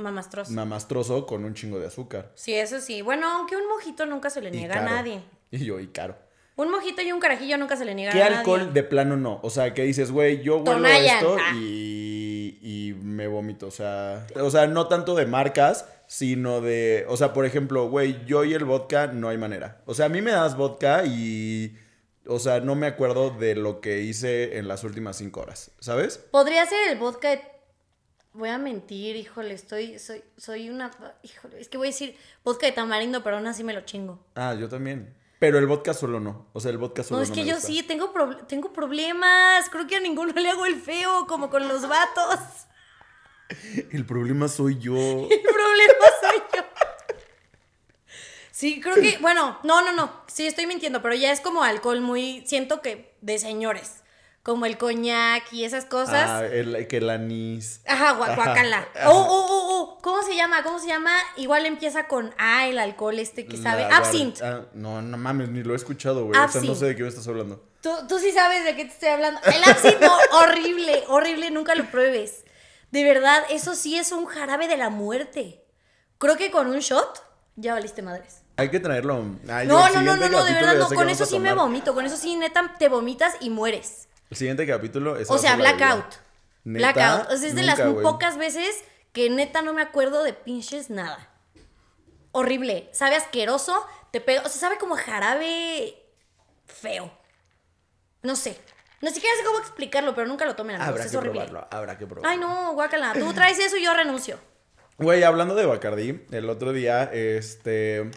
Mamastroso. 0.00 0.52
mamastroso 0.52 1.26
con 1.26 1.44
un 1.44 1.54
chingo 1.54 1.78
de 1.78 1.86
azúcar. 1.86 2.32
Sí, 2.34 2.54
eso 2.54 2.80
sí. 2.80 3.02
Bueno, 3.02 3.28
aunque 3.30 3.56
un 3.56 3.68
mojito 3.68 4.06
nunca 4.06 4.30
se 4.30 4.40
le 4.40 4.50
niega 4.50 4.78
a 4.78 4.82
nadie. 4.82 5.22
Y 5.52 5.64
yo, 5.64 5.80
y 5.80 5.88
caro. 5.88 6.16
Un 6.54 6.70
mojito 6.70 7.02
y 7.02 7.10
un 7.10 7.18
carajillo 7.18 7.56
nunca 7.58 7.74
se 7.76 7.84
le 7.84 7.94
niega 7.94 8.12
¿Qué 8.12 8.22
a 8.22 8.26
alcohol 8.26 8.60
nadie. 8.60 8.72
de 8.72 8.82
plano 8.84 9.16
no? 9.16 9.40
O 9.42 9.50
sea, 9.50 9.74
que 9.74 9.82
dices, 9.82 10.12
güey, 10.12 10.42
yo 10.42 10.58
huelo 10.58 10.72
Tonayan, 10.72 11.16
esto 11.16 11.36
y, 11.56 12.58
y 12.62 12.94
me 13.02 13.26
vomito. 13.26 13.66
O 13.66 13.70
sea, 13.70 14.26
o 14.36 14.50
sea, 14.50 14.66
no 14.68 14.86
tanto 14.86 15.14
de 15.14 15.26
marcas, 15.26 15.86
sino 16.06 16.60
de. 16.60 17.04
O 17.08 17.16
sea, 17.16 17.32
por 17.32 17.46
ejemplo, 17.46 17.88
güey, 17.88 18.24
yo 18.26 18.44
y 18.44 18.54
el 18.54 18.64
vodka 18.64 19.08
no 19.08 19.28
hay 19.28 19.38
manera. 19.38 19.80
O 19.86 19.94
sea, 19.94 20.06
a 20.06 20.08
mí 20.08 20.20
me 20.22 20.30
das 20.32 20.56
vodka 20.56 21.04
y. 21.04 21.76
O 22.26 22.38
sea, 22.38 22.60
no 22.60 22.74
me 22.74 22.86
acuerdo 22.86 23.30
de 23.30 23.54
lo 23.56 23.80
que 23.80 24.02
hice 24.02 24.58
en 24.58 24.68
las 24.68 24.84
últimas 24.84 25.16
cinco 25.16 25.40
horas, 25.40 25.72
¿sabes? 25.80 26.18
Podría 26.18 26.64
ser 26.66 26.90
el 26.90 26.98
vodka 26.98 27.30
de... 27.30 27.40
Voy 28.32 28.48
a 28.48 28.58
mentir, 28.58 29.16
híjole, 29.16 29.54
estoy... 29.54 29.98
Soy, 29.98 30.22
soy 30.36 30.70
una... 30.70 30.90
Híjole, 31.22 31.60
es 31.60 31.68
que 31.68 31.78
voy 31.78 31.88
a 31.88 31.90
decir 31.90 32.16
vodka 32.44 32.66
de 32.66 32.72
tamarindo, 32.72 33.22
pero 33.24 33.36
aún 33.36 33.46
así 33.46 33.64
me 33.64 33.72
lo 33.74 33.80
chingo. 33.82 34.20
Ah, 34.36 34.54
yo 34.54 34.68
también. 34.68 35.14
Pero 35.40 35.58
el 35.58 35.66
vodka 35.66 35.94
solo 35.94 36.20
no. 36.20 36.46
O 36.52 36.60
sea, 36.60 36.70
el 36.70 36.78
vodka 36.78 37.02
solo 37.02 37.20
No, 37.20 37.26
no. 37.26 37.30
es 37.30 37.30
que 37.36 37.42
me 37.42 37.48
yo 37.48 37.54
gusta. 37.54 37.66
sí, 37.68 37.82
tengo, 37.82 38.12
prob- 38.12 38.46
tengo 38.46 38.72
problemas. 38.72 39.68
Creo 39.70 39.86
que 39.86 39.96
a 39.96 40.00
ninguno 40.00 40.32
le 40.32 40.48
hago 40.50 40.64
el 40.66 40.76
feo, 40.80 41.26
como 41.26 41.50
con 41.50 41.66
los 41.66 41.88
vatos. 41.88 42.38
El 43.90 44.06
problema 44.06 44.46
soy 44.46 44.78
yo. 44.78 44.94
El 45.30 45.40
problema 45.40 46.04
soy 46.20 46.42
yo. 46.56 46.62
Sí, 48.52 48.80
creo 48.80 48.96
que, 48.96 49.16
bueno, 49.20 49.58
no, 49.64 49.82
no, 49.82 49.92
no, 49.92 50.12
sí 50.26 50.46
estoy 50.46 50.66
mintiendo, 50.66 51.00
pero 51.00 51.14
ya 51.14 51.32
es 51.32 51.40
como 51.40 51.62
alcohol 51.64 52.00
muy, 52.02 52.44
siento 52.46 52.82
que 52.82 53.16
de 53.22 53.38
señores, 53.38 53.99
como 54.42 54.64
el 54.66 54.78
coñac 54.78 55.52
y 55.52 55.64
esas 55.64 55.84
cosas. 55.84 56.28
Ah, 56.28 56.44
el, 56.46 56.86
que 56.88 56.96
el 56.98 57.10
anís. 57.10 57.82
Ajá, 57.86 58.16
gua- 58.18 58.28
Ajá, 58.30 58.34
guacala. 58.36 58.88
Oh, 59.06 59.10
oh, 59.10 59.46
oh, 59.48 59.68
oh, 59.70 59.98
¿cómo 60.02 60.22
se 60.22 60.34
llama? 60.34 60.62
¿Cómo 60.62 60.78
se 60.78 60.86
llama? 60.88 61.12
Igual 61.36 61.66
empieza 61.66 62.08
con 62.08 62.34
A, 62.38 62.66
el 62.66 62.78
alcohol 62.78 63.18
este 63.18 63.46
que 63.46 63.56
sabe. 63.56 63.82
La 63.82 63.98
Absinthe. 63.98 64.42
ah, 64.44 64.62
no, 64.74 65.02
no 65.02 65.16
mames, 65.18 65.50
ni 65.50 65.62
lo 65.62 65.74
he 65.74 65.76
escuchado, 65.76 66.24
güey. 66.26 66.40
O 66.40 66.48
sea, 66.48 66.62
no 66.62 66.74
sé 66.74 66.86
de 66.86 66.96
qué 66.96 67.02
me 67.02 67.08
estás 67.08 67.28
hablando. 67.28 67.62
Tú, 67.82 67.90
tú 68.08 68.18
sí 68.18 68.30
sabes 68.32 68.64
de 68.64 68.76
qué 68.76 68.84
te 68.84 68.92
estoy 68.92 69.08
hablando. 69.10 69.40
El 69.44 69.62
absinthe, 69.64 70.06
horrible, 70.32 71.04
horrible, 71.08 71.50
nunca 71.50 71.74
lo 71.74 71.90
pruebes. 71.90 72.44
De 72.90 73.04
verdad, 73.04 73.42
eso 73.50 73.74
sí 73.74 73.96
es 73.98 74.10
un 74.12 74.26
jarabe 74.26 74.68
de 74.68 74.76
la 74.76 74.90
muerte. 74.90 75.64
Creo 76.18 76.36
que 76.36 76.50
con 76.50 76.66
un 76.66 76.80
shot 76.80 77.22
ya 77.56 77.74
valiste 77.74 78.02
madres. 78.02 78.42
Hay 78.56 78.68
que 78.70 78.80
traerlo. 78.80 79.24
Ay, 79.48 79.66
No, 79.66 79.88
no, 79.88 80.02
no, 80.02 80.16
no, 80.16 80.28
no, 80.28 80.44
de 80.44 80.52
verdad 80.52 80.74
no. 80.76 80.88
Con 80.88 81.08
eso 81.08 81.24
sí 81.24 81.38
me 81.38 81.54
vomito, 81.54 81.94
con 81.94 82.04
eso 82.04 82.16
sí 82.16 82.36
neta 82.36 82.74
te 82.78 82.88
vomitas 82.88 83.34
y 83.40 83.48
mueres. 83.50 84.08
El 84.30 84.36
siguiente 84.36 84.66
capítulo 84.66 85.16
es 85.16 85.30
O 85.30 85.38
sea, 85.38 85.56
blackout. 85.56 86.14
¿Neta? 86.64 86.92
Blackout. 86.92 87.32
O 87.32 87.36
sea, 87.36 87.48
es 87.48 87.54
de 87.54 87.62
Nunca, 87.62 87.84
las 87.84 87.94
pocas 88.02 88.38
veces 88.38 88.82
que 89.12 89.28
neta 89.28 89.60
no 89.62 89.72
me 89.74 89.82
acuerdo 89.82 90.22
de 90.22 90.32
pinches 90.32 90.88
nada. 90.88 91.28
Horrible. 92.32 92.88
Sabe 92.92 93.16
asqueroso. 93.16 93.84
Te 94.12 94.20
pega. 94.20 94.42
O 94.42 94.48
sea, 94.48 94.60
sabe 94.60 94.78
como 94.78 94.96
jarabe 94.96 95.96
feo. 96.66 97.12
No 98.22 98.36
sé. 98.36 98.56
No 99.00 99.10
siquiera 99.10 99.34
sé 99.36 99.44
cómo 99.44 99.58
explicarlo, 99.58 100.14
pero 100.14 100.28
nunca 100.28 100.44
lo 100.44 100.54
tomen 100.54 100.76
amigos. 100.76 100.90
Habrá 100.90 101.04
es 101.04 101.10
que 101.10 101.16
horrible. 101.16 101.40
probarlo, 101.46 101.68
habrá 101.70 101.98
que 101.98 102.06
probarlo. 102.06 102.28
Ay, 102.28 102.38
no, 102.38 102.74
guácala. 102.74 103.14
Tú 103.14 103.32
traes 103.32 103.58
eso 103.58 103.76
y 103.78 103.84
yo 103.84 103.94
renuncio. 103.94 104.38
Güey, 104.98 105.22
hablando 105.22 105.54
de 105.54 105.64
Bacardí, 105.64 106.26
el 106.30 106.50
otro 106.50 106.74
día, 106.74 107.04
este, 107.04 108.10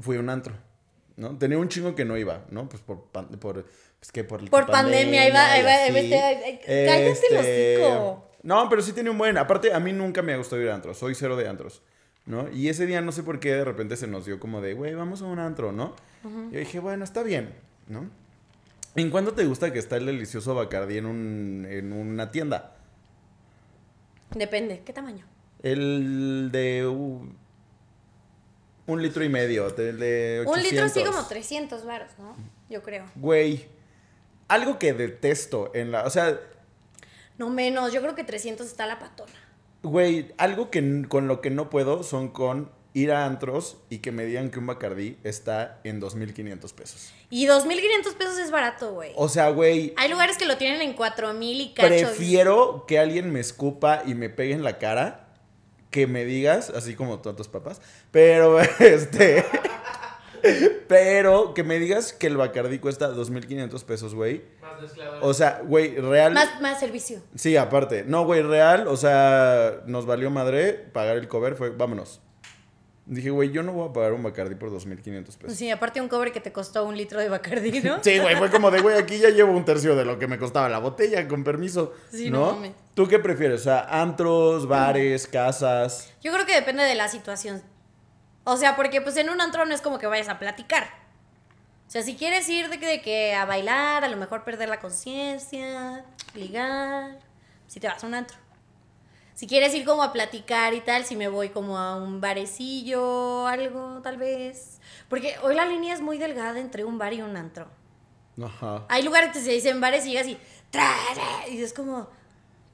fui 0.00 0.16
a 0.16 0.20
un 0.20 0.30
antro, 0.30 0.54
¿no? 1.18 1.36
Tenía 1.36 1.58
un 1.58 1.68
chingo 1.68 1.94
que 1.94 2.04
no 2.06 2.16
iba, 2.16 2.46
¿no? 2.50 2.68
Pues 2.68 2.80
por, 2.82 3.04
pan- 3.12 3.28
por, 3.38 3.64
pues 4.00 4.10
que 4.12 4.24
por, 4.24 4.48
Por 4.48 4.66
pandemia, 4.66 5.24
y 5.24 5.26
ahí 5.28 5.62
va 5.64 5.74
así. 5.84 5.96
este- 5.98 6.60
cállate 6.64 7.20
el 7.30 7.36
hocico. 7.84 8.24
No, 8.42 8.68
pero 8.70 8.80
sí 8.80 8.92
tenía 8.92 9.10
un 9.12 9.18
buen, 9.18 9.36
aparte 9.36 9.72
a 9.74 9.80
mí 9.80 9.92
nunca 9.92 10.22
me 10.22 10.32
ha 10.32 10.36
gustado 10.38 10.62
ir 10.62 10.70
a 10.70 10.74
antros, 10.74 10.96
soy 10.96 11.14
cero 11.14 11.36
de 11.36 11.48
antros, 11.48 11.82
¿no? 12.24 12.48
Y 12.50 12.68
ese 12.68 12.86
día 12.86 13.00
no 13.00 13.12
sé 13.12 13.22
por 13.24 13.40
qué 13.40 13.52
de 13.52 13.64
repente 13.64 13.96
se 13.96 14.06
nos 14.06 14.24
dio 14.24 14.38
como 14.40 14.60
de, 14.62 14.74
güey, 14.74 14.94
vamos 14.94 15.20
a 15.22 15.26
un 15.26 15.38
antro, 15.40 15.72
¿no? 15.72 15.94
Yo 16.52 16.58
dije, 16.58 16.78
bueno, 16.78 17.04
está 17.04 17.22
bien, 17.22 17.52
¿no? 17.88 18.08
¿En 18.94 19.10
cuánto 19.10 19.32
te 19.32 19.44
gusta 19.44 19.72
que 19.72 19.78
está 19.78 19.96
el 19.96 20.06
delicioso 20.06 20.54
Bacardí 20.54 20.98
en, 20.98 21.06
un, 21.06 21.66
en 21.68 21.92
una 21.92 22.30
tienda? 22.30 22.74
Depende. 24.34 24.82
¿Qué 24.84 24.92
tamaño? 24.92 25.24
El 25.62 26.50
de 26.52 26.86
uh, 26.86 27.28
un 28.88 29.02
litro 29.02 29.22
y 29.22 29.28
medio, 29.28 29.70
de 29.70 30.40
800. 30.40 30.56
Un 30.56 30.62
litro 30.62 30.84
así 30.86 31.04
como 31.04 31.24
300 31.26 31.84
varos, 31.84 32.10
¿no? 32.18 32.34
Yo 32.68 32.82
creo. 32.82 33.04
Güey, 33.14 33.66
algo 34.48 34.78
que 34.78 34.92
detesto 34.94 35.70
en 35.74 35.92
la... 35.92 36.04
O 36.04 36.10
sea, 36.10 36.40
No 37.36 37.50
menos. 37.50 37.92
Yo 37.92 38.00
creo 38.00 38.14
que 38.14 38.24
300 38.24 38.66
está 38.66 38.86
la 38.86 38.98
patona. 38.98 39.32
güey, 39.82 40.32
algo 40.38 40.70
que 40.70 41.04
con 41.08 41.28
lo 41.28 41.40
que 41.40 41.50
no 41.50 41.70
puedo 41.70 42.02
son 42.02 42.28
con 42.28 42.70
ir 42.94 43.12
a 43.12 43.26
antros 43.26 43.76
y 43.90 43.98
que 43.98 44.10
me 44.10 44.24
digan 44.24 44.50
que 44.50 44.58
un 44.58 44.66
Bacardí 44.66 45.18
está 45.22 45.78
en 45.84 46.00
2.500 46.00 46.72
pesos. 46.74 47.12
Y 47.30 47.46
2.500 47.46 48.14
pesos 48.14 48.38
es 48.38 48.50
barato, 48.50 48.94
güey. 48.94 49.12
O 49.16 49.28
sea, 49.28 49.50
güey, 49.50 49.92
Hay 49.98 50.08
lugares 50.10 50.38
que 50.38 50.46
lo 50.46 50.56
tienen 50.56 50.80
en 50.80 50.96
4.000 50.96 51.60
y 51.60 51.74
cacho. 51.74 51.88
prefiero 51.88 52.86
que 52.88 52.98
alguien 52.98 53.30
me 53.30 53.40
escupa 53.40 54.02
y 54.06 54.14
me 54.14 54.30
pegue 54.30 54.54
en 54.54 54.64
la 54.64 54.78
cara 54.78 55.27
que 55.90 56.06
me 56.06 56.24
digas, 56.24 56.70
así 56.70 56.94
como 56.94 57.20
tú 57.20 57.28
a 57.28 57.36
tus 57.36 57.48
papás, 57.48 57.80
pero 58.10 58.60
este... 58.78 59.44
Pero 60.86 61.52
que 61.52 61.64
me 61.64 61.78
digas 61.80 62.12
que 62.12 62.28
el 62.28 62.36
Bacardí 62.36 62.78
cuesta 62.78 63.10
2.500 63.10 63.84
pesos, 63.84 64.14
güey. 64.14 64.44
Más 64.62 64.92
clave. 64.92 65.18
O 65.20 65.34
sea, 65.34 65.62
güey, 65.64 65.96
real. 65.96 66.32
Más, 66.32 66.60
más 66.60 66.78
servicio. 66.78 67.20
Sí, 67.34 67.56
aparte. 67.56 68.04
No, 68.06 68.24
güey, 68.24 68.42
real. 68.42 68.86
O 68.86 68.96
sea, 68.96 69.82
nos 69.86 70.06
valió 70.06 70.30
madre 70.30 70.74
pagar 70.74 71.16
el 71.16 71.26
cover. 71.26 71.56
Fue, 71.56 71.70
vámonos. 71.70 72.20
Dije, 73.10 73.30
güey, 73.30 73.50
yo 73.50 73.62
no 73.62 73.72
voy 73.72 73.88
a 73.88 73.92
pagar 73.94 74.12
un 74.12 74.22
Bacardi 74.22 74.54
por 74.54 74.70
2.500 74.70 75.24
pesos. 75.38 75.56
Sí, 75.56 75.70
aparte 75.70 75.98
un 75.98 76.08
cobre 76.08 76.30
que 76.30 76.40
te 76.40 76.52
costó 76.52 76.84
un 76.84 76.94
litro 76.94 77.18
de 77.18 77.30
Bacardi, 77.30 77.80
¿no? 77.80 78.04
Sí, 78.04 78.18
güey, 78.18 78.36
fue 78.36 78.50
como 78.50 78.70
de, 78.70 78.80
güey, 78.80 78.98
aquí 78.98 79.18
ya 79.18 79.30
llevo 79.30 79.52
un 79.52 79.64
tercio 79.64 79.96
de 79.96 80.04
lo 80.04 80.18
que 80.18 80.26
me 80.26 80.38
costaba 80.38 80.68
la 80.68 80.78
botella, 80.78 81.26
con 81.26 81.42
permiso. 81.42 81.94
Sí, 82.10 82.28
no 82.28 82.40
¿no? 82.40 82.52
mames. 82.56 82.72
¿Tú 82.92 83.08
qué 83.08 83.18
prefieres? 83.18 83.62
O 83.62 83.64
sea, 83.64 83.80
antros, 84.02 84.68
bares, 84.68 85.26
casas. 85.26 86.12
Yo 86.20 86.30
creo 86.34 86.44
que 86.44 86.54
depende 86.54 86.84
de 86.84 86.94
la 86.94 87.08
situación. 87.08 87.62
O 88.44 88.58
sea, 88.58 88.76
porque 88.76 89.00
pues 89.00 89.16
en 89.16 89.30
un 89.30 89.40
antro 89.40 89.64
no 89.64 89.74
es 89.74 89.80
como 89.80 89.98
que 89.98 90.06
vayas 90.06 90.28
a 90.28 90.38
platicar. 90.38 90.84
O 91.86 91.90
sea, 91.90 92.02
si 92.02 92.14
quieres 92.14 92.46
ir 92.50 92.68
de 92.68 92.78
que, 92.78 92.86
de 92.86 93.00
que 93.00 93.34
a 93.34 93.46
bailar, 93.46 94.04
a 94.04 94.08
lo 94.08 94.18
mejor 94.18 94.44
perder 94.44 94.68
la 94.68 94.80
conciencia, 94.80 96.04
ligar, 96.34 97.18
si 97.66 97.80
te 97.80 97.88
vas 97.88 98.04
a 98.04 98.06
un 98.06 98.12
antro. 98.12 98.36
Si 99.38 99.46
quieres 99.46 99.72
ir 99.72 99.84
como 99.84 100.02
a 100.02 100.12
platicar 100.12 100.74
y 100.74 100.80
tal, 100.80 101.04
si 101.04 101.14
me 101.14 101.28
voy 101.28 101.50
como 101.50 101.78
a 101.78 101.94
un 101.94 102.20
barecillo, 102.20 103.46
algo 103.46 104.00
tal 104.02 104.16
vez. 104.16 104.80
Porque 105.08 105.36
hoy 105.44 105.54
la 105.54 105.64
línea 105.64 105.94
es 105.94 106.00
muy 106.00 106.18
delgada 106.18 106.58
entre 106.58 106.84
un 106.84 106.98
bar 106.98 107.12
y 107.12 107.22
un 107.22 107.36
antro. 107.36 107.68
Ajá. 108.42 108.84
Hay 108.88 109.04
lugares 109.04 109.30
que 109.30 109.38
se 109.38 109.52
dicen 109.52 109.80
bares 109.80 110.04
y 110.06 110.10
llegas 110.10 110.26
y... 110.26 110.36
tra, 110.72 110.92
tra, 111.14 111.48
y 111.48 111.62
es 111.62 111.72
como... 111.72 112.08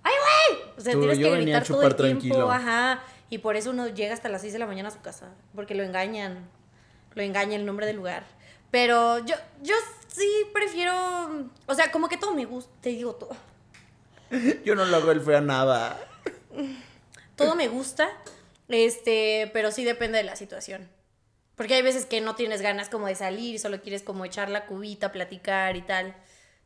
¡Ay, 0.03 0.15
güey! 0.49 0.63
O 0.79 0.81
sea, 0.81 0.95
Tú, 0.95 1.01
tienes 1.01 1.19
que 1.19 1.25
venía 1.25 1.37
a 1.37 1.61
gritar 1.61 1.65
todo 1.67 1.83
el 1.83 1.97
tiempo. 1.97 2.21
tranquilo. 2.23 2.51
Ajá. 2.51 3.03
Y 3.29 3.37
por 3.37 3.57
eso 3.57 3.69
uno 3.69 3.89
llega 3.89 4.15
hasta 4.15 4.31
las 4.31 4.41
6 4.41 4.55
de 4.55 4.59
la 4.59 4.67
mañana 4.67 4.89
a 4.89 4.93
su 4.93 5.03
casa. 5.03 5.35
Porque 5.55 5.75
lo 5.75 5.83
engañan. 5.83 6.49
Lo 7.15 7.23
engaña 7.23 7.57
el 7.57 7.67
nombre 7.67 7.85
del 7.85 7.97
lugar. 7.97 8.25
Pero 8.71 9.19
yo, 9.19 9.35
yo 9.63 9.75
sí 10.09 10.47
prefiero... 10.55 11.51
O 11.67 11.75
sea, 11.75 11.93
como 11.93 12.09
que 12.09 12.17
todo 12.17 12.33
me 12.33 12.47
gusta. 12.47 12.73
Te 12.81 12.89
digo 12.89 13.17
todo. 13.17 13.37
Yo 14.65 14.75
no 14.75 14.87
lo 14.87 14.97
hago 14.97 15.13
el 15.13 15.21
feo 15.21 15.37
a 15.37 15.43
nada. 15.43 16.01
Todo 17.37 17.55
me 17.55 17.69
gusta. 17.69 18.09
Este, 18.69 19.51
pero 19.53 19.71
sí 19.71 19.85
depende 19.85 20.19
de 20.19 20.25
la 20.25 20.37
situación. 20.37 20.89
Porque 21.57 21.75
hay 21.75 21.83
veces 21.83 22.07
que 22.07 22.21
no 22.21 22.35
tienes 22.35 22.63
ganas 22.63 22.89
como 22.89 23.07
de 23.07 23.15
salir, 23.15 23.61
solo 23.61 23.81
quieres 23.81 24.03
como 24.03 24.25
echar 24.25 24.51
la 24.51 24.67
cubita, 24.67 25.13
platicar 25.13 25.77
y 25.77 25.83
tal. 25.83 26.17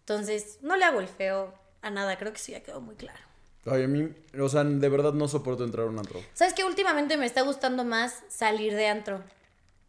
Entonces, 0.00 0.58
no 0.62 0.76
le 0.76 0.84
hago 0.84 1.00
el 1.00 1.08
feo 1.08 1.54
a 1.82 1.90
nada, 1.90 2.16
creo 2.16 2.32
que 2.32 2.38
sí 2.38 2.52
ya 2.52 2.62
quedó 2.62 2.80
muy 2.80 2.94
claro. 2.94 3.20
Ay, 3.66 3.82
a 3.82 3.88
mí, 3.88 4.08
o 4.40 4.48
sea, 4.48 4.64
de 4.64 4.88
verdad 4.88 5.12
no 5.12 5.28
soporto 5.28 5.64
entrar 5.64 5.86
a 5.86 5.90
un 5.90 5.98
antro. 5.98 6.20
¿Sabes 6.32 6.54
qué? 6.54 6.64
Últimamente 6.64 7.18
me 7.18 7.26
está 7.26 7.42
gustando 7.42 7.84
más 7.84 8.22
salir 8.28 8.74
de 8.74 8.86
antro. 8.86 9.22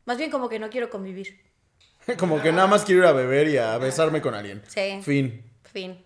Más 0.06 0.18
bien 0.18 0.32
como 0.32 0.50
que 0.50 0.60
no 0.60 0.70
quiero 0.70 0.90
convivir. 0.90 1.40
Como 2.18 2.42
que 2.42 2.52
nada 2.52 2.66
más 2.66 2.86
quiero 2.86 3.02
ir 3.02 3.08
a 3.08 3.12
beber 3.12 3.50
y 3.50 3.58
a 3.58 3.78
besarme 3.78 4.20
con 4.20 4.34
alguien. 4.34 4.64
Sí. 4.68 5.00
Fin. 5.04 5.44
Fin. 5.72 6.04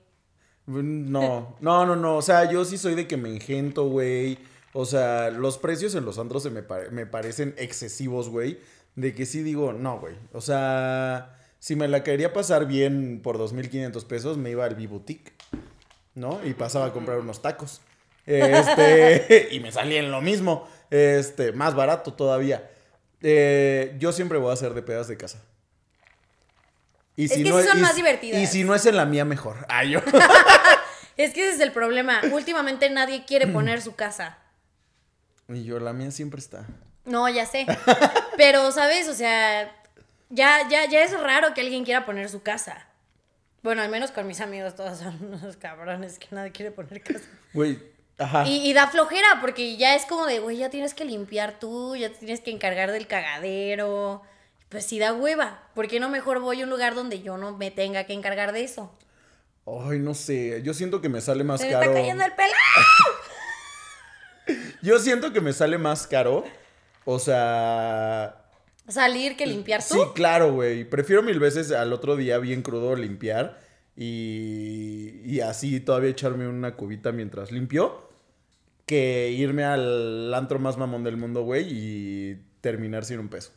No, 0.65 1.55
no, 1.59 1.85
no, 1.85 1.95
no. 1.95 2.17
O 2.17 2.21
sea, 2.21 2.49
yo 2.49 2.63
sí 2.65 2.77
soy 2.77 2.95
de 2.95 3.07
que 3.07 3.17
me 3.17 3.29
engento, 3.29 3.85
güey. 3.87 4.37
O 4.73 4.85
sea, 4.85 5.29
los 5.29 5.57
precios 5.57 5.93
en 5.95 6.05
los 6.05 6.17
antros 6.17 6.43
se 6.43 6.49
me, 6.49 6.63
pare- 6.63 6.89
me 6.91 7.05
parecen 7.05 7.53
excesivos, 7.57 8.29
güey. 8.29 8.59
De 8.95 9.13
que 9.13 9.25
sí 9.25 9.43
digo, 9.43 9.73
no, 9.73 9.99
güey. 9.99 10.15
O 10.31 10.41
sea, 10.41 11.35
si 11.59 11.75
me 11.75 11.87
la 11.87 12.03
quería 12.03 12.31
pasar 12.33 12.65
bien 12.65 13.19
por 13.21 13.37
2.500 13.37 14.05
pesos, 14.05 14.37
me 14.37 14.51
iba 14.51 14.65
al 14.65 14.75
B-Boutique, 14.75 15.33
¿no? 16.15 16.39
Y 16.45 16.53
pasaba 16.53 16.85
a 16.87 16.91
comprar 16.93 17.19
unos 17.19 17.41
tacos. 17.41 17.81
Este, 18.25 19.49
y 19.51 19.59
me 19.59 19.71
salía 19.71 19.99
en 19.99 20.11
lo 20.11 20.21
mismo. 20.21 20.67
Este, 20.89 21.51
más 21.51 21.75
barato 21.75 22.13
todavía. 22.13 22.69
Eh, 23.21 23.95
yo 23.99 24.11
siempre 24.11 24.37
voy 24.37 24.49
a 24.49 24.53
hacer 24.53 24.73
de 24.73 24.81
pedas 24.81 25.07
de 25.07 25.17
casa. 25.17 25.43
Y 27.15 27.25
Es 27.25 27.31
que 27.31 27.37
sí 27.43 27.49
son 27.49 27.77
y 27.77 27.81
más 27.81 27.91
si- 27.91 27.95
divertidas. 27.97 28.41
Y 28.41 28.47
si 28.47 28.63
no 28.63 28.73
es 28.75 28.85
en 28.85 28.95
la 28.97 29.05
mía, 29.05 29.25
mejor. 29.25 29.65
Ay, 29.69 29.91
yo. 29.91 29.99
Es 31.15 31.31
que 31.33 31.45
ese 31.47 31.55
es 31.57 31.59
el 31.61 31.71
problema. 31.71 32.21
Últimamente 32.31 32.89
nadie 32.89 33.23
quiere 33.23 33.45
poner 33.45 33.83
su 33.83 33.93
casa. 33.95 34.39
Y 35.47 35.63
yo, 35.63 35.79
la 35.79 35.93
mía 35.93 36.09
siempre 36.09 36.39
está. 36.39 36.65
No, 37.05 37.29
ya 37.29 37.45
sé. 37.45 37.67
Pero, 38.37 38.71
¿sabes? 38.71 39.07
O 39.07 39.13
sea, 39.13 39.71
ya, 40.31 40.67
ya, 40.69 40.89
ya 40.89 41.03
es 41.03 41.11
raro 41.19 41.53
que 41.53 41.61
alguien 41.61 41.85
quiera 41.85 42.03
poner 42.07 42.29
su 42.29 42.41
casa. 42.41 42.87
Bueno, 43.61 43.83
al 43.83 43.89
menos 43.89 44.09
con 44.09 44.25
mis 44.25 44.41
amigos 44.41 44.75
todos 44.75 44.97
son 44.97 45.19
unos 45.23 45.55
cabrones 45.57 46.17
que 46.17 46.27
nadie 46.31 46.51
quiere 46.51 46.71
poner 46.71 47.03
casa. 47.03 47.25
Güey, 47.53 47.77
ajá. 48.17 48.47
Y, 48.47 48.67
y 48.67 48.73
da 48.73 48.87
flojera, 48.87 49.37
porque 49.39 49.77
ya 49.77 49.93
es 49.95 50.05
como 50.05 50.25
de, 50.25 50.39
güey, 50.39 50.57
ya 50.57 50.71
tienes 50.71 50.95
que 50.95 51.05
limpiar 51.05 51.59
tú, 51.59 51.95
ya 51.95 52.09
te 52.09 52.15
tienes 52.17 52.41
que 52.41 52.49
encargar 52.49 52.91
del 52.91 53.05
cagadero. 53.05 54.23
Pues 54.73 54.87
sí 54.87 54.97
da 54.97 55.13
hueva. 55.13 55.61
¿Por 55.75 55.87
qué 55.87 55.99
no 55.99 56.09
mejor 56.09 56.39
voy 56.39 56.61
a 56.61 56.63
un 56.63 56.71
lugar 56.71 56.95
donde 56.95 57.21
yo 57.21 57.37
no 57.37 57.55
me 57.55 57.69
tenga 57.69 58.05
que 58.05 58.13
encargar 58.13 58.53
de 58.53 58.63
eso? 58.63 58.91
Ay, 59.67 59.99
no 59.99 60.15
sé. 60.15 60.63
Yo 60.63 60.73
siento 60.73 60.99
que 60.99 61.09
me 61.09 61.21
sale 61.21 61.43
más 61.43 61.61
Se 61.61 61.67
me 61.67 61.73
caro. 61.73 61.83
está 61.83 61.93
cayendo 61.93 62.25
el 62.25 62.33
pelo. 62.33 62.53
Yo 64.81 64.97
siento 64.97 65.31
que 65.31 65.41
me 65.41 65.53
sale 65.53 65.77
más 65.77 66.07
caro. 66.07 66.43
O 67.05 67.19
sea. 67.19 68.49
Salir 68.87 69.37
que 69.37 69.45
limpiar 69.45 69.83
tú. 69.87 69.93
Sí, 69.93 69.99
claro, 70.15 70.53
güey. 70.53 70.85
Prefiero 70.85 71.21
mil 71.21 71.39
veces 71.39 71.71
al 71.71 71.93
otro 71.93 72.15
día 72.15 72.39
bien 72.39 72.63
crudo 72.63 72.95
limpiar. 72.95 73.59
Y, 73.95 75.21
y 75.23 75.41
así 75.41 75.81
todavía 75.81 76.09
echarme 76.09 76.47
una 76.47 76.75
cubita 76.75 77.11
mientras 77.11 77.51
limpio. 77.51 78.09
Que 78.87 79.29
irme 79.29 79.65
al 79.65 80.33
antro 80.33 80.57
más 80.57 80.77
mamón 80.77 81.03
del 81.03 81.17
mundo, 81.17 81.43
güey. 81.43 81.67
Y 81.69 82.41
terminar 82.61 83.05
sin 83.05 83.19
un 83.19 83.29
peso. 83.29 83.51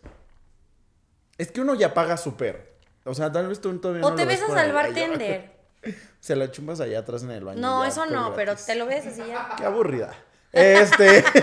Es 1.38 1.50
que 1.52 1.60
uno 1.60 1.74
ya 1.74 1.92
paga 1.94 2.16
súper. 2.16 2.76
O 3.04 3.14
sea, 3.14 3.30
tal 3.30 3.46
vez 3.48 3.60
tú 3.60 3.76
todavía 3.78 4.04
O 4.04 4.10
no 4.10 4.16
te 4.16 4.22
lo 4.22 4.28
ves 4.28 4.42
al 4.42 4.58
ahí. 4.58 4.72
bartender. 4.72 5.52
Se 6.20 6.34
la 6.34 6.50
chumbas 6.50 6.80
allá 6.80 6.98
atrás 7.00 7.22
en 7.22 7.30
el 7.30 7.44
baño. 7.44 7.60
No, 7.60 7.82
ya, 7.84 7.88
eso 7.88 8.06
no, 8.06 8.34
pero 8.34 8.52
gratis. 8.52 8.66
te 8.66 8.74
lo 8.74 8.86
ves 8.86 9.06
así 9.06 9.22
ya. 9.26 9.54
Qué 9.56 9.64
aburrida. 9.64 10.14
Este. 10.52 11.24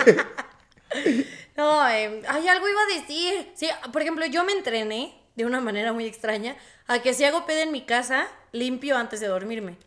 No, 1.56 1.88
eh, 1.88 2.24
ay, 2.28 2.48
algo 2.48 2.68
iba 2.68 2.82
a 2.82 3.00
decir. 3.00 3.52
Sí, 3.56 3.70
por 3.92 4.02
ejemplo, 4.02 4.26
yo 4.26 4.44
me 4.44 4.54
entrené 4.54 5.16
de 5.36 5.46
una 5.46 5.62
manera 5.62 5.94
muy 5.94 6.06
extraña 6.06 6.56
a 6.88 7.00
que 7.00 7.14
si 7.14 7.26
hago 7.26 7.46
peda 7.46 7.62
en 7.62 7.72
mi 7.72 7.86
casa, 7.86 8.28
limpio 8.52 8.98
antes 8.98 9.20
de 9.20 9.28
dormirme. 9.28 9.78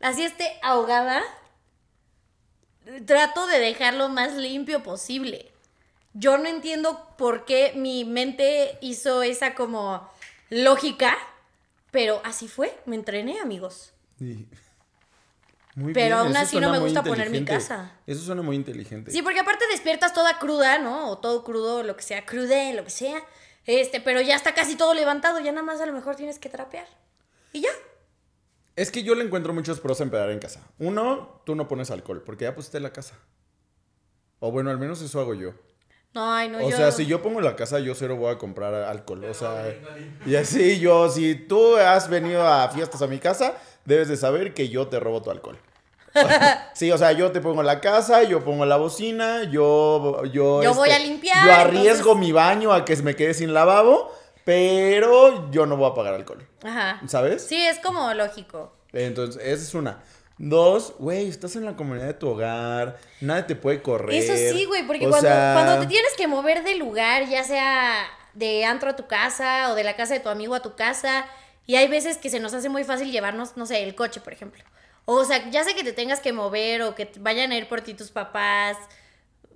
Así 0.00 0.24
esté 0.24 0.58
ahogada, 0.62 1.22
trato 3.06 3.46
de 3.46 3.58
dejarlo 3.58 4.08
más 4.08 4.34
limpio 4.34 4.82
posible. 4.82 5.52
Yo 6.14 6.38
no 6.38 6.48
entiendo 6.48 7.08
por 7.18 7.44
qué 7.44 7.72
mi 7.76 8.04
mente 8.04 8.78
hizo 8.80 9.22
esa 9.22 9.54
como 9.54 10.08
lógica, 10.48 11.16
pero 11.90 12.20
así 12.24 12.48
fue, 12.48 12.76
me 12.86 12.96
entrené, 12.96 13.40
amigos. 13.40 13.92
Sí. 14.18 14.48
Muy 15.74 15.92
Pero 15.92 16.18
aún 16.18 16.30
eso 16.30 16.40
así 16.40 16.60
no 16.60 16.70
me 16.70 16.78
gusta 16.78 17.02
poner 17.02 17.30
mi 17.30 17.44
casa. 17.44 17.92
Eso 18.06 18.20
suena 18.20 18.42
muy 18.42 18.54
inteligente. 18.54 19.10
Sí, 19.10 19.22
porque 19.22 19.40
aparte 19.40 19.64
despiertas 19.68 20.14
toda 20.14 20.38
cruda, 20.38 20.78
¿no? 20.78 21.10
O 21.10 21.18
todo 21.18 21.42
crudo, 21.42 21.82
lo 21.82 21.96
que 21.96 22.02
sea, 22.02 22.24
crude, 22.24 22.72
lo 22.74 22.84
que 22.84 22.90
sea. 22.90 23.20
Este, 23.66 24.00
pero 24.00 24.20
ya 24.20 24.36
está 24.36 24.54
casi 24.54 24.76
todo 24.76 24.94
levantado, 24.94 25.40
ya 25.40 25.50
nada 25.50 25.66
más 25.66 25.80
a 25.80 25.86
lo 25.86 25.92
mejor 25.92 26.14
tienes 26.14 26.38
que 26.38 26.48
trapear. 26.48 26.86
Y 27.52 27.62
ya. 27.62 27.70
Es 28.76 28.92
que 28.92 29.02
yo 29.02 29.16
le 29.16 29.24
encuentro 29.24 29.52
muchos 29.52 29.80
pros 29.80 30.00
a 30.00 30.04
empedar 30.04 30.30
en 30.30 30.38
casa. 30.38 30.60
Uno, 30.78 31.42
tú 31.44 31.56
no 31.56 31.66
pones 31.66 31.90
alcohol, 31.90 32.22
porque 32.24 32.44
ya 32.44 32.54
pusiste 32.54 32.78
la 32.78 32.92
casa. 32.92 33.18
O 34.38 34.52
bueno, 34.52 34.70
al 34.70 34.78
menos 34.78 35.02
eso 35.02 35.20
hago 35.20 35.34
yo. 35.34 35.54
No, 36.14 36.32
ay, 36.32 36.48
no, 36.48 36.58
o 36.64 36.70
yo. 36.70 36.76
sea, 36.76 36.92
si 36.92 37.06
yo 37.06 37.20
pongo 37.22 37.40
la 37.40 37.56
casa, 37.56 37.80
yo 37.80 37.94
cero 37.94 38.16
voy 38.16 38.32
a 38.32 38.38
comprar 38.38 38.72
alcohol. 38.74 39.24
O 39.24 39.34
sea, 39.34 39.74
y 40.24 40.36
así 40.36 40.78
yo, 40.78 41.08
si 41.10 41.34
tú 41.34 41.76
has 41.76 42.08
venido 42.08 42.46
a 42.46 42.68
fiestas 42.68 43.02
a 43.02 43.06
mi 43.08 43.18
casa, 43.18 43.54
debes 43.84 44.08
de 44.08 44.16
saber 44.16 44.54
que 44.54 44.68
yo 44.68 44.86
te 44.86 45.00
robo 45.00 45.20
tu 45.22 45.30
alcohol. 45.30 45.58
Sí, 46.74 46.92
o 46.92 46.98
sea, 46.98 47.10
yo 47.12 47.32
te 47.32 47.40
pongo 47.40 47.62
la 47.64 47.80
casa, 47.80 48.22
yo 48.22 48.44
pongo 48.44 48.64
la 48.64 48.76
bocina, 48.76 49.42
yo... 49.44 50.22
Yo, 50.26 50.62
Yo 50.62 50.72
voy 50.74 50.90
a 50.90 50.98
limpiar, 51.00 51.44
Yo 51.46 51.52
arriesgo 51.52 52.12
entonces- 52.12 52.16
mi 52.20 52.30
baño 52.32 52.72
a 52.72 52.84
que 52.84 52.94
se 52.94 53.02
me 53.02 53.16
quede 53.16 53.34
sin 53.34 53.52
lavabo, 53.52 54.12
pero 54.44 55.50
yo 55.50 55.66
no 55.66 55.76
voy 55.76 55.90
a 55.90 55.94
pagar 55.94 56.14
alcohol. 56.14 56.46
Ajá. 56.62 57.00
¿Sabes? 57.08 57.44
Sí, 57.46 57.56
es 57.56 57.78
como 57.80 58.12
lógico. 58.14 58.72
Entonces, 58.92 59.42
esa 59.44 59.62
es 59.64 59.74
una. 59.74 60.02
Dos, 60.36 60.94
güey, 60.98 61.28
estás 61.28 61.54
en 61.54 61.64
la 61.64 61.76
comunidad 61.76 62.06
de 62.06 62.14
tu 62.14 62.28
hogar, 62.28 62.98
nadie 63.20 63.44
te 63.44 63.54
puede 63.54 63.82
correr. 63.82 64.14
Eso 64.14 64.34
sí, 64.36 64.64
güey, 64.64 64.84
porque 64.84 65.08
cuando, 65.08 65.28
sea, 65.28 65.52
cuando 65.54 65.80
te 65.80 65.86
tienes 65.86 66.12
que 66.16 66.26
mover 66.26 66.64
de 66.64 66.74
lugar, 66.74 67.28
ya 67.28 67.44
sea 67.44 68.04
de 68.32 68.64
antro 68.64 68.90
a 68.90 68.96
tu 68.96 69.06
casa 69.06 69.70
o 69.70 69.76
de 69.76 69.84
la 69.84 69.94
casa 69.94 70.14
de 70.14 70.20
tu 70.20 70.28
amigo 70.28 70.54
a 70.54 70.60
tu 70.60 70.74
casa, 70.74 71.26
y 71.66 71.76
hay 71.76 71.86
veces 71.88 72.18
que 72.18 72.30
se 72.30 72.40
nos 72.40 72.52
hace 72.52 72.68
muy 72.68 72.84
fácil 72.84 73.12
llevarnos, 73.12 73.56
no 73.56 73.64
sé, 73.64 73.82
el 73.84 73.94
coche, 73.94 74.20
por 74.20 74.32
ejemplo. 74.32 74.62
O 75.06 75.24
sea, 75.24 75.50
ya 75.50 75.64
sé 75.64 75.74
que 75.74 75.84
te 75.84 75.92
tengas 75.92 76.20
que 76.20 76.32
mover 76.32 76.82
o 76.82 76.94
que 76.94 77.10
vayan 77.20 77.52
a 77.52 77.56
ir 77.56 77.68
por 77.68 77.82
ti 77.82 77.94
tus 77.94 78.10
papás. 78.10 78.76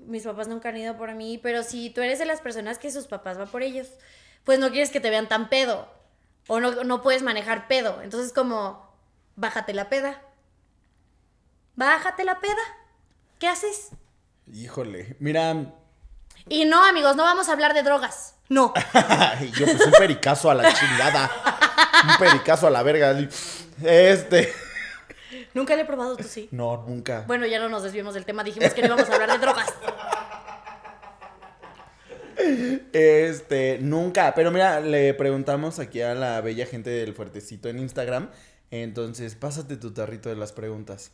Mis 0.07 0.23
papás 0.25 0.47
nunca 0.47 0.69
han 0.69 0.77
ido 0.77 0.97
por 0.97 1.15
mí, 1.15 1.39
pero 1.39 1.63
si 1.63 1.91
tú 1.91 2.03
eres 2.03 2.19
de 2.19 2.25
las 2.25 2.41
personas 2.41 2.79
que 2.79 2.91
sus 2.91 3.07
papás 3.07 3.37
van 3.37 3.49
por 3.49 3.63
ellos, 3.63 3.89
pues 4.45 4.59
no 4.59 4.71
quieres 4.71 4.91
que 4.91 5.01
te 5.01 5.11
vean 5.11 5.29
tan 5.29 5.49
pedo. 5.49 5.89
O 6.47 6.61
no, 6.61 6.85
no 6.85 7.03
puedes 7.03 7.23
manejar 7.23 7.67
pedo. 7.67 8.01
Entonces, 8.03 8.33
como, 8.33 8.91
bájate 9.37 9.75
la 9.75 9.89
peda. 9.89 10.23
Bájate 11.79 12.25
la 12.25 12.41
peda. 12.41 12.57
¿Qué 13.39 13.47
haces? 13.47 13.91
Híjole, 14.53 15.15
mira, 15.21 15.55
Y 16.49 16.65
no, 16.65 16.85
amigos, 16.85 17.15
no 17.15 17.23
vamos 17.23 17.49
a 17.49 17.53
hablar 17.53 17.73
de 17.73 17.85
drogas. 17.85 18.35
No. 18.49 18.75
yo 19.57 19.65
pues 19.65 19.87
un 19.87 19.93
pericazo 19.93 20.51
a 20.51 20.57
la 20.57 20.75
chingada. 20.75 21.31
Un 22.03 22.19
pericazo 22.19 22.67
a 22.67 22.71
la 22.71 22.83
verga. 22.83 23.17
Este. 23.85 24.53
Nunca 25.55 25.77
le 25.77 25.83
he 25.83 25.85
probado, 25.85 26.17
tú 26.17 26.25
sí. 26.25 26.49
No, 26.51 26.85
nunca. 26.85 27.23
Bueno, 27.29 27.47
ya 27.47 27.61
no 27.61 27.69
nos 27.69 27.85
desviemos 27.85 28.13
del 28.13 28.25
tema, 28.25 28.43
dijimos 28.43 28.75
que 28.75 28.81
no 28.81 28.89
íbamos 28.89 29.09
a 29.09 29.15
hablar 29.15 29.31
de 29.31 29.39
drogas. 29.39 29.73
Este, 32.93 33.79
nunca. 33.81 34.35
Pero 34.35 34.51
mira, 34.51 34.81
le 34.81 35.15
preguntamos 35.15 35.79
aquí 35.79 36.03
a 36.03 36.15
la 36.17 36.41
bella 36.41 36.67
gente 36.67 36.91
del 36.91 37.15
Fuertecito 37.15 37.69
en 37.69 37.79
Instagram. 37.79 38.31
Entonces, 38.73 39.37
pásate 39.37 39.77
tu 39.77 39.93
tarrito 39.93 40.29
de 40.29 40.35
las 40.35 40.51
preguntas. 40.51 41.13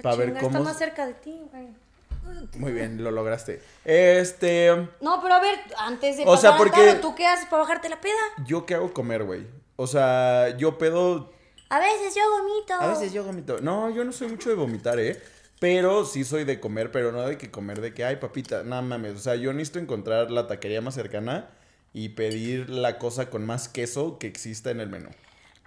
Para 0.00 0.16
ver 0.16 0.32
cómo. 0.34 0.46
Está 0.46 0.60
más 0.60 0.78
cerca 0.78 1.06
de 1.06 1.14
ti, 1.14 1.40
güey. 1.50 1.68
Muy 2.56 2.72
bien, 2.72 3.02
lo 3.02 3.10
lograste. 3.10 3.60
Este. 3.84 4.70
No, 5.00 5.20
pero 5.20 5.34
a 5.34 5.40
ver, 5.40 5.58
antes 5.78 6.16
de 6.16 6.24
O 6.24 6.36
sea, 6.36 6.52
al 6.52 6.56
porque- 6.58 6.94
¿tú 7.00 7.14
qué 7.14 7.26
haces 7.26 7.46
para 7.46 7.62
bajarte 7.62 7.88
la 7.88 8.00
peda? 8.00 8.14
¿Yo 8.46 8.64
qué 8.64 8.74
hago 8.74 8.92
comer, 8.92 9.24
güey? 9.24 9.46
O 9.76 9.86
sea, 9.86 10.56
yo 10.56 10.78
pedo. 10.78 11.32
A 11.68 11.80
veces 11.80 12.14
yo 12.14 12.22
vomito. 12.30 12.74
A 12.74 12.86
veces 12.86 13.12
yo 13.12 13.24
vomito. 13.24 13.60
No, 13.60 13.90
yo 13.90 14.04
no 14.04 14.12
soy 14.12 14.28
mucho 14.28 14.50
de 14.50 14.54
vomitar, 14.54 15.00
¿eh? 15.00 15.20
Pero 15.58 16.04
sí 16.04 16.24
soy 16.24 16.44
de 16.44 16.60
comer, 16.60 16.90
pero 16.92 17.12
no 17.12 17.22
de 17.22 17.38
que 17.38 17.50
comer 17.50 17.80
de 17.80 17.94
que, 17.94 18.04
ay, 18.04 18.16
papita, 18.16 18.62
nada 18.62 18.82
mames. 18.82 19.14
O 19.14 19.18
sea, 19.18 19.34
yo 19.36 19.52
necesito 19.52 19.78
encontrar 19.78 20.30
la 20.30 20.46
taquería 20.46 20.80
más 20.80 20.94
cercana 20.94 21.50
y 21.92 22.10
pedir 22.10 22.68
la 22.70 22.98
cosa 22.98 23.30
con 23.30 23.46
más 23.46 23.68
queso 23.68 24.18
que 24.18 24.26
exista 24.26 24.70
en 24.70 24.80
el 24.80 24.88
menú. 24.88 25.10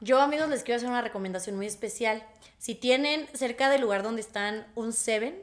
Yo, 0.02 0.20
amigos, 0.22 0.50
les 0.50 0.64
quiero 0.64 0.78
hacer 0.78 0.90
una 0.90 1.02
recomendación 1.02 1.56
muy 1.56 1.68
especial. 1.68 2.24
Si 2.58 2.76
tienen 2.76 3.28
cerca 3.34 3.70
del 3.70 3.82
lugar 3.82 4.04
donde 4.04 4.22
están 4.22 4.68
un 4.76 4.94
Seven, 4.94 5.42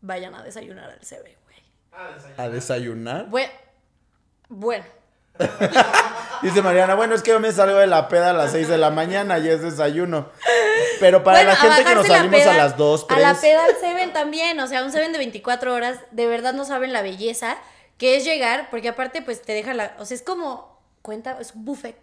vayan 0.00 0.34
a 0.34 0.42
desayunar 0.42 0.90
al 0.90 1.02
Seven, 1.04 1.34
güey. 1.44 1.56
Ah, 1.92 2.10
desayuno. 2.14 2.42
¿A 2.42 2.48
desayunar? 2.48 3.30
Bue- 3.30 3.50
Bueno, 4.48 4.84
Dice 6.42 6.62
Mariana, 6.62 6.94
bueno, 6.94 7.14
es 7.14 7.22
que 7.22 7.30
yo 7.30 7.40
me 7.40 7.52
salgo 7.52 7.76
de 7.78 7.86
la 7.86 8.08
peda 8.08 8.30
a 8.30 8.32
las 8.32 8.52
6 8.52 8.68
de 8.68 8.78
la 8.78 8.90
mañana 8.90 9.38
y 9.38 9.48
es 9.48 9.60
desayuno. 9.62 10.30
Pero 10.98 11.22
para 11.22 11.38
Bueno, 11.38 11.50
la 11.52 11.56
a 11.56 11.60
gente 11.74 11.84
que 11.88 11.94
nos 11.94 12.08
la 12.08 12.16
salimos 12.16 12.40
peda- 12.40 12.52
a 12.52 12.56
las 12.56 12.76
2, 12.76 13.06
3. 13.06 13.18
A 13.18 13.32
la 13.32 13.38
peda 13.38 13.64
al 13.66 13.76
Seven 13.76 14.12
también, 14.14 14.58
o 14.60 14.66
sea, 14.66 14.82
un 14.84 14.92
Seven 14.92 15.12
de 15.12 15.18
24 15.18 15.74
horas, 15.74 15.98
de 16.10 16.26
verdad 16.26 16.54
no 16.54 16.64
saben 16.64 16.92
la 16.92 17.02
belleza 17.02 17.56
que 17.98 18.16
es 18.16 18.24
llegar, 18.24 18.68
porque 18.70 18.88
aparte 18.88 19.22
pues 19.22 19.40
te 19.42 19.52
deja 19.52 19.72
la, 19.74 19.94
o 19.98 20.04
sea, 20.06 20.14
es 20.14 20.22
como, 20.22 20.80
cuenta, 21.02 21.38
es 21.40 21.52
un 21.52 21.64
buffet. 21.64 21.96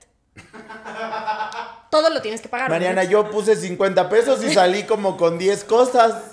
Todo 1.90 2.10
lo 2.10 2.22
tienes 2.22 2.42
que 2.42 2.50
pagar. 2.50 2.70
Mariana, 2.70 3.04
yo 3.04 3.30
puse 3.30 3.56
50 3.56 4.10
pesos 4.10 4.44
y 4.44 4.54
salí 4.54 4.84
como 4.84 5.16
con 5.18 5.38
10 5.38 5.64
cosas. 5.64 6.24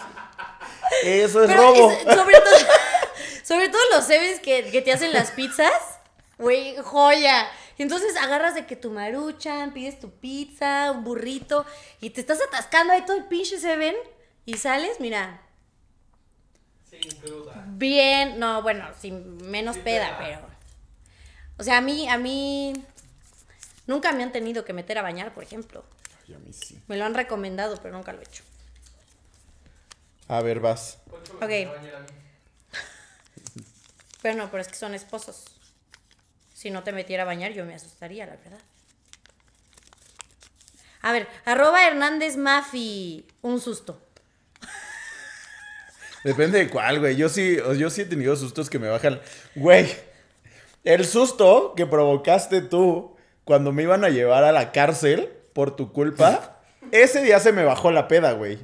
Eso 1.05 1.43
es 1.45 1.51
Pero 1.51 1.63
robo. 1.63 1.91
es- 1.91 2.03
sobre 2.15 2.37
todo, 2.41 2.57
sobre 3.45 3.69
todo 3.69 3.81
los 3.95 4.05
Sevens 4.05 4.41
que, 4.41 4.71
que 4.71 4.83
te 4.83 4.93
hacen 4.93 5.13
las 5.13 5.31
pizzas, 5.33 5.73
güey, 6.39 6.77
joya. 6.79 7.49
Entonces 7.79 8.17
agarras 8.17 8.55
de 8.55 8.67
que 8.67 8.77
tu 8.77 8.91
maruchan, 8.91 9.73
pides 9.73 9.99
tu 10.01 10.11
pizza, 10.11 10.91
un 10.91 11.05
burrito, 11.05 11.65
y 12.01 12.11
te 12.11 12.21
estás 12.21 12.39
atascando 12.47 12.93
ahí 12.93 13.03
todo 13.07 13.17
el 13.17 13.25
pinche 13.25 13.59
Seven, 13.59 13.95
y 14.45 14.55
sales, 14.59 14.99
mira, 15.01 15.41
Sin 16.91 17.01
duda. 17.23 17.65
bien, 17.69 18.39
no, 18.39 18.63
bueno, 18.63 18.87
sin 19.01 19.37
menos 19.51 19.77
Sin 19.77 19.85
peda, 19.85 20.19
peda. 20.19 20.41
pero. 20.43 20.51
O 21.59 21.63
sea, 21.63 21.79
a 21.79 21.81
mí, 21.81 22.09
a 22.09 22.17
mí. 22.19 22.73
Nunca 23.87 24.13
me 24.13 24.23
han 24.23 24.33
tenido 24.33 24.65
que 24.65 24.73
meter 24.73 24.99
a 24.99 25.03
bañar, 25.03 25.35
por 25.35 25.43
ejemplo. 25.43 25.85
Ay, 26.27 26.35
a 26.35 26.39
mí 26.39 26.53
sí. 26.53 26.81
Me 26.87 26.97
lo 26.97 27.05
han 27.05 27.15
recomendado, 27.15 27.77
pero 27.83 27.95
nunca 27.95 28.13
lo 28.13 28.21
he 28.21 28.25
hecho. 28.25 28.45
A 30.29 30.43
ver, 30.43 30.61
vas. 30.61 30.99
Ok. 31.41 31.51
Pero 34.23 34.37
no, 34.37 34.51
pero 34.51 34.61
es 34.61 34.69
que 34.69 34.77
son 34.77 34.95
esposos. 34.95 35.45
Si 36.55 36.71
no 36.71 36.85
te 36.85 36.93
metiera 36.93 37.23
a 37.23 37.27
bañar, 37.27 37.53
yo 37.53 37.65
me 37.65 37.75
asustaría, 37.75 38.27
la 38.27 38.37
verdad. 38.37 38.61
A 41.03 41.13
ver, 41.13 41.27
arroba 41.47 41.87
Hernández 41.87 42.37
Mafi. 42.37 43.27
Un 43.43 43.61
susto. 43.61 44.07
Depende 46.23 46.59
de 46.59 46.69
cuál, 46.69 47.01
güey. 47.01 47.17
Yo 47.17 47.29
sí, 47.29 47.57
yo 47.79 47.89
sí 47.89 48.03
he 48.03 48.05
tenido 48.05 48.37
sustos 48.37 48.69
que 48.69 48.79
me 48.79 48.89
bajan. 48.89 49.21
Güey, 49.55 49.91
el 50.85 51.07
susto 51.07 51.75
que 51.75 51.87
provocaste 51.87 52.61
tú 52.61 53.17
cuando 53.45 53.73
me 53.73 53.83
iban 53.83 54.05
a 54.05 54.09
llevar 54.09 54.45
a 54.45 54.53
la 54.53 54.73
cárcel 54.73 55.31
por 55.53 55.77
tu 55.77 55.93
culpa, 55.93 56.59
ese 56.93 57.23
día 57.23 57.41
se 57.41 57.53
me 57.53 57.65
bajó 57.65 57.91
la 57.91 58.09
peda, 58.09 58.33
güey. 58.33 58.59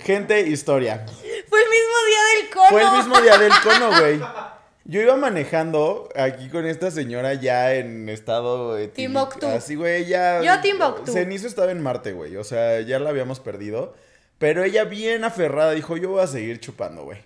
Gente, 0.00 0.40
historia. 0.42 1.06
Fue 1.48 1.60
el 1.62 1.70
mismo 1.70 1.94
día 2.06 2.18
del 2.34 2.50
cono. 2.50 2.68
Fue 2.68 2.82
el 2.82 2.90
mismo 2.92 3.20
día 3.20 3.38
del 3.38 3.52
cono, 3.62 4.00
güey. 4.00 4.20
Yo 4.88 5.00
iba 5.00 5.16
manejando 5.16 6.08
aquí 6.14 6.48
con 6.48 6.64
esta 6.64 6.92
señora 6.92 7.34
ya 7.34 7.74
en 7.74 8.08
estado 8.08 8.78
etílico, 8.78 8.94
Timbuktu. 8.94 9.46
Así, 9.48 9.74
güey, 9.74 10.06
ya. 10.06 10.40
Yo 10.42 10.60
Timbuktu. 10.60 11.10
Cenizo 11.10 11.48
estaba 11.48 11.72
en 11.72 11.82
Marte, 11.82 12.12
güey. 12.12 12.36
O 12.36 12.44
sea, 12.44 12.80
ya 12.82 13.00
la 13.00 13.10
habíamos 13.10 13.40
perdido. 13.40 13.94
Pero 14.38 14.62
ella 14.62 14.84
bien 14.84 15.24
aferrada 15.24 15.72
dijo, 15.72 15.96
yo 15.96 16.10
voy 16.10 16.22
a 16.22 16.28
seguir 16.28 16.60
chupando, 16.60 17.02
güey. 17.02 17.18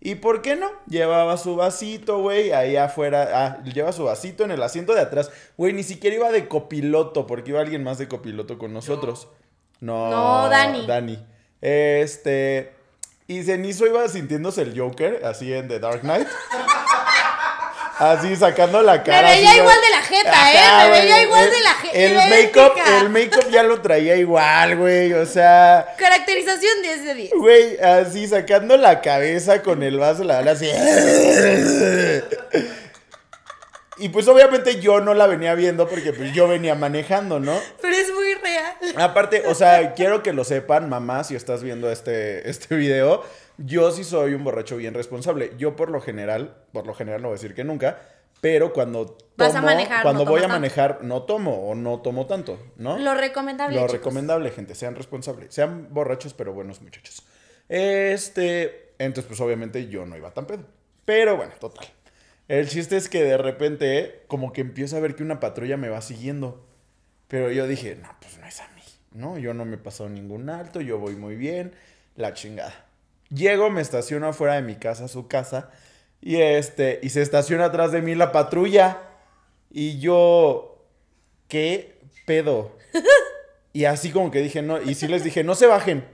¿Y 0.00 0.16
por 0.16 0.42
qué 0.42 0.54
no? 0.54 0.68
Llevaba 0.86 1.36
su 1.36 1.56
vasito, 1.56 2.20
güey, 2.20 2.52
ahí 2.52 2.76
afuera. 2.76 3.28
Ah, 3.32 3.64
lleva 3.64 3.92
su 3.92 4.04
vasito 4.04 4.44
en 4.44 4.52
el 4.52 4.62
asiento 4.62 4.94
de 4.94 5.00
atrás. 5.00 5.30
Güey, 5.56 5.72
ni 5.72 5.82
siquiera 5.82 6.16
iba 6.16 6.30
de 6.30 6.46
copiloto, 6.46 7.26
porque 7.26 7.50
iba 7.50 7.60
alguien 7.60 7.82
más 7.82 7.98
de 7.98 8.06
copiloto 8.06 8.58
con 8.58 8.72
nosotros. 8.72 9.28
No. 9.80 10.10
No, 10.10 10.48
Dani. 10.48 10.86
Dani. 10.86 11.18
Este. 11.60 12.72
Y 13.26 13.42
Cenizo 13.42 13.86
iba 13.86 14.06
sintiéndose 14.08 14.62
el 14.62 14.78
Joker, 14.78 15.24
así 15.24 15.52
en 15.52 15.68
The 15.68 15.80
Dark 15.80 16.00
Knight. 16.02 16.28
Así 17.98 18.36
sacando 18.36 18.80
la 18.82 18.98
Me 18.98 19.02
cara. 19.02 19.30
veía 19.30 19.50
así, 19.50 19.58
igual 19.58 19.76
de 19.80 19.90
la 19.90 20.02
jeta, 20.02 20.30
Ajá, 20.32 20.86
¿eh? 20.86 20.90
Me 20.90 20.98
veía 21.00 21.22
igual 21.22 21.44
El- 21.44 21.50
de 21.50 21.60
la 21.60 21.70
jeta. 21.74 21.98
El 21.98 22.14
make-up, 22.30 22.72
el 23.02 23.08
make-up 23.10 23.50
ya 23.50 23.62
lo 23.64 23.80
traía 23.80 24.16
igual, 24.16 24.76
güey. 24.76 25.12
O 25.14 25.26
sea, 25.26 25.94
Caracterización 25.98 26.82
10 26.82 27.04
de 27.04 27.14
10. 27.14 27.30
güey, 27.34 27.78
así 27.80 28.28
sacando 28.28 28.76
la 28.76 29.00
cabeza 29.00 29.62
con 29.62 29.82
el 29.82 29.98
vaso, 29.98 30.22
la 30.24 30.36
bala 30.36 30.52
así. 30.52 30.70
Y 34.00 34.10
pues 34.10 34.28
obviamente 34.28 34.78
yo 34.80 35.00
no 35.00 35.12
la 35.12 35.26
venía 35.26 35.56
viendo 35.56 35.88
porque 35.88 36.12
pues 36.12 36.32
yo 36.32 36.46
venía 36.46 36.76
manejando, 36.76 37.40
¿no? 37.40 37.58
Pero 37.82 37.96
es 37.96 38.12
muy 38.12 38.32
real. 38.34 38.74
Aparte, 38.96 39.42
o 39.46 39.56
sea, 39.56 39.94
quiero 39.94 40.22
que 40.22 40.32
lo 40.32 40.44
sepan, 40.44 40.88
mamá, 40.88 41.24
si 41.24 41.34
estás 41.34 41.64
viendo 41.64 41.90
este, 41.90 42.48
este 42.48 42.76
video, 42.76 43.24
yo 43.58 43.90
sí 43.90 44.04
soy 44.04 44.34
un 44.34 44.44
borracho 44.44 44.76
bien 44.76 44.94
responsable. 44.94 45.52
Yo 45.58 45.76
por 45.76 45.90
lo 45.90 46.00
general, 46.00 46.56
por 46.72 46.86
lo 46.86 46.94
general 46.94 47.22
no 47.22 47.28
voy 47.28 47.34
a 47.34 47.40
decir 47.40 47.54
que 47.54 47.64
nunca, 47.64 47.98
pero 48.40 48.72
cuando 48.72 49.06
tomo, 49.06 49.28
Vas 49.36 49.54
a 49.54 49.62
manejar, 49.62 50.02
cuando 50.02 50.24
no 50.24 50.30
voy 50.30 50.38
a 50.38 50.42
tanto. 50.42 50.54
manejar, 50.54 50.98
no 51.02 51.22
tomo 51.24 51.68
o 51.68 51.74
no 51.74 52.00
tomo 52.00 52.26
tanto, 52.26 52.58
¿no? 52.76 52.98
Lo 52.98 53.14
recomendable. 53.14 53.74
Lo 53.74 53.82
chicos. 53.82 53.92
recomendable, 53.92 54.50
gente, 54.50 54.74
sean 54.74 54.94
responsables. 54.94 55.52
Sean 55.52 55.88
borrachos, 55.90 56.34
pero 56.34 56.52
buenos 56.52 56.80
muchachos. 56.80 57.22
Este, 57.68 58.94
entonces, 58.98 59.26
pues 59.26 59.40
obviamente 59.40 59.88
yo 59.88 60.06
no 60.06 60.16
iba 60.16 60.30
tan 60.30 60.46
pedo. 60.46 60.64
Pero 61.04 61.36
bueno, 61.36 61.52
total. 61.58 61.86
El 62.46 62.68
chiste 62.68 62.96
es 62.96 63.08
que 63.08 63.22
de 63.24 63.36
repente, 63.36 64.24
como 64.28 64.52
que 64.52 64.60
empiezo 64.60 64.96
a 64.96 65.00
ver 65.00 65.14
que 65.14 65.22
una 65.22 65.40
patrulla 65.40 65.76
me 65.76 65.88
va 65.88 66.00
siguiendo. 66.00 66.64
Pero 67.26 67.50
yo 67.50 67.66
dije, 67.66 67.96
no, 68.00 68.08
pues 68.20 68.38
no 68.38 68.46
es 68.46 68.60
a 68.60 68.68
mí. 68.68 68.82
No, 69.12 69.36
yo 69.36 69.52
no 69.52 69.64
me 69.64 69.74
he 69.74 69.78
pasado 69.78 70.08
ningún 70.08 70.48
alto, 70.48 70.80
yo 70.80 70.98
voy 70.98 71.16
muy 71.16 71.34
bien, 71.36 71.74
la 72.14 72.32
chingada. 72.34 72.87
Llego, 73.30 73.70
me 73.70 73.80
estaciono 73.80 74.28
afuera 74.28 74.54
de 74.54 74.62
mi 74.62 74.76
casa, 74.76 75.08
su 75.08 75.28
casa, 75.28 75.70
y 76.20 76.36
este, 76.36 77.00
y 77.02 77.10
se 77.10 77.22
estaciona 77.22 77.66
atrás 77.66 77.92
de 77.92 78.02
mí 78.02 78.14
la 78.14 78.32
patrulla. 78.32 78.98
Y 79.70 79.98
yo, 79.98 80.84
¿qué 81.48 81.98
pedo? 82.26 82.76
Y 83.74 83.84
así 83.84 84.10
como 84.10 84.30
que 84.30 84.40
dije, 84.40 84.60
no, 84.60 84.80
y 84.82 84.94
sí 84.94 85.06
les 85.06 85.22
dije, 85.22 85.44
no 85.44 85.54
se 85.54 85.66
bajen. 85.66 86.04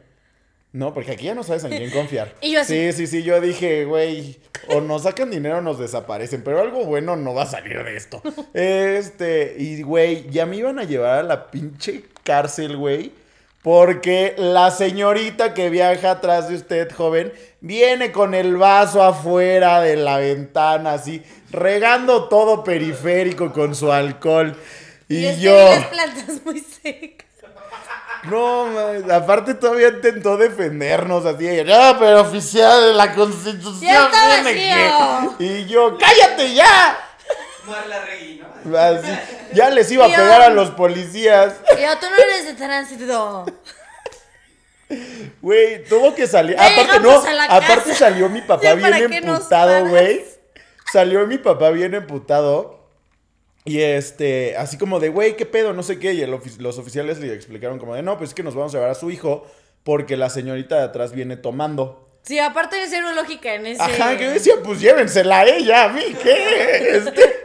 No, 0.72 0.92
porque 0.92 1.12
aquí 1.12 1.26
ya 1.26 1.36
no 1.36 1.44
sabes 1.44 1.62
en 1.64 1.70
quién 1.70 1.90
confiar. 1.90 2.34
Y 2.42 2.52
yo 2.52 2.60
así. 2.60 2.90
Sí, 2.90 2.92
sí, 2.92 3.06
sí, 3.06 3.22
yo 3.22 3.40
dije, 3.40 3.84
güey, 3.84 4.38
o 4.68 4.80
nos 4.80 5.04
sacan 5.04 5.30
dinero 5.30 5.58
o 5.58 5.60
nos 5.62 5.78
desaparecen, 5.78 6.42
pero 6.42 6.60
algo 6.60 6.84
bueno 6.84 7.14
no 7.14 7.32
va 7.32 7.44
a 7.44 7.46
salir 7.46 7.82
de 7.84 7.96
esto. 7.96 8.20
Este, 8.54 9.54
y 9.56 9.82
güey, 9.82 10.28
ya 10.30 10.46
me 10.46 10.56
iban 10.56 10.80
a 10.80 10.84
llevar 10.84 11.20
a 11.20 11.22
la 11.22 11.50
pinche 11.50 12.02
cárcel, 12.24 12.76
güey. 12.76 13.12
Porque 13.64 14.34
la 14.36 14.70
señorita 14.70 15.54
que 15.54 15.70
viaja 15.70 16.10
atrás 16.10 16.50
de 16.50 16.56
usted, 16.56 16.92
joven, 16.94 17.32
viene 17.62 18.12
con 18.12 18.34
el 18.34 18.58
vaso 18.58 19.02
afuera 19.02 19.80
de 19.80 19.96
la 19.96 20.18
ventana, 20.18 20.92
así, 20.92 21.22
regando 21.50 22.28
todo 22.28 22.62
periférico 22.62 23.54
con 23.54 23.74
su 23.74 23.90
alcohol. 23.90 24.54
Y, 25.08 25.28
Y, 25.28 25.40
yo... 25.40 25.56
las 25.70 25.86
plantas 25.86 26.44
muy 26.44 26.60
secas. 26.60 27.26
No, 28.24 28.66
man, 28.66 29.10
aparte 29.10 29.54
todavía 29.54 29.88
intentó 29.88 30.36
defendernos 30.36 31.24
así. 31.24 31.46
No, 31.64 31.98
pero 31.98 32.20
oficial 32.20 32.82
de 32.88 32.92
la 32.92 33.14
constitución. 33.14 33.80
Ya 33.80 34.04
está 34.04 34.42
tiene 34.42 34.78
vacío. 34.78 35.38
que-". 35.38 35.44
Y 35.44 35.64
yo, 35.66 35.96
¡cállate 35.96 36.52
ya! 36.52 36.98
Marla 37.66 38.04
Regui, 38.04 38.40
¿no? 38.64 38.78
Así, 38.78 39.08
ya 39.52 39.70
les 39.70 39.90
iba 39.90 40.04
a 40.04 40.08
pegar 40.08 40.42
a 40.42 40.50
los 40.50 40.70
policías. 40.70 41.54
Y 41.78 41.82
yo, 41.82 41.98
tú 41.98 42.06
no 42.10 42.16
eres 42.16 42.46
de 42.46 42.54
tránsito. 42.54 43.46
Güey, 45.40 45.84
tuvo 45.84 46.14
que 46.14 46.26
salir. 46.26 46.56
Ya 46.56 46.66
Aparte, 46.66 47.00
no, 47.00 47.10
aparte 47.48 47.90
casa. 47.90 47.94
salió 48.10 48.28
mi 48.28 48.40
papá 48.42 48.62
Ya, 48.62 48.76
¿para 48.80 48.98
bien 48.98 49.12
emputado, 49.12 49.86
güey. 49.88 50.24
Salió 50.92 51.26
mi 51.26 51.38
papá 51.38 51.70
bien 51.70 51.94
emputado. 51.94 52.84
Y 53.64 53.80
este, 53.80 54.56
así 54.58 54.76
como 54.76 55.00
de, 55.00 55.08
güey, 55.08 55.36
¿qué 55.36 55.46
pedo? 55.46 55.72
No 55.72 55.82
sé 55.82 55.98
qué. 55.98 56.12
Y 56.12 56.20
el 56.22 56.32
ofi- 56.34 56.58
los 56.58 56.78
oficiales 56.78 57.18
le 57.18 57.32
explicaron 57.32 57.78
como 57.78 57.94
de, 57.94 58.02
no, 58.02 58.18
pues 58.18 58.30
es 58.30 58.34
que 58.34 58.42
nos 58.42 58.54
vamos 58.54 58.74
a 58.74 58.76
llevar 58.78 58.90
a 58.90 58.94
su 58.94 59.10
hijo 59.10 59.46
porque 59.84 60.16
la 60.16 60.28
señorita 60.30 60.76
de 60.76 60.82
atrás 60.84 61.12
viene 61.12 61.36
tomando. 61.36 62.08
Sí, 62.26 62.38
aparte 62.38 62.76
de 62.76 62.88
ser 62.88 63.02
lógica 63.02 63.54
en 63.54 63.66
ese. 63.66 63.82
Ajá, 63.82 64.16
que 64.16 64.24
yo 64.24 64.30
decía, 64.30 64.54
pues 64.64 64.80
llévensela 64.80 65.40
a 65.40 65.44
ella, 65.44 65.84
a 65.84 65.88
mí, 65.90 66.16
¿qué? 66.22 66.96
Este, 66.96 67.44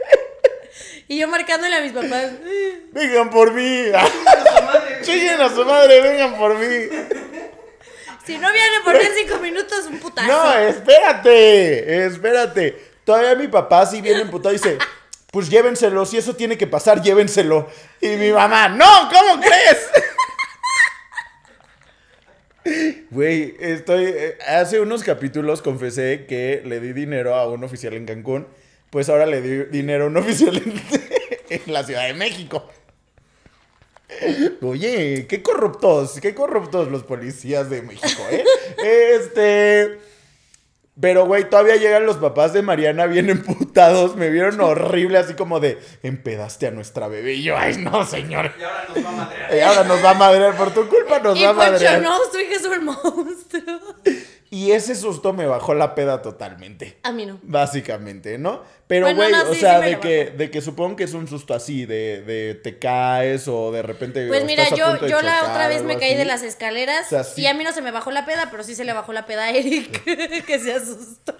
Y 1.08 1.18
yo 1.18 1.26
marcándole 1.26 1.74
a 1.74 1.80
mis 1.80 1.92
papás. 1.92 2.30
vengan 2.92 3.30
por 3.30 3.52
mí. 3.52 3.86
su 3.86 4.62
madre. 4.64 5.00
Chillen 5.02 5.40
a 5.40 5.48
su 5.48 5.64
madre, 5.64 6.00
vengan 6.00 6.36
por 6.38 6.56
mí. 6.56 6.86
Si 8.24 8.38
no 8.38 8.52
viene 8.52 8.76
por 8.84 8.94
mí 8.96 9.04
en 9.04 9.14
cinco 9.16 9.40
minutos, 9.40 9.86
un 9.86 9.98
putazo. 9.98 10.28
No, 10.28 10.52
espérate, 10.54 12.06
espérate. 12.06 12.92
Todavía 13.04 13.34
mi 13.34 13.48
papá 13.48 13.84
sí 13.86 14.00
viene 14.00 14.20
emputado 14.20 14.54
y 14.54 14.58
dice, 14.58 14.78
pues 15.32 15.50
llévenselo, 15.50 16.06
si 16.06 16.16
eso 16.16 16.36
tiene 16.36 16.56
que 16.56 16.68
pasar, 16.68 17.02
llévenselo. 17.02 17.68
Y 18.00 18.10
mi 18.10 18.30
mamá, 18.30 18.68
no, 18.68 19.10
¿cómo 19.12 19.40
crees? 19.40 19.90
Güey, 23.10 23.56
estoy. 23.60 24.04
eh, 24.06 24.38
Hace 24.46 24.80
unos 24.80 25.02
capítulos 25.02 25.62
confesé 25.62 26.26
que 26.28 26.62
le 26.64 26.80
di 26.80 26.92
dinero 26.92 27.34
a 27.34 27.48
un 27.48 27.64
oficial 27.64 27.94
en 27.94 28.06
Cancún. 28.06 28.46
Pues 28.90 29.08
ahora 29.08 29.26
le 29.26 29.40
di 29.40 29.64
dinero 29.70 30.04
a 30.04 30.06
un 30.08 30.16
oficial 30.16 30.56
en, 30.56 30.74
en 31.66 31.72
la 31.72 31.84
Ciudad 31.84 32.06
de 32.06 32.14
México. 32.14 32.68
Oye, 34.60 35.26
qué 35.28 35.42
corruptos, 35.42 36.18
qué 36.20 36.34
corruptos 36.34 36.90
los 36.90 37.04
policías 37.04 37.70
de 37.70 37.82
México, 37.82 38.22
¿eh? 38.30 38.44
Este. 39.16 39.98
Pero, 41.00 41.24
güey, 41.26 41.48
todavía 41.48 41.76
llegan 41.76 42.04
los 42.04 42.16
papás 42.18 42.52
de 42.52 42.62
Mariana 42.62 43.06
bien 43.06 43.30
emputados. 43.30 44.16
Me 44.16 44.28
vieron 44.28 44.60
horrible, 44.60 45.18
así 45.18 45.34
como 45.34 45.58
de, 45.60 45.78
empedaste 46.02 46.66
a 46.66 46.70
nuestra 46.70 47.08
bebé. 47.08 47.34
Y 47.34 47.42
yo, 47.44 47.56
ay, 47.56 47.76
no, 47.78 48.04
señor. 48.04 48.52
Y 48.58 48.62
ahora 48.62 48.84
nos 48.94 49.04
va 49.04 49.08
a 49.08 49.12
madrear. 49.12 49.54
Y 49.56 49.60
ahora 49.60 49.84
nos 49.84 50.04
va 50.04 50.10
a 50.10 50.14
madrear, 50.14 50.56
por 50.56 50.74
tu 50.74 50.88
culpa 50.88 51.18
nos 51.20 51.38
y 51.38 51.44
va 51.44 51.50
a 51.50 51.54
Poncho, 51.54 51.70
madrear. 51.72 52.02
no, 52.02 52.16
su 52.30 52.38
hija 52.38 52.54
es 52.56 52.64
un 52.64 52.84
monstruo. 52.84 53.80
Y 54.52 54.72
ese 54.72 54.96
susto 54.96 55.32
me 55.32 55.46
bajó 55.46 55.74
la 55.74 55.94
peda 55.94 56.22
totalmente. 56.22 56.98
A 57.04 57.12
mí 57.12 57.24
no. 57.24 57.38
Básicamente, 57.42 58.36
¿no? 58.36 58.64
Pero, 58.88 59.06
Bueno, 59.06 59.20
güey, 59.20 59.30
no, 59.32 59.48
o 59.48 59.54
sí, 59.54 59.60
sea, 59.60 59.80
sí 59.80 59.90
de, 59.90 60.00
que, 60.00 60.24
bajó. 60.24 60.36
de 60.38 60.50
que 60.50 60.60
supongo 60.60 60.96
que 60.96 61.04
es 61.04 61.14
un 61.14 61.28
susto 61.28 61.54
así, 61.54 61.86
de, 61.86 62.22
de 62.22 62.56
te 62.56 62.80
caes 62.80 63.46
o 63.46 63.70
de 63.70 63.82
repente. 63.82 64.26
Pues 64.26 64.44
mira, 64.44 64.64
estás 64.64 64.80
a 64.80 64.82
yo, 64.82 64.92
de 64.94 65.08
yo 65.08 65.22
la 65.22 65.38
chocar 65.38 65.50
otra 65.52 65.68
vez 65.68 65.84
me 65.84 65.98
caí 65.98 66.10
así. 66.10 66.18
de 66.18 66.24
las 66.24 66.42
escaleras 66.42 67.06
O 67.06 67.10
sea, 67.10 67.22
sí. 67.22 67.42
y 67.42 67.46
a 67.46 67.54
mí 67.54 67.62
no 67.62 67.72
se 67.72 67.80
me 67.80 67.92
bajó 67.92 68.10
la 68.10 68.26
peda, 68.26 68.48
pero 68.50 68.64
sí 68.64 68.74
se 68.74 68.84
le 68.84 68.92
bajó 68.92 69.12
la 69.12 69.24
peda 69.24 69.44
a 69.44 69.50
Eric, 69.50 70.02
que 70.46 70.58
se 70.58 70.72
asustó. 70.74 71.36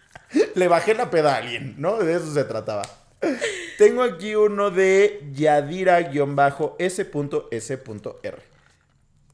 Le 0.54 0.66
bajé 0.68 0.94
la 0.94 1.10
peda 1.10 1.34
a 1.34 1.36
alguien, 1.36 1.74
¿no? 1.76 1.98
De 1.98 2.14
eso 2.14 2.32
se 2.32 2.44
trataba. 2.44 2.82
Tengo 3.76 4.02
aquí 4.02 4.34
uno 4.34 4.70
de 4.70 5.20
Yadira-S.S.R. 6.80 8.38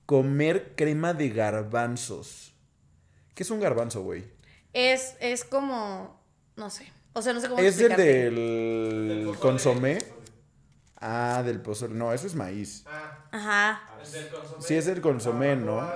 Comer 0.06 0.72
crema 0.74 1.14
de 1.14 1.28
garbanzos. 1.28 2.47
¿Qué 3.38 3.44
es 3.44 3.50
un 3.52 3.60
garbanzo, 3.60 4.02
güey? 4.02 4.24
Es, 4.72 5.14
es 5.20 5.44
como, 5.44 6.20
no 6.56 6.70
sé, 6.70 6.90
o 7.12 7.22
sea, 7.22 7.32
no 7.32 7.40
sé 7.40 7.48
cómo 7.48 7.60
¿Es 7.62 7.78
el 7.78 7.92
explicarte. 7.92 8.02
del 8.02 9.08
Del 9.26 9.36
consomé? 9.38 9.98
Ah, 11.00 11.44
del 11.46 11.60
pozole. 11.60 11.94
No, 11.94 12.12
eso 12.12 12.26
es 12.26 12.34
maíz. 12.34 12.82
Ah, 12.88 13.28
Ajá. 13.30 13.82
es 14.02 14.10
del 14.10 14.28
consomé. 14.28 14.62
Sí, 14.62 14.74
es 14.74 14.88
el 14.88 15.00
consomé, 15.00 15.54
¿no? 15.54 15.88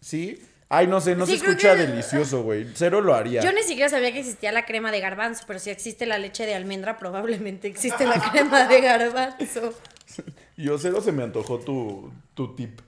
¿Sí? 0.00 0.40
Ay, 0.68 0.86
no 0.86 1.00
sé, 1.00 1.16
no 1.16 1.26
Sí, 1.26 1.32
se 1.32 1.40
creo 1.40 1.50
escucha 1.56 1.74
que- 1.74 1.86
delicioso, 1.88 2.44
güey. 2.44 2.68
Cero 2.76 3.00
lo 3.00 3.14
haría. 3.16 3.42
Yo 3.42 3.50
ni 3.52 3.64
siquiera 3.64 3.88
sabía 3.88 4.12
que 4.12 4.20
existía 4.20 4.52
la 4.52 4.64
crema 4.64 4.92
de 4.92 5.00
garbanzo, 5.00 5.42
pero 5.44 5.58
si 5.58 5.70
existe 5.70 6.06
la 6.06 6.18
leche 6.18 6.46
de 6.46 6.54
almendra, 6.54 6.98
probablemente 6.98 7.66
existe 7.66 8.06
la 8.06 8.20
crema 8.30 8.68
de 8.68 8.80
garbanzo. 8.80 9.74
Yo 10.56 10.78
cero 10.78 11.00
se 11.00 11.10
me 11.10 11.24
antojó 11.24 11.58
tu, 11.58 12.12
tu 12.34 12.54
tip. 12.54 12.80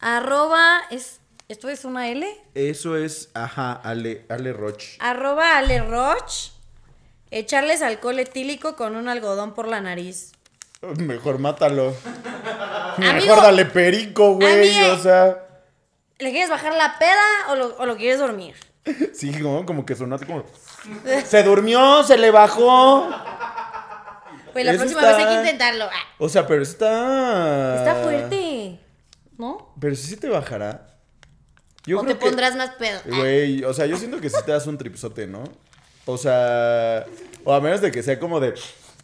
Arroba, 0.00 0.80
es, 0.90 1.20
¿esto 1.48 1.68
es 1.68 1.84
una 1.84 2.08
L? 2.10 2.26
Eso 2.54 2.96
es, 2.96 3.30
ajá, 3.34 3.72
Ale, 3.72 4.24
Ale 4.28 4.52
Roch. 4.52 4.82
Arroba 5.00 5.56
Ale 5.58 5.80
Roch. 5.82 6.50
Echarles 7.30 7.82
alcohol 7.82 8.18
etílico 8.18 8.76
con 8.76 8.96
un 8.96 9.08
algodón 9.08 9.54
por 9.54 9.68
la 9.68 9.80
nariz. 9.80 10.32
Mejor 10.98 11.38
mátalo. 11.38 11.94
Amigo, 12.96 13.12
Mejor 13.26 13.42
dale 13.42 13.64
perico, 13.66 14.34
güey. 14.34 14.78
O 14.90 14.98
sea, 14.98 15.44
¿Le 16.18 16.30
quieres 16.30 16.50
bajar 16.50 16.74
la 16.74 16.98
peda 16.98 17.50
o 17.50 17.54
lo, 17.54 17.76
o 17.76 17.86
lo 17.86 17.96
quieres 17.96 18.18
dormir? 18.18 18.54
sí, 19.14 19.32
como, 19.40 19.64
como 19.66 19.84
que 19.86 19.94
sonó 19.94 20.16
así 20.16 20.24
como. 20.24 20.44
Se 21.24 21.42
durmió, 21.42 22.02
se 22.02 22.16
le 22.18 22.30
bajó. 22.30 23.08
Pues 24.52 24.64
la 24.64 24.72
Eso 24.72 24.80
próxima 24.80 25.02
está- 25.02 25.16
vez 25.16 25.26
hay 25.26 25.34
que 25.34 25.40
intentarlo. 25.40 25.84
Ah, 25.84 26.06
O 26.18 26.28
sea, 26.28 26.46
pero 26.46 26.62
está. 26.62 27.76
está 27.76 27.94
fuerte, 28.02 28.80
¿no? 29.36 29.74
Pero 29.80 29.94
sí 29.94 30.16
te 30.16 30.28
bajará. 30.28 30.97
Yo 31.88 31.98
o 31.98 32.02
creo 32.02 32.14
te 32.14 32.18
que- 32.20 32.26
pondrás 32.26 32.54
más 32.56 32.70
pedo. 32.78 33.00
Ah, 33.04 33.16
Güey, 33.18 33.64
o 33.64 33.72
sea, 33.74 33.86
yo 33.86 33.96
siento 33.96 34.20
que 34.20 34.28
sí 34.30 34.36
te 34.44 34.52
das 34.52 34.66
un 34.66 34.76
tripsote, 34.78 35.26
¿no? 35.26 35.44
O 36.06 36.16
sea, 36.18 37.04
o 37.44 37.52
a 37.52 37.60
menos 37.60 37.80
de 37.80 37.90
que 37.90 38.02
sea 38.02 38.18
como 38.18 38.40
de. 38.40 38.54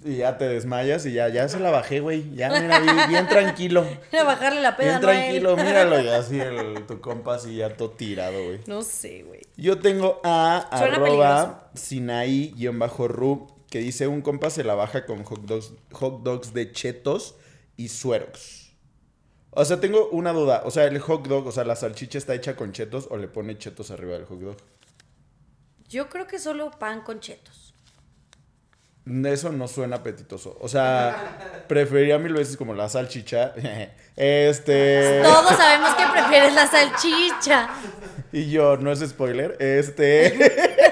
Y 0.07 0.16
ya 0.18 0.37
te 0.37 0.47
desmayas 0.47 1.07
y 1.07 1.12
ya, 1.14 1.28
ya 1.30 1.49
se 1.49 1.59
la 1.59 1.70
bajé, 1.70 2.01
güey. 2.01 2.35
Ya, 2.35 2.51
mira, 2.51 2.78
bien, 2.80 2.97
bien 3.09 3.26
tranquilo. 3.28 3.87
Era 4.12 4.24
bajarle 4.24 4.61
la 4.61 4.76
peda, 4.76 4.99
Bien 4.99 5.01
no 5.01 5.09
tranquilo, 5.09 5.57
míralo. 5.64 5.99
Y 6.01 6.09
así 6.09 6.39
el, 6.39 6.85
tu 6.87 7.01
compa 7.01 7.37
así 7.37 7.57
ya 7.57 7.74
todo 7.74 7.91
tirado, 7.91 8.45
güey. 8.45 8.61
No 8.66 8.82
sé, 8.82 9.22
güey. 9.22 9.41
Yo 9.57 9.78
tengo 9.78 10.20
a 10.22 10.68
Suena 10.76 10.97
arroba 10.97 11.70
Sinaí-ru 11.74 13.47
que 13.70 13.78
dice 13.80 14.07
un 14.07 14.20
compa 14.20 14.51
se 14.51 14.62
la 14.62 14.74
baja 14.74 15.05
con 15.07 15.24
hot 15.24 15.41
dogs, 15.47 15.72
hot 15.93 16.22
dogs 16.22 16.53
de 16.55 16.70
chetos 16.72 17.35
y 17.76 17.89
suerox. 17.89 18.64
O 19.57 19.65
sea, 19.65 19.81
tengo 19.81 20.09
una 20.11 20.33
duda. 20.33 20.63
O 20.65 20.71
sea, 20.71 20.85
el 20.85 20.99
hot 20.99 21.27
dog, 21.29 21.47
o 21.47 21.53
sea, 21.53 21.65
la 21.65 21.77
salchicha 21.77 22.19
está 22.19 22.35
hecha 22.35 22.57
con 22.57 22.73
chetos 22.73 23.07
o 23.11 23.17
le 23.17 23.29
pone 23.29 23.57
chetos 23.57 23.91
arriba 23.91 24.15
del 24.15 24.25
hot 24.25 24.41
dog. 24.41 24.57
Yo 25.89 26.09
creo 26.09 26.27
que 26.27 26.39
solo 26.39 26.71
pan 26.73 27.03
con 27.03 27.21
chetos. 27.21 27.75
Eso 29.07 29.53
no 29.53 29.69
suena 29.69 29.97
apetitoso. 29.97 30.57
O 30.61 30.69
sea, 30.69 31.65
preferiría 31.69 32.19
mil 32.19 32.33
veces 32.33 32.57
como 32.57 32.75
la 32.75 32.89
salchicha. 32.89 33.55
Este. 34.17 35.23
Todos 35.25 35.57
sabemos 35.57 35.93
que 35.97 36.05
prefieres 36.13 36.55
la 36.55 36.69
salchicha. 36.69 37.69
Y 38.31 38.49
yo, 38.49 38.77
no 38.77 38.93
es 38.93 39.01
spoiler. 39.01 39.57
Este. 39.61 40.73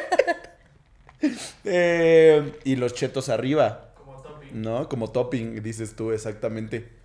Eh, 1.65 2.59
y 2.65 2.75
los 2.75 2.95
chetos 2.95 3.29
arriba. 3.29 3.93
Como 3.95 4.21
topping. 4.21 4.61
¿No? 4.61 4.89
Como 4.89 5.13
topping, 5.13 5.63
dices 5.63 5.95
tú, 5.95 6.11
exactamente. 6.11 7.02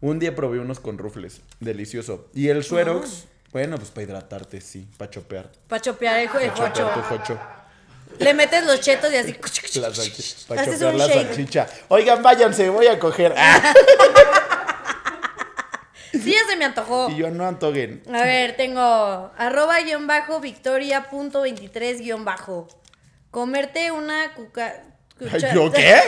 Un 0.00 0.18
día 0.18 0.34
probé 0.34 0.58
unos 0.58 0.80
con 0.80 0.98
rufles. 0.98 1.40
Delicioso. 1.60 2.28
Y 2.34 2.48
el 2.48 2.62
suerox, 2.64 3.24
bueno, 3.52 3.76
pues 3.78 3.90
para 3.90 4.02
hidratarte, 4.04 4.60
sí. 4.60 4.86
Para 4.98 5.10
chopear. 5.10 5.50
Para 5.68 5.80
chopear 5.80 6.16
el, 6.18 6.22
el 6.24 6.28
Para 6.28 6.50
jocho. 6.50 6.72
chopear 6.72 6.94
tu 6.94 7.00
jocho. 7.02 7.40
Le 8.18 8.34
metes 8.34 8.64
los 8.66 8.80
chetos 8.80 9.12
y 9.12 9.16
así. 9.16 9.32
La 9.80 9.88
para 10.46 10.62
Haces 10.62 10.74
chopear 10.78 10.94
la 10.94 11.06
shake. 11.06 11.26
salchicha. 11.28 11.66
Oigan, 11.88 12.22
váyanse, 12.22 12.68
voy 12.68 12.86
a 12.86 12.98
coger. 12.98 13.34
¡Ah! 13.38 13.72
Sí, 16.12 16.32
ya 16.32 16.38
se 16.48 16.56
me 16.56 16.64
antojó. 16.64 17.10
Y 17.10 17.16
yo 17.16 17.30
no 17.30 17.46
antoguen. 17.46 18.02
A 18.12 18.22
ver, 18.22 18.56
tengo 18.56 18.80
arroba 19.36 19.80
guion 19.80 20.06
bajo 20.06 20.40
victoria 20.40 21.08
punto 21.10 21.40
23 21.42 22.00
guion 22.00 22.24
bajo. 22.24 22.68
Comerte 23.30 23.90
una 23.90 24.32
cuca... 24.34 24.74
¿Yo 25.52 25.72
qué? 25.72 25.96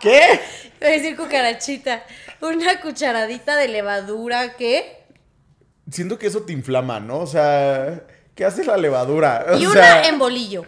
¿Qué? 0.00 0.40
Iba 0.80 0.88
a 0.88 0.92
decir 0.92 1.16
cucarachita. 1.16 2.04
Una 2.40 2.80
cucharadita 2.80 3.56
de 3.56 3.68
levadura, 3.68 4.54
¿qué? 4.56 5.04
Siento 5.90 6.18
que 6.18 6.26
eso 6.26 6.42
te 6.42 6.52
inflama, 6.52 7.00
¿no? 7.00 7.18
O 7.20 7.26
sea, 7.26 8.02
¿qué 8.34 8.44
hace 8.44 8.64
la 8.64 8.76
levadura? 8.76 9.46
O 9.50 9.56
Y 9.56 9.60
sea, 9.66 9.70
una 9.70 10.08
en 10.08 10.18
bolillo. 10.18 10.64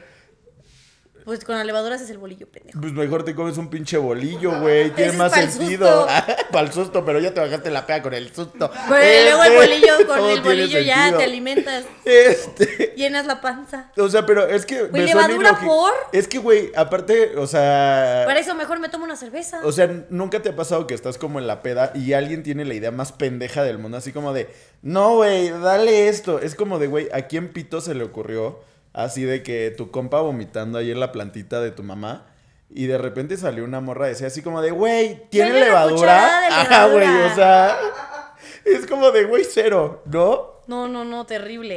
Pues 1.27 1.45
con 1.45 1.57
la 1.57 1.65
levadura 1.65 1.97
haces 1.97 2.09
el 2.11 2.19
bolillo, 2.19 2.47
pendejo. 2.47 2.81
Pues 2.81 2.93
mejor 2.93 3.25
te 3.25 3.35
comes 3.35 3.59
un 3.59 3.69
pinche 3.69 3.99
bolillo, 3.99 4.61
güey. 4.61 4.91
Tiene 4.93 5.13
más 5.15 5.33
pa'l 5.33 5.51
sentido. 5.51 6.07
Para 6.53 6.67
el 6.69 6.73
susto, 6.73 7.05
pero 7.05 7.19
ya 7.19 7.35
te 7.35 7.41
bajaste 7.41 7.69
la 7.71 7.85
pea 7.85 8.01
con 8.01 8.15
el 8.15 8.33
susto. 8.33 8.71
Pero 8.89 9.37
luego 9.37 9.43
el 9.43 9.53
Este, 9.53 9.67
bolillo, 9.91 10.07
con 10.07 10.07
todo 10.19 10.29
el 10.31 10.43
tiene 10.43 10.61
bolillo 10.63 10.81
ya 10.81 10.95
sentido. 10.97 11.19
te 11.19 11.25
alimentas. 11.25 11.85
Este. 12.05 12.95
Llenas 12.97 13.27
la 13.27 13.41
panza. 13.41 13.91
O 13.97 14.09
sea, 14.09 14.25
pero 14.25 14.47
es 14.47 14.65
que. 14.65 14.85
Güey, 14.85 15.05
¿levadura 15.07 15.49
ilógico. 15.51 15.67
por? 15.67 15.93
Es 16.13 16.29
que, 16.29 16.39
güey, 16.39 16.71
aparte, 16.77 17.37
o 17.37 17.47
sea. 17.49 18.23
Para 18.25 18.39
eso 18.39 18.55
mejor 18.55 18.79
me 18.79 18.89
tomo 18.89 19.05
una 19.05 19.17
cerveza. 19.17 19.61
O 19.65 19.73
sea, 19.73 19.91
nunca 20.11 20.41
te 20.43 20.51
ha 20.51 20.57
pasado 20.57 20.87
que 20.87 20.95
estás 20.95 21.19
como 21.19 21.41
en 21.41 21.49
la 21.49 21.61
peda 21.61 21.91
y 21.95 22.13
alguien 22.13 22.45
tiene 22.45 22.65
la 22.65 22.75
idea 22.75 22.93
más 22.93 23.11
pendeja 23.11 23.65
del 23.65 23.79
mundo, 23.79 23.97
así 23.99 24.13
como 24.13 24.33
de, 24.33 24.49
no, 24.83 25.17
güey, 25.17 25.51
dale 25.51 26.09
esto. 26.09 26.39
Es 26.41 26.55
como 26.55 26.79
de, 26.79 26.87
güey, 26.87 27.09
¿a 27.13 27.23
quién 27.23 27.53
pito 27.53 27.81
se 27.81 27.95
le 27.97 28.05
ocurrió? 28.05 28.61
Así 28.97 29.25
de 29.25 29.43
que 29.43 29.71
tu 29.77 29.91
compa 29.91 30.23
vomitando 30.23 30.79
ahí 30.79 30.91
en 30.91 30.99
la 31.01 31.13
plantita 31.13 31.61
de 31.61 31.71
tu 31.71 31.83
mamá 31.83 32.25
y 32.71 32.87
de 32.87 32.97
repente 32.97 33.37
salió 33.37 33.63
una 33.63 33.81
morra 33.83 34.07
decía 34.07 34.29
así 34.29 34.41
como 34.41 34.63
de, 34.63 34.71
güey, 34.71 35.29
¿tiene 35.29 35.53
levadura? 35.53 36.41
de 36.41 36.47
Ajá, 36.47 36.87
güey, 36.87 37.07
levadura. 37.07 37.27
o 37.31 37.35
sea, 37.35 37.79
es 38.65 38.87
como 38.87 39.11
de, 39.11 39.25
güey, 39.25 39.45
cero, 39.45 40.03
¿no? 40.07 40.63
No, 40.67 40.89
no, 40.89 41.05
no, 41.05 41.27
terrible. 41.27 41.77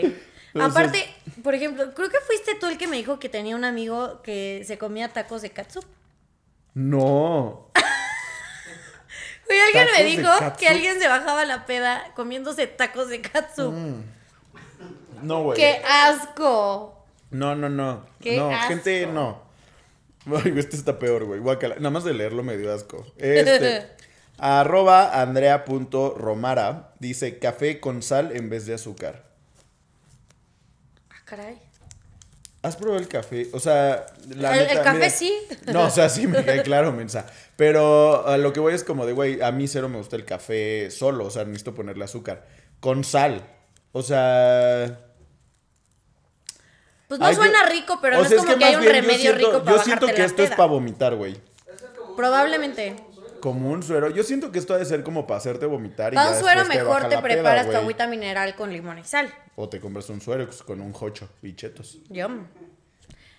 Entonces- 0.54 0.72
Aparte, 0.72 1.14
por 1.44 1.56
ejemplo, 1.56 1.94
creo 1.94 2.10
que 2.10 2.20
fuiste 2.26 2.56
tú 2.56 2.68
el 2.68 2.78
que 2.78 2.88
me 2.88 2.96
dijo 2.96 3.20
que 3.20 3.28
tenía 3.28 3.54
un 3.58 3.66
amigo 3.66 4.22
que 4.24 4.64
se 4.66 4.78
comía 4.78 5.10
tacos 5.10 5.42
de 5.42 5.50
katsu. 5.50 5.82
No. 6.74 7.68
Güey, 9.46 9.60
alguien 9.60 9.86
me 9.86 9.92
¿Tacos 9.92 10.06
de 10.06 10.44
dijo 10.48 10.58
que 10.58 10.68
alguien 10.70 11.00
se 11.02 11.08
bajaba 11.10 11.44
la 11.44 11.66
peda 11.66 12.12
comiéndose 12.16 12.66
tacos 12.68 13.10
de 13.10 13.20
katsu. 13.20 13.72
Mm. 13.72 14.04
No, 15.24 15.44
güey. 15.44 15.58
¡Qué 15.58 15.82
asco! 15.86 16.96
No, 17.32 17.56
no, 17.56 17.70
no. 17.70 18.06
Qué 18.22 18.38
no, 18.38 18.50
asco. 18.52 18.68
gente, 18.70 19.08
no. 19.08 19.42
Ay, 20.26 20.54
este 20.58 20.76
está 20.76 21.00
peor, 21.00 21.26
güey. 21.26 21.40
Guácala. 21.40 21.76
Nada 21.76 21.90
más 21.92 22.04
de 22.04 22.14
leerlo 22.14 22.44
me 22.44 22.58
dio 22.58 22.74
asco. 22.74 23.06
Este. 23.18 23.88
arroba 24.38 25.22
andrea.romara 25.22 26.94
dice 27.00 27.40
café 27.40 27.80
con 27.80 28.02
sal 28.02 28.32
en 28.36 28.50
vez 28.50 28.66
de 28.66 28.74
azúcar. 28.74 29.26
Ah, 31.10 31.16
caray. 31.26 31.58
¿Has 32.62 32.76
probado 32.76 33.00
el 33.00 33.08
café? 33.08 33.48
O 33.54 33.60
sea, 33.60 34.06
la 34.36 34.54
El- 34.56 34.60
neta, 34.68 34.74
el 34.74 34.82
café 34.84 34.98
mira- 34.98 35.10
sí. 35.10 35.34
No, 35.74 35.86
o 35.86 35.90
sea, 35.90 36.10
sí 36.10 36.28
me 36.28 36.44
queda 36.44 36.62
claro, 36.64 36.92
mensa. 36.92 37.26
Pero 37.56 38.28
a 38.28 38.38
lo 38.38 38.52
que 38.54 38.60
voy 38.60 38.74
es 38.74 38.84
como 38.84 39.06
de, 39.06 39.14
güey, 39.14 39.42
a 39.42 39.52
mí 39.52 39.68
cero 39.68 39.88
me 39.88 39.98
gusta 39.98 40.16
el 40.18 40.26
café 40.26 40.92
solo, 40.92 41.26
o 41.26 41.32
sea, 41.32 41.46
necesito 41.46 41.74
ponerle 41.74 42.04
azúcar. 42.04 42.46
Con 42.82 43.04
sal. 43.04 43.48
O 43.94 44.02
sea. 44.04 45.06
Pues 47.10 47.20
no 47.20 47.26
ay, 47.26 47.36
yo- 47.36 47.42
suena 47.42 47.64
rico, 47.66 47.98
pero 48.02 48.18
no 48.18 48.24
sea, 48.26 48.38
es 48.38 48.44
como 48.46 48.58
que, 48.58 48.64
hay 48.66 48.76
un 48.76 48.82
bien 48.82 48.94
yo 48.94 49.02
remedio 49.02 49.20
siento- 49.20 49.38
rico 49.38 49.64
para 49.64 49.78
Yo 49.78 49.84
siento 49.84 50.06
que 50.08 50.24
esto 50.24 50.44
es 50.44 50.50
para 50.52 50.66
vomitar, 50.66 51.16
güey. 51.16 51.36
Probablemente. 52.16 52.96
Como 53.42 53.72
un 53.72 53.82
suero. 53.84 54.10
Yo 54.10 54.24
siento 54.24 54.52
que 54.52 54.60
esto 54.60 54.74
ha 54.74 54.78
de 54.78 54.86
ser 54.86 55.02
como 55.04 55.26
para 55.26 55.38
hacerte 55.40 55.66
vomitar 55.66 56.14
Para 56.14 56.30
un 56.32 56.40
suero 56.40 56.64
te 56.64 56.68
mejor 56.70 56.98
te 57.10 57.16
la 57.16 57.22
peda, 57.22 57.22
preparas 57.22 57.70
tu 57.70 57.78
agüita 57.78 58.06
mineral 58.08 58.56
con 58.56 58.72
limón 58.72 59.00
y 59.00 59.04
sal. 59.06 59.34
O 59.56 59.68
te 59.70 59.80
compras 59.80 60.10
un 60.10 60.22
suero 60.22 60.48
con 60.66 60.82
un 60.82 60.94
jocho 60.94 61.28
y 61.42 61.56
chetos. 61.56 61.98
Yum. 62.10 62.46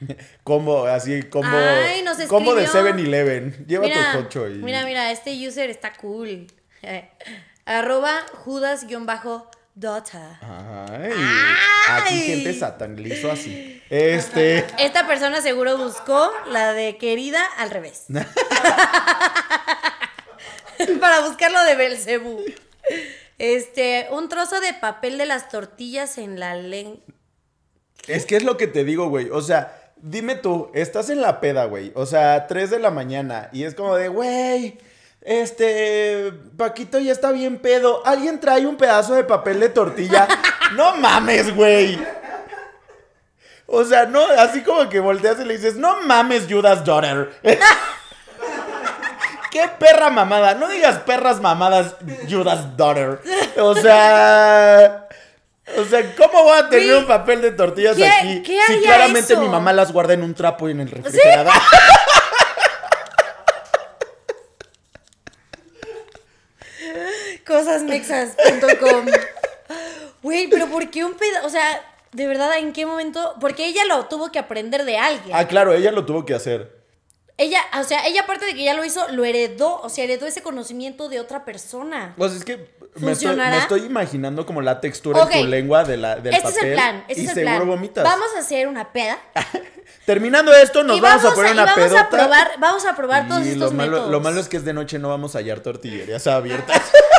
Combo, 0.45 0.87
así, 0.87 1.23
combo. 1.25 1.47
Ay, 1.55 2.03
nos 2.03 2.17
combo 2.23 2.55
de 2.55 2.65
escribió. 2.65 2.93
7-Eleven. 2.95 3.67
Lleva 3.67 3.85
Mira, 3.85 4.13
tu 4.13 4.19
jocho 4.23 4.49
y. 4.49 4.55
mira, 4.55 4.85
mira, 4.85 5.13
este 5.13 5.47
user 5.47 5.69
está 5.71 5.93
cool. 5.95 6.47
Arroba 7.67 8.15
Judas-Dota. 8.45 9.45
Ay, 9.83 11.13
Ay. 11.13 11.13
Aquí 11.89 12.21
gente 12.23 12.53
satanizó 12.55 13.33
así. 13.33 13.83
Este. 13.91 14.67
Esta 14.79 15.09
persona 15.09 15.41
seguro 15.41 15.77
buscó 15.77 16.31
la 16.47 16.73
de 16.73 16.97
querida 16.97 17.45
al 17.59 17.71
revés. 17.71 18.05
Para 21.01 21.21
buscarlo 21.27 21.65
de 21.65 21.75
Belcebú. 21.75 22.45
Este, 23.39 24.07
un 24.13 24.29
trozo 24.29 24.61
de 24.61 24.75
papel 24.75 25.19
de 25.19 25.27
las 25.27 25.49
tortillas 25.49 26.19
en 26.19 26.39
la 26.39 26.55
lengua. 26.55 27.01
Es 28.07 28.27
que 28.27 28.37
es 28.37 28.45
lo 28.45 28.57
que 28.57 28.67
te 28.67 28.85
digo, 28.85 29.09
güey. 29.09 29.31
O 29.31 29.43
sea, 29.43 29.93
dime 29.97 30.35
tú, 30.35 30.71
estás 30.75 31.11
en 31.11 31.21
la 31.21 31.41
peda, 31.41 31.65
güey. 31.65 31.93
O 31.95 32.07
sea, 32.07 32.47
3 32.47 32.71
de 32.71 32.79
la 32.79 32.91
mañana. 32.91 33.49
Y 33.53 33.65
es 33.65 33.75
como 33.75 33.97
de, 33.97 34.09
güey. 34.09 34.79
Este. 35.23 36.33
Paquito 36.57 36.99
ya 36.99 37.13
está 37.13 37.31
bien 37.33 37.59
pedo. 37.59 38.03
¿Alguien 38.07 38.41
trae 38.41 38.67
un 38.67 38.77
pedazo 38.77 39.15
de 39.15 39.25
papel 39.25 39.61
de 39.61 39.69
tortilla? 39.69 40.27
no 40.75 40.97
mames, 40.97 41.55
güey. 41.55 41.99
O 43.67 43.85
sea, 43.85 44.07
no, 44.07 44.21
así 44.39 44.63
como 44.63 44.89
que 44.89 44.99
volteas 44.99 45.39
y 45.41 45.45
le 45.45 45.57
dices, 45.57 45.77
no 45.77 46.01
mames, 46.03 46.47
Judas 46.51 46.85
Daughter. 46.85 47.31
¡Qué 49.51 49.69
perra 49.79 50.11
mamada! 50.11 50.55
No 50.55 50.69
digas 50.69 50.99
perras 51.01 51.41
mamadas, 51.41 51.97
Judas 52.29 52.77
Daughter. 52.77 53.21
O 53.59 53.75
sea. 53.75 55.09
O 55.79 55.85
sea, 55.85 56.17
¿cómo 56.17 56.45
voy 56.45 56.59
a 56.59 56.69
tener 56.69 56.97
un 56.97 57.07
papel 57.07 57.43
de 57.43 57.53
tortillas 57.53 57.97
¿qué- 57.97 58.07
aquí? 58.07 58.43
qué 58.43 58.59
si 58.67 58.81
claramente 58.81 59.33
eso? 59.35 59.41
mi 59.43 59.49
mamá 59.49 59.73
las 59.73 59.93
guarda 59.93 60.15
en 60.15 60.25
un 60.25 60.35
trapo 60.35 60.69
y 60.69 60.73
en 60.73 60.81
el 60.81 60.91
refrigerador. 60.91 61.53
Cosasmexas.com. 67.51 69.07
Güey, 70.23 70.49
pero 70.49 70.67
¿por 70.69 70.91
qué 70.91 71.05
un 71.05 71.15
pedazo? 71.15 71.47
O 71.47 71.51
sea, 71.51 71.65
de 72.13 72.27
verdad, 72.27 72.57
¿en 72.59 72.73
qué 72.73 72.87
momento? 72.87 73.35
Porque 73.41 73.67
ella 73.67 73.85
lo 73.87 74.07
tuvo 74.07 74.31
que 74.31 74.39
aprender 74.39 74.85
de 74.85 74.99
alguien. 74.99 75.35
ah, 75.37 75.47
claro, 75.47 75.73
ella 75.73 75.93
lo 75.93 76.05
tuvo 76.07 76.25
que 76.25 76.35
hacer. 76.35 76.79
Ella, 77.39 77.61
o 77.81 77.85
sea, 77.85 78.07
ella 78.07 78.21
aparte 78.23 78.45
de 78.45 78.55
que 78.55 78.65
ya 78.65 78.75
lo 78.75 78.85
hizo, 78.85 79.09
lo 79.13 79.25
heredó, 79.25 79.81
o 79.81 79.89
sea, 79.89 80.05
heredó 80.05 80.27
ese 80.27 80.43
conocimiento 80.43 81.09
de 81.09 81.21
otra 81.21 81.47
persona. 81.47 82.13
Pues 82.19 82.33
es 82.33 82.45
que 82.45 82.57
me 82.59 83.13
estoy, 83.13 83.29
¿Funcionará? 83.29 83.57
me 83.57 83.63
estoy 83.63 83.85
imaginando 83.87 84.45
como 84.45 84.61
la 84.61 84.79
textura 84.83 85.23
Ok. 85.23 85.31
en 85.37 85.43
tu 85.45 85.47
lengua 85.47 85.85
de 85.85 85.97
la, 85.97 86.17
del 86.17 86.35
este 86.35 86.49
papel. 86.49 86.59
es 86.59 86.65
el 86.69 86.73
plan, 86.75 87.05
este 87.09 87.23
y 87.23 87.25
es 87.25 87.31
el 87.31 87.35
seguro 87.37 87.57
plan. 87.57 87.69
vomitas. 87.69 88.05
Vamos 88.05 88.27
a 88.37 88.41
hacer 88.41 88.69
una 88.69 88.93
peda. 88.93 89.19
Terminando 90.05 90.53
esto, 90.53 90.83
nos 90.83 90.99
y 90.99 91.01
vamos, 91.01 91.25
a 91.25 91.35
poner 91.35 91.53
y 91.53 91.55
una 91.55 91.65
vamos 91.65 91.81
pedota. 91.83 92.01
a 92.03 92.11
probar, 92.11 92.51
vamos 92.59 92.85
a 92.85 92.95
probar 92.95 93.27
todos 93.29 93.47
y 93.47 93.51
estos 93.53 93.71
lo 93.71 93.77
malo, 93.77 93.91
métodos. 93.93 94.11
lo 94.11 94.21
malo 94.21 94.41
es 94.41 94.49
que 94.49 94.57
es 94.59 94.65
de 94.67 94.75
noche, 94.75 94.99
no 94.99 95.09
vamos 95.09 95.35
a 95.35 95.39
hallar 95.39 95.61
tortillerías 95.61 96.27
abiertas. 96.27 96.83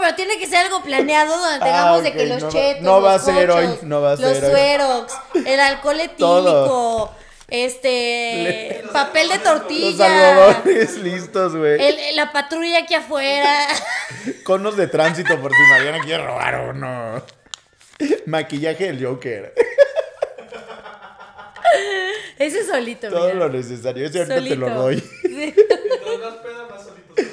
No, 0.00 0.06
pero 0.06 0.14
tiene 0.16 0.38
que 0.38 0.46
ser 0.46 0.58
algo 0.66 0.82
planeado 0.82 1.36
donde 1.36 1.56
Ah, 1.56 1.64
tengamos 1.64 2.02
de 2.02 2.12
que 2.12 2.26
los 2.26 2.42
no 2.42 2.48
chetos, 2.50 2.82
no 2.82 3.02
va 3.02 3.12
los 3.14 3.22
a 3.22 3.24
ser 3.34 3.50
hoy, 3.50 3.68
no 3.82 4.00
va 4.00 4.12
a 4.12 4.16
los 4.16 4.20
ser 4.32 4.44
hoy. 4.44 4.50
suerox, 4.50 5.14
el 5.46 5.60
alcohol 5.60 6.00
etílico, 6.00 7.14
este, 7.48 8.82
papel 8.92 9.28
de 9.28 9.34
Los 9.36 9.44
tortilla, 9.44 10.30
algodones 10.30 10.96
listos, 10.98 11.54
güey. 11.56 12.14
la 12.14 12.32
patrulla 12.32 12.78
aquí 12.80 12.94
afuera. 12.94 13.66
Conos 14.44 14.76
de 14.76 14.86
tránsito 14.86 15.38
por 15.40 15.50
si 15.52 15.62
Mariana 15.70 15.98
quiere 16.04 16.24
robar 16.24 16.70
uno. 16.70 17.22
Maquillaje 18.26 18.86
del 18.92 19.04
Joker. 19.04 19.52
Ese 22.38 22.64
solito, 22.66 23.08
Todo 23.10 23.24
mira. 23.26 23.34
lo 23.34 23.48
necesario. 23.50 24.06
Ese 24.06 24.18
ahorita 24.20 24.34
te 24.36 24.56
lo 24.56 24.66
Solito. 24.66 24.82
doy. 24.82 25.00
Sí. 25.22 25.36
De 25.52 25.52
todas 26.02 26.20
las 26.20 26.34
pedas 26.36 26.70
más 26.70 26.82
solitos. 26.84 27.26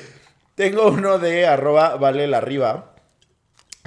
Tengo 0.58 0.88
uno 0.88 1.20
de 1.20 1.46
arroba 1.46 1.96
vale 1.98 2.26
la 2.28 2.38
arriba. 2.40 2.96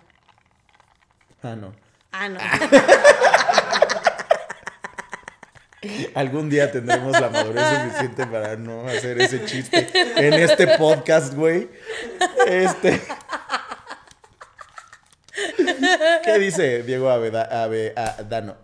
Ah, 1.43 1.55
no. 1.55 1.74
Ah, 2.20 2.30
no. 2.30 2.39
Algún 6.15 6.49
día 6.49 6.72
tendremos 6.72 7.11
la 7.20 7.30
madurez 7.30 7.63
suficiente 7.84 8.26
para 8.26 8.55
no 8.55 8.88
hacer 8.88 9.22
ese 9.22 9.45
chiste 9.45 9.88
en 10.15 10.34
este 10.34 10.68
podcast, 10.78 11.34
güey. 11.36 11.70
Este. 12.47 12.99
¿Qué 16.24 16.39
dice 16.39 16.82
Diego 16.84 17.09
Aveda- 17.11 17.47
Avedano? 17.63 18.57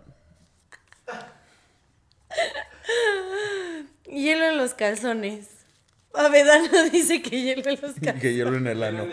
hielo 4.06 4.44
en 4.46 4.58
los 4.58 4.74
calzones. 4.74 5.46
Avedano 6.12 6.68
dice 6.92 7.22
que 7.22 7.40
hielo 7.40 7.62
en 7.70 7.80
los 7.80 7.92
calzones. 7.94 8.20
Que 8.20 8.34
hielo 8.34 8.56
en 8.56 8.66
el 8.66 8.82
ano. 8.82 9.06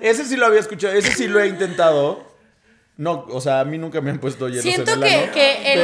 Ese 0.00 0.24
sí 0.24 0.36
lo 0.36 0.46
había 0.46 0.60
escuchado, 0.60 0.94
ese 0.94 1.12
sí 1.12 1.26
lo 1.28 1.40
he 1.40 1.48
intentado. 1.48 2.26
No, 2.96 3.26
o 3.30 3.40
sea, 3.40 3.60
a 3.60 3.64
mí 3.64 3.78
nunca 3.78 4.00
me 4.00 4.10
han 4.10 4.18
puesto 4.18 4.48
Siento 4.50 4.92
en 4.92 5.02
el 5.02 5.08
que- 5.08 5.14
ano. 5.14 5.32
que 5.32 5.72
el- 5.72 5.80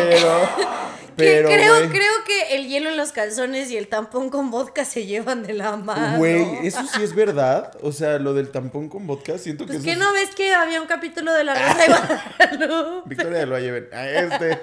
Pero, 1.17 1.49
Que 1.49 1.55
creo, 1.55 1.91
creo 1.91 2.13
que 2.27 2.57
el 2.57 2.67
hielo 2.67 2.91
en 2.91 2.97
los 2.97 3.13
calzones 3.13 3.71
y 3.71 3.77
el 3.77 3.87
tampón 3.87 4.31
con 4.31 4.51
vodka 4.51 4.85
se 4.85 5.07
llevan 5.07 5.45
de 5.45 5.53
la 5.53 5.77
mano. 5.77 6.19
Güey, 6.19 6.67
eso 6.67 6.83
sí 6.93 7.05
es 7.05 7.15
verdad. 7.15 7.71
O 7.83 7.93
sea, 7.93 8.19
lo 8.19 8.35
del 8.35 8.51
tampón 8.51 8.89
con 8.89 9.07
vodka, 9.07 9.39
siento 9.39 9.65
que 9.65 9.75
Pues 9.75 9.85
que 9.85 9.93
es- 9.93 9.99
no 9.99 10.13
ves 10.13 10.35
que 10.35 10.53
había 10.53 10.81
un 10.81 10.89
capítulo 10.89 11.33
de 11.33 11.45
la 11.45 11.55
Rosa 11.55 11.79
de 11.79 11.87
Guadalupe. 12.57 13.09
Victoria 13.09 13.47
lo 13.47 13.59
lleven. 13.61 13.89
A 13.93 14.09
este. 14.11 14.61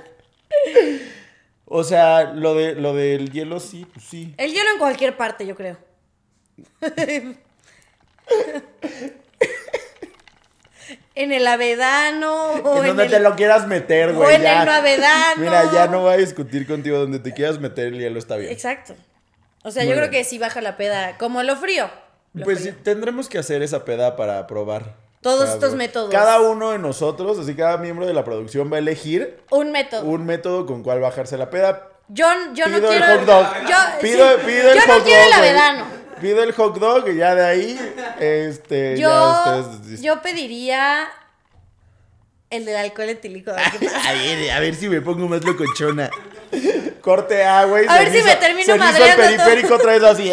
O 1.66 1.86
sea, 1.86 2.34
lo 2.34 2.54
de 2.56 2.76
lo 2.76 2.93
del 2.93 3.32
hielo 3.32 3.62
sí, 3.62 3.86
pues 3.93 4.06
sí. 4.06 4.34
El 4.38 4.52
hielo 4.52 4.72
en 4.74 4.80
cualquier 4.80 5.16
parte, 5.16 5.45
yo 5.47 5.56
creo. 5.56 5.78
en 11.16 11.32
el 11.32 11.46
avedano 11.48 12.54
o 12.54 12.78
en 12.78 12.82
en 12.82 12.88
donde 12.88 13.04
el... 13.06 13.12
te 13.12 13.20
lo 13.20 13.36
quieras 13.36 13.68
meter, 13.68 14.10
o 14.10 14.14
güey. 14.16 14.36
en 14.36 14.42
ya. 14.44 14.62
el 14.62 14.66
novedano. 14.66 15.36
Mira, 15.42 15.72
ya 15.72 15.88
no 15.88 16.02
voy 16.02 16.14
a 16.14 16.18
discutir 16.18 16.66
contigo. 16.68 16.98
Donde 17.00 17.20
te 17.20 17.34
quieras 17.34 17.60
meter 17.60 17.88
el 17.88 18.00
hielo 18.00 18.18
está 18.20 18.38
bien. 18.38 18.52
Exacto. 18.52 18.96
O 19.64 19.72
sea, 19.72 19.84
Muy 19.84 19.92
yo 19.92 19.98
creo 19.98 20.10
que 20.10 20.24
sí 20.24 20.38
baja 20.39 20.62
la 20.62 20.78
peda, 20.78 21.18
como 21.18 21.44
lo 21.44 21.56
frío. 21.56 21.89
Lo 22.34 22.46
Pues 22.46 22.60
frío. 22.62 22.74
tendremos 22.84 23.30
que 23.30 23.38
hacer 23.38 23.62
esa 23.62 23.86
peda 23.86 24.16
para 24.16 24.48
probar. 24.48 24.96
Todos 25.22 25.42
Para 25.42 25.52
estos 25.54 25.70
probar. 25.70 25.78
métodos. 25.78 26.10
Cada 26.12 26.42
uno 26.42 26.72
de 26.72 26.80
nosotros, 26.80 27.38
así 27.38 27.54
cada 27.56 27.78
miembro 27.78 28.08
de 28.08 28.14
la 28.14 28.24
producción 28.24 28.72
va 28.72 28.78
a 28.78 28.80
elegir 28.80 29.38
Un 29.52 29.72
método. 29.72 30.04
un 30.06 30.26
método 30.26 30.66
con 30.66 30.82
cual 30.82 31.00
bajarse 31.00 31.38
la 31.38 31.50
peda. 31.52 31.89
Yo, 32.08 32.26
yo 32.54 32.68
no 32.68 32.80
quiero. 32.80 33.06
el 33.06 33.18
hot 33.20 33.26
dog. 33.26 33.46
Yo, 33.70 33.76
pido, 34.02 34.28
sí, 34.39 34.44
pido 34.48 34.72
el 34.72 34.76
yo 34.76 34.82
hot 34.88 34.98
no 34.98 35.04
quiero 35.04 35.24
el 35.24 35.38
güey. 35.38 36.01
Pido 36.22 36.43
el 36.43 36.53
hot 36.53 36.78
dog 36.78 37.09
y 37.09 37.15
ya 37.15 37.34
de 37.36 37.45
ahí, 37.45 37.93
este, 38.19 38.95
ya 38.97 39.01
Yo, 39.01 39.59
ustedes... 39.59 40.01
yo 40.01 40.22
pediría 40.22 41.09
el 42.51 42.65
del 42.65 42.76
alcohol 42.76 43.09
etílico. 43.09 43.51
a 44.05 44.13
ver. 44.13 44.51
A 44.51 44.59
ver, 44.59 44.76
si 44.76 44.88
me 44.88 45.01
pongo 45.01 45.28
más 45.28 45.43
locochona. 45.43 46.11
Corte 47.01 47.43
A, 47.43 47.65
güey. 47.65 47.88
A 47.88 47.97
ver 47.99 48.11
si 48.11 48.22
me 48.22 48.36
termino 48.36 48.65
cenizo 48.65 48.74
el 48.74 48.80
madreando 48.80 49.24
todo. 49.24 49.38
periférico 49.38 49.76
otra 49.76 49.93
vez 49.93 50.03
así. 50.03 50.32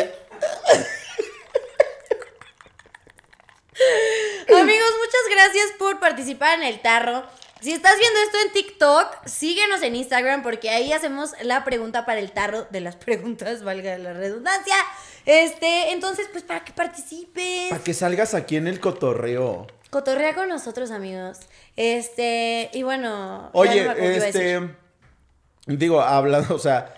Amigos, 4.49 4.91
muchas 4.99 5.23
gracias 5.31 5.67
por 5.79 6.01
participar 6.01 6.59
en 6.59 6.65
el 6.65 6.81
tarro. 6.81 7.25
Si 7.61 7.73
estás 7.73 7.99
viendo 7.99 8.21
esto 8.21 8.39
en 8.47 8.53
TikTok, 8.53 9.27
síguenos 9.27 9.83
en 9.83 9.97
Instagram 9.97 10.43
porque 10.43 10.71
ahí 10.71 10.93
hacemos 10.93 11.33
la 11.43 11.65
pregunta 11.65 12.07
para 12.07 12.21
el 12.21 12.31
tarro 12.31 12.67
de 12.71 12.81
las 12.81 12.97
preguntas, 12.97 13.63
valga 13.65 13.99
la 13.99 14.13
redundancia. 14.13 14.77
Este, 15.29 15.93
entonces, 15.93 16.27
pues 16.33 16.43
para 16.43 16.65
que 16.65 16.73
participes. 16.73 17.69
Para 17.69 17.85
que 17.85 17.93
salgas 17.93 18.33
aquí 18.33 18.57
en 18.57 18.67
el 18.67 18.81
cotorreo. 18.81 19.67
Cotorrea 19.91 20.35
con 20.35 20.49
nosotros, 20.49 20.91
amigos. 20.91 21.41
Este, 21.77 22.71
y 22.73 22.83
bueno. 22.83 23.51
Oye, 23.53 23.85
no 23.85 23.93
este. 23.93 24.71
Digo, 25.67 26.01
hablando, 26.01 26.55
o 26.55 26.59
sea. 26.59 26.95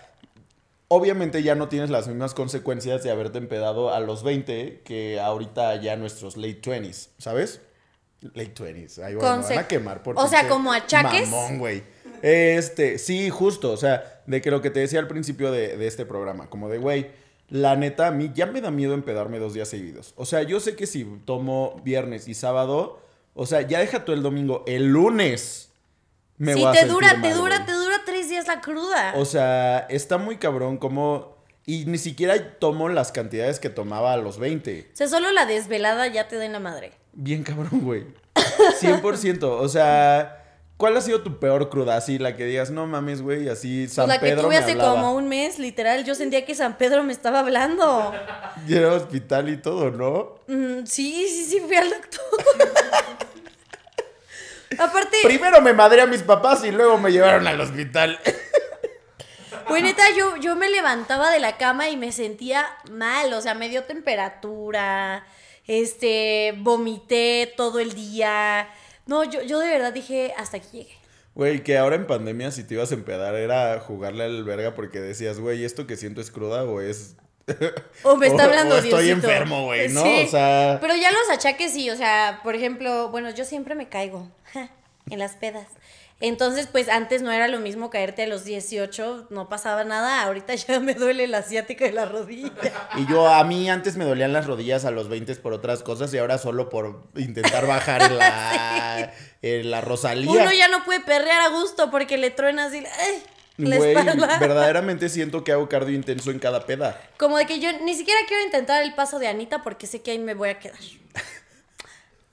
Obviamente 0.87 1.41
ya 1.41 1.55
no 1.55 1.69
tienes 1.69 1.89
las 1.89 2.09
mismas 2.09 2.33
consecuencias 2.33 3.01
de 3.01 3.11
haberte 3.11 3.37
empedado 3.37 3.93
a 3.93 4.01
los 4.01 4.23
20 4.23 4.81
que 4.83 5.21
ahorita 5.21 5.77
ya 5.77 5.95
nuestros 5.95 6.35
late 6.35 6.61
20s, 6.61 7.11
¿sabes? 7.17 7.61
Late 8.19 8.55
20s. 8.55 9.01
Ahí 9.01 9.15
bueno, 9.15 9.41
van 9.41 9.57
a 9.57 9.67
quemar 9.69 10.03
por 10.03 10.19
o 10.19 10.27
sea, 10.27 10.49
como 10.49 10.73
achaques. 10.73 11.29
Mamón, 11.29 11.59
güey. 11.59 11.83
Este, 12.21 12.97
sí, 12.97 13.29
justo, 13.29 13.71
o 13.71 13.77
sea, 13.77 14.21
de 14.25 14.41
que 14.41 14.51
lo 14.51 14.61
que 14.61 14.69
te 14.69 14.81
decía 14.81 14.99
al 14.99 15.07
principio 15.07 15.49
de, 15.53 15.77
de 15.77 15.87
este 15.87 16.05
programa, 16.05 16.49
como 16.49 16.67
de, 16.67 16.77
güey, 16.77 17.09
la 17.51 17.75
neta, 17.75 18.07
a 18.07 18.11
mí 18.11 18.31
ya 18.33 18.45
me 18.45 18.61
da 18.61 18.71
miedo 18.71 18.93
empedarme 18.93 19.37
dos 19.37 19.53
días 19.53 19.67
seguidos. 19.67 20.13
O 20.15 20.25
sea, 20.25 20.41
yo 20.41 20.61
sé 20.61 20.77
que 20.77 20.87
si 20.87 21.03
tomo 21.25 21.79
viernes 21.83 22.29
y 22.29 22.33
sábado, 22.33 23.01
o 23.33 23.45
sea, 23.45 23.61
ya 23.61 23.79
deja 23.79 24.05
tú 24.05 24.13
el 24.13 24.23
domingo, 24.23 24.63
el 24.67 24.87
lunes 24.87 25.69
me 26.37 26.53
sí, 26.53 26.61
voy 26.61 26.69
a 26.69 26.79
te 26.79 26.87
dura, 26.87 27.09
te 27.09 27.17
mal, 27.17 27.33
dura, 27.33 27.55
güey. 27.57 27.65
te 27.65 27.73
dura 27.73 27.95
tres 28.05 28.29
días 28.29 28.47
la 28.47 28.61
cruda. 28.61 29.13
O 29.17 29.25
sea, 29.25 29.79
está 29.89 30.17
muy 30.17 30.37
cabrón 30.37 30.77
como... 30.77 31.37
Y 31.65 31.85
ni 31.85 31.97
siquiera 31.97 32.57
tomo 32.57 32.89
las 32.89 33.11
cantidades 33.11 33.59
que 33.59 33.69
tomaba 33.69 34.13
a 34.13 34.17
los 34.17 34.39
20. 34.39 34.89
O 34.93 34.95
sea, 34.95 35.07
solo 35.07 35.31
la 35.31 35.45
desvelada 35.45 36.07
ya 36.07 36.27
te 36.27 36.37
da 36.37 36.45
en 36.45 36.53
la 36.53 36.59
madre. 36.59 36.93
Bien 37.13 37.43
cabrón, 37.43 37.81
güey. 37.81 38.05
100%. 38.81 39.43
O 39.43 39.67
sea, 39.67 40.40
¿cuál 40.81 40.97
ha 40.97 41.01
sido 41.01 41.21
tu 41.21 41.37
peor 41.37 41.69
cruda? 41.69 41.95
Así, 41.95 42.17
la 42.17 42.35
que 42.35 42.43
digas, 42.43 42.71
no 42.71 42.87
mames, 42.87 43.21
güey, 43.21 43.47
así 43.49 43.87
San 43.87 44.07
Pues 44.07 44.15
la 44.15 44.19
que 44.19 44.31
Pedro 44.31 44.41
tuve 44.41 44.55
me 44.55 44.57
hace 44.57 44.71
hablaba. 44.71 44.89
como 44.95 45.13
un 45.13 45.29
mes, 45.29 45.59
literal. 45.59 46.03
Yo 46.05 46.15
sentía 46.15 46.43
que 46.43 46.55
San 46.55 46.79
Pedro 46.79 47.03
me 47.03 47.13
estaba 47.13 47.39
hablando. 47.39 48.11
Y 48.67 48.75
era 48.75 48.93
hospital 48.93 49.49
y 49.49 49.57
todo, 49.57 49.91
¿no? 49.91 50.39
Mm, 50.47 50.85
sí, 50.85 51.27
sí, 51.29 51.45
sí, 51.45 51.59
fui 51.59 51.75
al 51.75 51.89
doctor. 51.91 52.21
Aparte, 54.79 55.17
Primero 55.23 55.61
me 55.61 55.73
madré 55.73 56.01
a 56.01 56.07
mis 56.07 56.23
papás 56.23 56.63
y 56.63 56.71
luego 56.71 56.97
me 56.97 57.11
llevaron 57.11 57.45
al 57.47 57.61
hospital. 57.61 58.19
Pues 59.67 59.83
neta, 59.83 60.03
yo, 60.17 60.35
yo 60.37 60.55
me 60.57 60.69
levantaba 60.69 61.31
de 61.31 61.39
la 61.39 61.55
cama 61.55 61.87
y 61.89 61.95
me 61.95 62.11
sentía 62.11 62.65
mal, 62.91 63.31
o 63.31 63.41
sea, 63.41 63.53
me 63.53 63.69
dio 63.69 63.83
temperatura, 63.83 65.25
este, 65.65 66.55
vomité 66.57 67.53
todo 67.55 67.79
el 67.79 67.93
día. 67.93 68.67
No, 69.11 69.23
yo, 69.25 69.41
yo 69.43 69.59
de 69.59 69.67
verdad 69.67 69.91
dije, 69.91 70.33
hasta 70.37 70.55
aquí 70.57 70.67
llegué. 70.79 70.93
Güey, 71.35 71.63
que 71.63 71.77
ahora 71.77 71.95
en 71.97 72.07
pandemia 72.07 72.49
si 72.51 72.63
te 72.63 72.75
ibas 72.75 72.91
a 72.91 72.95
empedar 72.95 73.35
era 73.35 73.77
jugarle 73.81 74.23
al 74.23 74.43
verga 74.45 74.73
porque 74.73 74.99
decías, 75.01 75.37
güey, 75.39 75.65
¿esto 75.65 75.85
que 75.85 75.97
siento 75.97 76.21
es 76.21 76.31
cruda 76.31 76.63
o 76.63 76.79
es... 76.81 77.15
O 78.03 78.15
me 78.15 78.27
está 78.27 78.43
O- 78.45 78.45
hablando 78.47 78.75
o 78.75 78.77
estoy 78.77 79.05
Diosito. 79.07 79.27
enfermo, 79.27 79.65
güey, 79.65 79.89
¿no? 79.89 80.01
Sí, 80.03 80.23
O 80.27 80.31
sea- 80.31 80.77
Pero 80.81 80.95
ya 80.95 81.11
los 81.11 81.29
achaques 81.29 81.73
sí, 81.73 81.89
o 81.89 81.95
sea, 81.97 82.39
por 82.43 82.55
ejemplo, 82.55 83.09
bueno, 83.09 83.29
yo 83.31 83.43
siempre 83.45 83.75
me 83.75 83.89
caigo 83.89 84.29
en 85.09 85.19
las 85.19 85.35
pedas. 85.35 85.67
Entonces, 86.21 86.67
pues 86.71 86.87
antes 86.87 87.21
no 87.23 87.31
era 87.31 87.47
lo 87.47 87.59
mismo 87.59 87.89
caerte 87.89 88.23
a 88.23 88.27
los 88.27 88.43
18, 88.45 89.27
no 89.31 89.49
pasaba 89.49 89.83
nada. 89.83 90.21
Ahorita 90.23 90.53
ya 90.55 90.79
me 90.79 90.93
duele 90.93 91.27
la 91.27 91.39
asiática 91.39 91.85
de 91.85 91.91
la 91.91 92.05
rodilla. 92.05 92.51
Y 92.95 93.05
yo, 93.07 93.27
a 93.27 93.43
mí 93.43 93.69
antes 93.69 93.97
me 93.97 94.05
dolían 94.05 94.31
las 94.31 94.45
rodillas 94.47 94.85
a 94.85 94.91
los 94.91 95.09
20 95.09 95.35
por 95.35 95.53
otras 95.53 95.81
cosas 95.83 96.13
y 96.13 96.17
ahora 96.19 96.37
solo 96.37 96.69
por 96.69 97.03
intentar 97.15 97.65
bajar 97.67 98.03
en 98.03 98.17
la, 98.17 99.13
en 99.41 99.71
la 99.71 99.81
Rosalía. 99.81 100.31
Uno 100.31 100.51
ya 100.51 100.67
no 100.67 100.83
puede 100.85 100.99
perrear 100.99 101.41
a 101.41 101.49
gusto 101.49 101.89
porque 101.91 102.17
le 102.17 102.29
truena 102.29 102.65
así 102.65 102.77
ay, 102.77 103.23
la 103.57 103.77
Güey, 103.77 103.91
espalda. 103.95 104.37
verdaderamente 104.39 105.09
siento 105.09 105.43
que 105.43 105.51
hago 105.51 105.67
cardio 105.69 105.95
intenso 105.95 106.31
en 106.31 106.39
cada 106.39 106.65
peda. 106.65 106.99
Como 107.17 107.37
de 107.37 107.45
que 107.45 107.59
yo 107.59 107.69
ni 107.83 107.95
siquiera 107.95 108.19
quiero 108.27 108.43
intentar 108.43 108.81
el 108.83 108.93
paso 108.95 109.19
de 109.19 109.27
Anita 109.27 109.63
porque 109.63 109.87
sé 109.87 110.01
que 110.01 110.11
ahí 110.11 110.19
me 110.19 110.33
voy 110.35 110.49
a 110.49 110.59
quedar. 110.59 110.79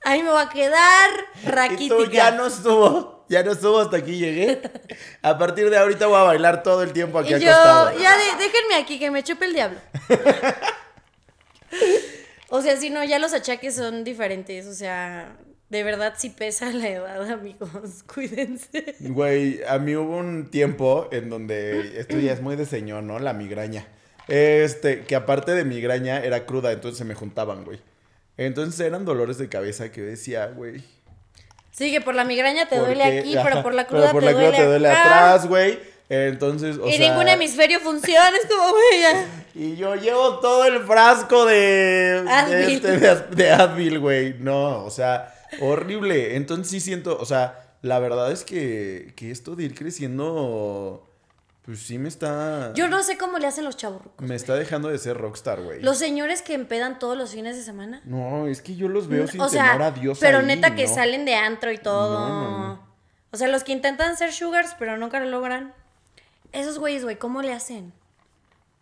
Ahí 0.05 0.23
me 0.23 0.31
voy 0.31 0.41
a 0.41 0.47
quedar 0.47 1.09
raquítica. 1.43 1.95
tú 1.95 2.05
ya 2.09 2.31
no 2.31 2.47
estuvo, 2.47 3.18
ya 3.29 3.43
no 3.43 3.51
estuvo 3.51 3.79
hasta 3.79 3.97
aquí 3.97 4.17
llegué. 4.17 4.61
A 5.21 5.37
partir 5.37 5.69
de 5.69 5.77
ahorita 5.77 6.07
voy 6.07 6.17
a 6.19 6.23
bailar 6.23 6.63
todo 6.63 6.83
el 6.83 6.91
tiempo 6.93 7.19
aquí 7.19 7.33
Y 7.35 7.39
yo, 7.39 7.51
acostado. 7.51 7.99
ya 7.99 8.17
de- 8.17 8.43
déjenme 8.45 8.75
aquí 8.75 8.99
que 8.99 9.11
me 9.11 9.23
chupe 9.23 9.45
el 9.45 9.53
diablo. 9.53 9.79
o 12.49 12.61
sea, 12.61 12.77
si 12.77 12.89
no, 12.89 13.03
ya 13.03 13.19
los 13.19 13.33
achaques 13.33 13.75
son 13.75 14.03
diferentes. 14.03 14.65
O 14.65 14.73
sea, 14.73 15.35
de 15.69 15.83
verdad 15.83 16.15
sí 16.17 16.29
pesa 16.31 16.71
la 16.71 16.89
edad, 16.89 17.29
amigos. 17.31 18.03
Cuídense. 18.13 18.95
Güey, 18.99 19.61
a 19.67 19.77
mí 19.77 19.95
hubo 19.95 20.17
un 20.17 20.49
tiempo 20.49 21.07
en 21.11 21.29
donde 21.29 21.99
esto 21.99 22.17
ya 22.17 22.33
es 22.33 22.41
muy 22.41 22.55
de 22.55 22.65
señor, 22.65 23.03
¿no? 23.03 23.19
La 23.19 23.33
migraña. 23.33 23.87
Este, 24.27 25.01
que 25.05 25.15
aparte 25.15 25.51
de 25.53 25.63
migraña 25.65 26.23
era 26.23 26.45
cruda, 26.45 26.71
entonces 26.71 26.97
se 26.97 27.05
me 27.05 27.15
juntaban, 27.15 27.63
güey. 27.65 27.79
Entonces 28.37 28.79
eran 28.79 29.05
dolores 29.05 29.37
de 29.37 29.49
cabeza 29.49 29.91
que 29.91 30.01
yo 30.01 30.07
decía, 30.07 30.47
güey. 30.47 30.83
Sí, 31.71 31.91
que 31.91 32.01
por 32.01 32.15
la 32.15 32.23
migraña 32.23 32.67
te 32.67 32.75
¿por 32.77 32.85
duele 32.87 33.19
aquí, 33.19 33.35
Ajá, 33.37 33.47
pero 33.49 33.63
por 33.63 33.73
la 33.73 33.85
cruda, 33.87 34.11
por 34.11 34.21
te, 34.21 34.25
la 34.27 34.31
cruda 34.33 34.43
duele 34.49 34.57
te 34.57 34.65
duele 34.65 34.89
atrás, 34.89 35.47
güey. 35.47 35.79
Entonces, 36.09 36.77
o 36.77 36.87
y 36.87 36.93
sea, 36.93 37.09
ningún 37.09 37.27
hemisferio 37.29 37.79
funciona, 37.83 38.31
es 38.41 38.49
como, 38.49 38.69
güey, 38.71 39.01
ya. 39.01 39.25
Y 39.53 39.75
yo 39.75 39.95
llevo 39.95 40.39
todo 40.39 40.65
el 40.65 40.79
frasco 40.83 41.45
de 41.45 42.23
Advil. 42.27 42.75
este, 42.75 42.97
de, 42.97 43.09
As- 43.09 43.29
de 43.35 43.51
Advil, 43.51 43.99
güey. 43.99 44.35
No, 44.39 44.83
o 44.85 44.89
sea, 44.89 45.33
horrible. 45.61 46.35
Entonces 46.35 46.69
sí 46.71 46.79
siento, 46.79 47.17
o 47.19 47.25
sea, 47.25 47.59
la 47.81 47.99
verdad 47.99 48.31
es 48.31 48.43
que, 48.43 49.13
que 49.15 49.29
esto 49.31 49.55
de 49.55 49.63
ir 49.65 49.75
creciendo, 49.75 51.08
pues 51.69 51.81
sí 51.81 51.99
me 51.99 52.09
está... 52.09 52.73
Yo 52.73 52.87
no 52.87 53.03
sé 53.03 53.15
cómo 53.15 53.37
le 53.37 53.45
hacen 53.45 53.63
los 53.63 53.77
chavos. 53.77 54.01
Me 54.17 54.33
está 54.33 54.55
dejando 54.55 54.89
de 54.89 54.97
ser 54.97 55.15
rockstar, 55.15 55.61
güey. 55.61 55.83
Los 55.83 55.99
señores 55.99 56.41
que 56.41 56.55
empedan 56.55 56.97
todos 56.97 57.15
los 57.15 57.29
fines 57.29 57.55
de 57.55 57.61
semana. 57.61 58.01
No, 58.05 58.47
es 58.47 58.63
que 58.63 58.75
yo 58.75 58.87
los 58.87 59.07
veo 59.07 59.27
sin 59.27 59.39
o 59.39 59.47
temor 59.47 59.77
sea, 59.77 59.85
a 59.85 59.91
Dios 59.91 60.17
pero 60.19 60.39
ahí, 60.39 60.47
neta 60.47 60.73
que 60.73 60.87
¿no? 60.87 60.95
salen 60.95 61.25
de 61.25 61.35
antro 61.35 61.71
y 61.71 61.77
todo. 61.77 62.27
No, 62.27 62.57
no. 62.57 62.87
O 63.29 63.37
sea, 63.37 63.47
los 63.49 63.63
que 63.63 63.71
intentan 63.71 64.17
ser 64.17 64.33
sugars, 64.33 64.75
pero 64.79 64.97
nunca 64.97 65.19
lo 65.19 65.27
logran. 65.27 65.75
Esos 66.53 66.79
güeyes, 66.79 67.03
güey, 67.03 67.17
¿cómo 67.19 67.43
le 67.43 67.53
hacen? 67.53 67.93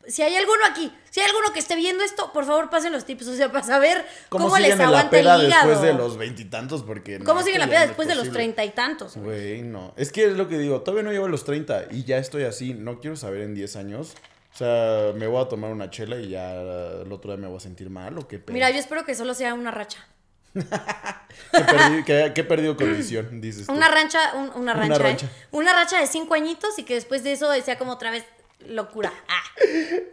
Si 0.07 0.21
hay 0.21 0.35
alguno 0.35 0.61
aquí, 0.65 0.91
si 1.09 1.19
hay 1.19 1.25
alguno 1.27 1.51
que 1.51 1.59
esté 1.59 1.75
viendo 1.75 2.03
esto, 2.03 2.31
por 2.31 2.45
favor 2.45 2.69
pasen 2.69 2.91
los 2.93 3.03
tips, 3.05 3.27
o 3.27 3.35
sea, 3.35 3.51
para 3.51 3.63
saber 3.65 4.05
cómo, 4.29 4.45
¿Cómo, 4.45 4.57
les 4.57 4.71
en 4.71 4.77
la 4.77 4.85
aguanta 4.85 5.17
el 5.17 5.23
peda 5.23 5.37
hígado. 5.43 5.67
después 5.69 5.81
de 5.81 5.93
los 5.93 6.17
veintitantos? 6.17 6.83
Porque 6.83 7.19
¿Cómo 7.19 7.41
no, 7.41 7.45
siguen 7.45 7.59
la 7.59 7.67
peda 7.67 7.81
no 7.81 7.87
después 7.87 8.07
de 8.07 8.15
los 8.15 8.31
treinta 8.31 8.63
y 8.63 8.69
tantos? 8.71 9.17
Güey, 9.17 9.61
no. 9.63 9.93
Es 9.97 10.11
que 10.11 10.25
es 10.25 10.33
lo 10.33 10.47
que 10.47 10.57
digo, 10.57 10.81
todavía 10.81 11.03
no 11.03 11.11
llevo 11.11 11.27
los 11.27 11.43
30 11.43 11.87
y 11.91 12.03
ya 12.05 12.17
estoy 12.17 12.43
así. 12.43 12.73
No 12.73 12.99
quiero 12.99 13.15
saber 13.15 13.41
en 13.41 13.53
10 13.53 13.75
años. 13.75 14.13
O 14.53 14.57
sea, 14.57 15.11
me 15.13 15.27
voy 15.27 15.43
a 15.43 15.47
tomar 15.49 15.71
una 15.71 15.89
chela 15.89 16.15
y 16.17 16.29
ya 16.29 16.53
el 16.53 17.11
otro 17.11 17.31
día 17.31 17.37
me 17.41 17.47
voy 17.47 17.57
a 17.57 17.59
sentir 17.59 17.89
mal 17.89 18.17
o 18.17 18.27
qué 18.27 18.39
pedo. 18.39 18.53
Mira, 18.53 18.69
yo 18.71 18.79
espero 18.79 19.05
que 19.05 19.13
solo 19.13 19.33
sea 19.33 19.53
una 19.53 19.71
racha. 19.71 19.99
que, 20.53 21.59
perdí- 21.59 22.03
que- 22.05 22.31
que 22.33 22.41
he 22.41 22.43
perdido 22.43 22.75
condición, 22.77 23.41
dices 23.41 23.67
tú. 23.67 23.73
Una 23.73 23.89
rancha, 23.89 24.33
un- 24.35 24.51
una 24.55 24.73
rancha, 24.73 24.95
¿eh? 24.95 24.99
rancha. 24.99 25.29
Una 25.51 25.73
racha 25.73 25.99
de 25.99 26.07
cinco 26.07 26.33
añitos 26.33 26.79
y 26.79 26.83
que 26.83 26.95
después 26.95 27.23
de 27.23 27.33
eso 27.33 27.51
sea 27.63 27.77
como 27.77 27.91
otra 27.91 28.09
vez 28.11 28.23
locura. 28.65 29.13
Ah. 29.27 29.43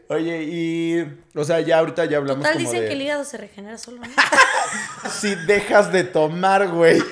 Oye, 0.08 0.42
y. 0.44 1.20
O 1.34 1.44
sea, 1.44 1.60
ya 1.60 1.78
ahorita 1.78 2.04
ya 2.06 2.18
hablamos 2.18 2.42
Total 2.42 2.54
como 2.54 2.64
dicen 2.66 2.82
de. 2.82 2.88
que 2.88 2.92
el 2.94 3.02
hígado 3.02 3.24
se 3.24 3.36
regenera 3.36 3.78
solo, 3.78 4.00
¿no? 4.02 4.08
Si 5.10 5.34
dejas 5.34 5.92
de 5.92 6.04
tomar, 6.04 6.68
güey. 6.68 7.02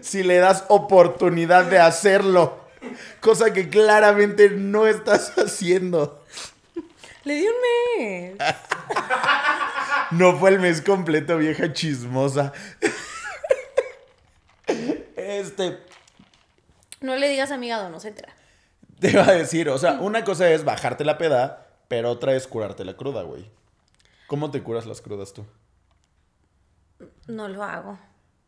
si 0.00 0.22
le 0.22 0.36
das 0.38 0.64
oportunidad 0.68 1.64
de 1.66 1.78
hacerlo. 1.78 2.60
Cosa 3.20 3.52
que 3.52 3.68
claramente 3.68 4.50
no 4.50 4.86
estás 4.86 5.36
haciendo. 5.38 6.24
Le 7.24 7.34
di 7.34 7.46
un 7.46 7.54
mes. 7.98 8.36
No 10.12 10.36
fue 10.38 10.50
el 10.50 10.60
mes 10.60 10.80
completo, 10.82 11.38
vieja 11.38 11.72
chismosa. 11.72 12.52
Este, 15.16 15.78
No 17.00 17.16
le 17.16 17.28
digas 17.28 17.50
a 17.50 17.56
mi 17.56 17.66
hígado, 17.68 17.88
no 17.90 18.00
se 18.00 18.08
entera. 18.08 18.34
Te 19.02 19.10
iba 19.10 19.26
a 19.28 19.32
decir, 19.32 19.68
o 19.68 19.76
sea, 19.76 19.94
una 20.00 20.24
cosa 20.24 20.50
es 20.50 20.64
bajarte 20.64 21.04
la 21.04 21.18
peda, 21.18 21.66
pero 21.88 22.10
otra 22.10 22.34
es 22.34 22.46
curarte 22.46 22.84
la 22.84 22.96
cruda, 22.96 23.22
güey. 23.22 23.50
¿Cómo 24.28 24.50
te 24.50 24.62
curas 24.62 24.86
las 24.86 25.02
crudas 25.02 25.34
tú? 25.34 25.44
No 27.26 27.48
lo 27.48 27.64
hago. 27.64 27.98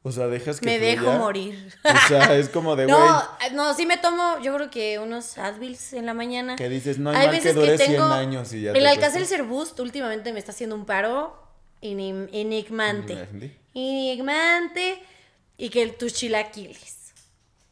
O 0.03 0.13
sea, 0.13 0.29
dejas 0.29 0.61
que 0.61 0.67
Me 0.67 0.79
dejo 0.79 1.13
morir. 1.13 1.75
O 1.83 2.09
sea, 2.09 2.37
es 2.37 2.49
como 2.49 2.77
de, 2.77 2.85
güey, 2.87 2.97
No, 2.97 3.23
no, 3.53 3.75
sí 3.75 3.85
me 3.85 3.97
tomo, 3.97 4.39
yo 4.43 4.55
creo 4.55 4.71
que 4.71 4.99
unos 4.99 5.39
Advils 5.39 5.93
en 5.93 6.07
la 6.07 6.15
mañana. 6.15 6.57
que 6.57 6.69
dices, 6.69 6.99
no 6.99 7.11
hay, 7.11 7.17
Hay 7.17 7.27
mal 7.27 7.41
que 7.41 7.53
dure 7.53 7.73
que 7.73 7.79
100 7.79 7.91
tengo 7.91 8.05
años 8.05 8.53
y 8.53 8.63
ya 8.63 8.73
el 8.73 8.79
te 8.79 8.89
Alcacelser 8.89 9.43
Boost 9.43 9.81
últimamente 9.81 10.33
me 10.33 10.39
está 10.39 10.53
haciendo 10.53 10.77
un 10.77 10.85
paro 10.85 11.37
enigmante. 11.81 13.29
Enigmante 13.75 15.03
y 15.57 15.69
que 15.71 15.87
tus 15.89 16.13
chilaquiles 16.13 17.13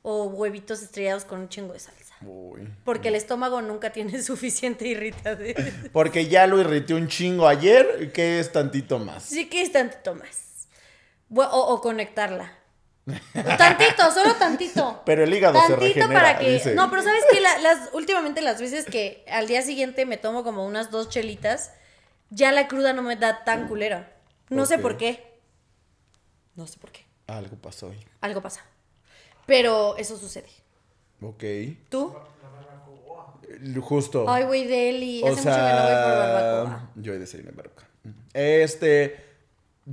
o 0.02 0.24
huevitos 0.24 0.82
estrellados 0.82 1.24
con 1.24 1.40
un 1.40 1.48
chingo 1.48 1.72
de 1.74 1.78
salsa. 1.78 2.01
Uy. 2.24 2.68
Porque 2.84 3.08
el 3.08 3.14
estómago 3.14 3.62
nunca 3.62 3.90
tiene 3.92 4.22
suficiente 4.22 4.86
irritante. 4.86 5.54
Porque 5.92 6.28
ya 6.28 6.46
lo 6.46 6.60
irrité 6.60 6.94
un 6.94 7.08
chingo 7.08 7.48
ayer, 7.48 8.12
que 8.12 8.38
es 8.38 8.52
tantito 8.52 8.98
más. 8.98 9.24
Sí 9.24 9.48
que 9.48 9.62
es 9.62 9.72
tantito 9.72 10.14
más. 10.14 10.68
O, 11.34 11.42
o 11.42 11.80
conectarla. 11.80 12.58
Tantito, 13.58 14.12
solo 14.12 14.34
tantito. 14.34 15.02
Pero 15.06 15.24
el 15.24 15.34
hígado 15.34 15.60
se 15.60 15.68
Tantito 15.68 15.94
regenera, 15.94 16.20
para 16.20 16.38
que. 16.38 16.50
dice. 16.50 16.74
No, 16.74 16.88
pero 16.88 17.02
sabes 17.02 17.24
que 17.30 17.40
las, 17.40 17.90
últimamente 17.92 18.40
las 18.42 18.60
veces 18.60 18.84
que 18.84 19.24
al 19.28 19.48
día 19.48 19.62
siguiente 19.62 20.06
me 20.06 20.16
tomo 20.16 20.44
como 20.44 20.64
unas 20.64 20.90
dos 20.90 21.08
chelitas, 21.08 21.72
ya 22.30 22.52
la 22.52 22.68
cruda 22.68 22.92
no 22.92 23.02
me 23.02 23.16
da 23.16 23.44
tan 23.44 23.66
culera. 23.66 24.12
No 24.50 24.66
sé 24.66 24.78
por 24.78 24.96
qué. 24.96 25.40
No 26.54 26.66
sé 26.66 26.78
por 26.78 26.92
qué. 26.92 27.04
Algo 27.26 27.56
pasó 27.56 27.88
hoy. 27.88 27.98
Algo 28.20 28.42
pasa. 28.42 28.60
Pero 29.46 29.96
eso 29.96 30.16
sucede. 30.16 30.48
Ok. 31.22 31.44
¿Tú? 31.88 32.12
Justo. 33.80 34.28
Ay, 34.28 34.44
güey, 34.44 34.66
Deli. 34.66 35.22
Hace 35.22 35.30
mucho 35.30 35.42
que 35.42 35.50
no 35.50 35.82
voy 35.82 35.92
por 35.92 36.16
barbacoa. 36.16 36.90
yo 36.96 37.14
he 37.14 37.18
de 37.18 37.26
ser 37.26 37.40
en 37.40 37.56
barbacoa. 37.56 37.88
Este, 38.34 39.16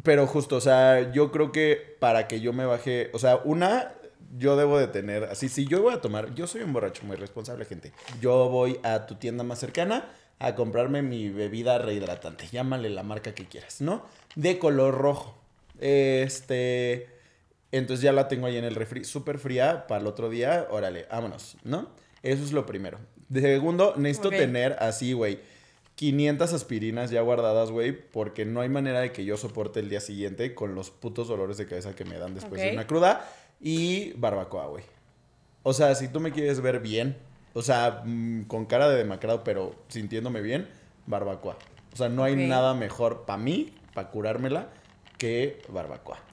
pero 0.04 0.28
justo, 0.28 0.58
o 0.58 0.62
sea, 0.62 1.12
yo 1.12 1.32
creo 1.32 1.52
que 1.52 1.98
para 2.00 2.28
que 2.28 2.40
yo 2.40 2.54
me 2.54 2.66
baje, 2.66 3.10
o 3.14 3.20
sea, 3.20 3.38
una, 3.44 3.94
yo 4.38 4.56
debo 4.56 4.80
de 4.80 4.88
tener, 4.88 5.26
así, 5.26 5.50
si 5.50 5.66
yo 5.66 5.82
voy 5.82 5.94
a 5.94 6.02
tomar, 6.02 6.34
yo 6.36 6.48
soy 6.48 6.62
un 6.62 6.74
borracho 6.74 7.06
muy 7.06 7.16
responsable, 7.16 7.66
gente. 7.66 7.92
Yo 8.22 8.50
voy 8.50 8.80
a 8.84 9.06
tu 9.06 9.16
tienda 9.16 9.44
más 9.44 9.60
cercana 9.60 10.10
a 10.40 10.56
comprarme 10.56 11.02
mi 11.02 11.30
bebida 11.30 11.78
rehidratante, 11.80 12.48
llámale 12.52 12.90
la 12.90 13.04
marca 13.04 13.34
que 13.34 13.46
quieras, 13.46 13.82
¿no? 13.82 14.06
De 14.36 14.58
color 14.58 14.96
rojo. 14.96 15.36
Este, 15.80 17.08
entonces 17.72 18.04
ya 18.04 18.12
la 18.12 18.28
tengo 18.28 18.48
ahí 18.48 18.58
en 18.58 18.66
el 18.66 18.76
refri, 18.76 19.04
súper 19.04 19.40
fría 19.40 19.88
para 19.88 20.02
el 20.02 20.08
otro 20.08 20.30
día, 20.30 20.68
órale, 20.70 21.06
vámonos, 21.12 21.58
¿no? 21.64 21.90
Eso 22.24 22.44
es 22.44 22.52
lo 22.52 22.66
primero. 22.66 23.00
De 23.30 23.42
segundo, 23.42 23.94
necesito 23.96 24.30
tener 24.30 24.76
así, 24.80 25.14
güey, 25.14 25.40
500 25.96 26.54
aspirinas 26.54 27.12
ya 27.12 27.22
guardadas, 27.22 27.72
güey, 27.72 27.92
porque 27.92 28.46
no 28.46 28.62
hay 28.62 28.70
manera 28.70 29.02
de 29.02 29.12
que 29.12 29.26
yo 29.26 29.38
soporte 29.38 29.82
el 29.82 29.90
día 29.90 30.00
siguiente 30.00 30.56
con 30.56 30.74
los 30.74 30.92
putos 30.92 31.28
dolores 31.28 31.58
de 31.58 31.68
cabeza 31.68 31.94
que 31.96 32.06
me 32.06 32.18
dan 32.18 32.34
después 32.34 32.62
de 32.62 32.72
una 32.72 32.88
cruda 32.88 33.30
y 33.60 34.14
barbacoa, 34.14 34.68
güey. 34.68 34.84
O 35.64 35.74
sea, 35.74 35.94
si 35.96 36.08
tú 36.08 36.20
me 36.20 36.32
quieres 36.32 36.62
ver 36.62 36.80
bien, 36.80 37.18
o 37.54 37.62
sea, 37.62 38.04
mm, 38.06 38.44
con 38.44 38.66
cara 38.66 38.90
de 38.90 38.98
demacrado, 38.98 39.44
pero 39.44 39.76
sintiéndome 39.90 40.42
bien, 40.42 40.70
barbacoa. 41.06 41.58
O 41.94 41.98
sea, 41.98 42.08
no 42.08 42.24
hay 42.24 42.36
nada 42.36 42.74
mejor 42.74 43.26
para 43.26 43.38
mí, 43.38 43.74
para 43.94 44.10
curármela, 44.10 44.70
que 45.18 45.62
barbacoa. 45.68 46.29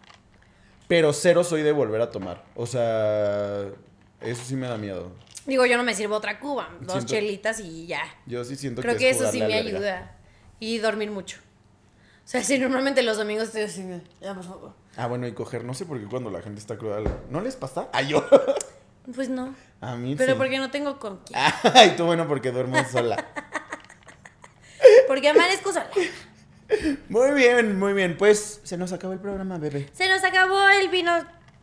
Pero 0.88 1.12
cero 1.12 1.42
soy 1.44 1.62
de 1.62 1.72
volver 1.72 2.00
a 2.00 2.10
tomar. 2.10 2.44
O 2.54 2.66
sea, 2.66 3.64
eso 4.20 4.42
sí 4.44 4.54
me 4.56 4.68
da 4.68 4.76
miedo. 4.76 5.10
Digo, 5.46 5.64
yo 5.66 5.76
no 5.76 5.82
me 5.84 5.94
sirvo 5.94 6.16
otra 6.16 6.38
cuba. 6.40 6.68
Dos 6.80 6.94
Siento- 7.04 7.12
chelitas 7.14 7.60
y 7.60 7.86
ya. 7.86 8.02
Yo 8.26 8.44
sí 8.44 8.56
siento 8.56 8.82
Creo 8.82 8.94
que, 8.94 9.00
que 9.00 9.10
es 9.10 9.20
eso 9.20 9.30
sí 9.30 9.40
me 9.40 9.46
verga. 9.48 9.58
ayuda. 9.78 10.16
Y 10.60 10.78
dormir 10.78 11.10
mucho. 11.10 11.38
O 12.24 12.28
sea, 12.28 12.42
si 12.42 12.58
normalmente 12.58 13.02
los 13.02 13.16
domingos 13.18 13.44
estoy 13.48 13.62
así, 13.62 13.84
ya 14.20 14.34
por 14.34 14.44
favor. 14.44 14.72
Ah, 14.96 15.06
bueno, 15.06 15.26
y 15.28 15.32
coger, 15.32 15.62
no 15.64 15.74
sé 15.74 15.86
por 15.86 16.00
qué 16.00 16.06
cuando 16.06 16.30
la 16.30 16.42
gente 16.42 16.58
está 16.60 16.76
cruda, 16.76 16.98
¿no 17.30 17.40
les 17.40 17.54
pasa? 17.56 17.88
Ah, 17.92 18.02
yo. 18.02 18.24
Pues 19.14 19.28
no. 19.28 19.54
A 19.80 19.94
mí 19.94 20.16
Pero 20.16 20.32
sí. 20.32 20.38
porque 20.38 20.58
no 20.58 20.72
tengo 20.72 20.98
con 20.98 21.18
quién. 21.18 21.38
Ay, 21.74 21.94
tú 21.96 22.06
bueno 22.06 22.26
porque 22.26 22.50
duermo 22.50 22.76
sola. 22.90 23.24
Porque 25.06 25.28
amanezco 25.28 25.72
sola. 25.72 25.88
Muy 27.08 27.32
bien, 27.32 27.78
muy 27.78 27.92
bien. 27.92 28.16
Pues 28.16 28.60
se 28.62 28.76
nos 28.76 28.92
acabó 28.92 29.12
el 29.12 29.20
programa, 29.20 29.58
bebé. 29.58 29.88
Se 29.92 30.08
nos 30.08 30.24
acabó 30.24 30.68
el 30.68 30.88
vino 30.88 31.12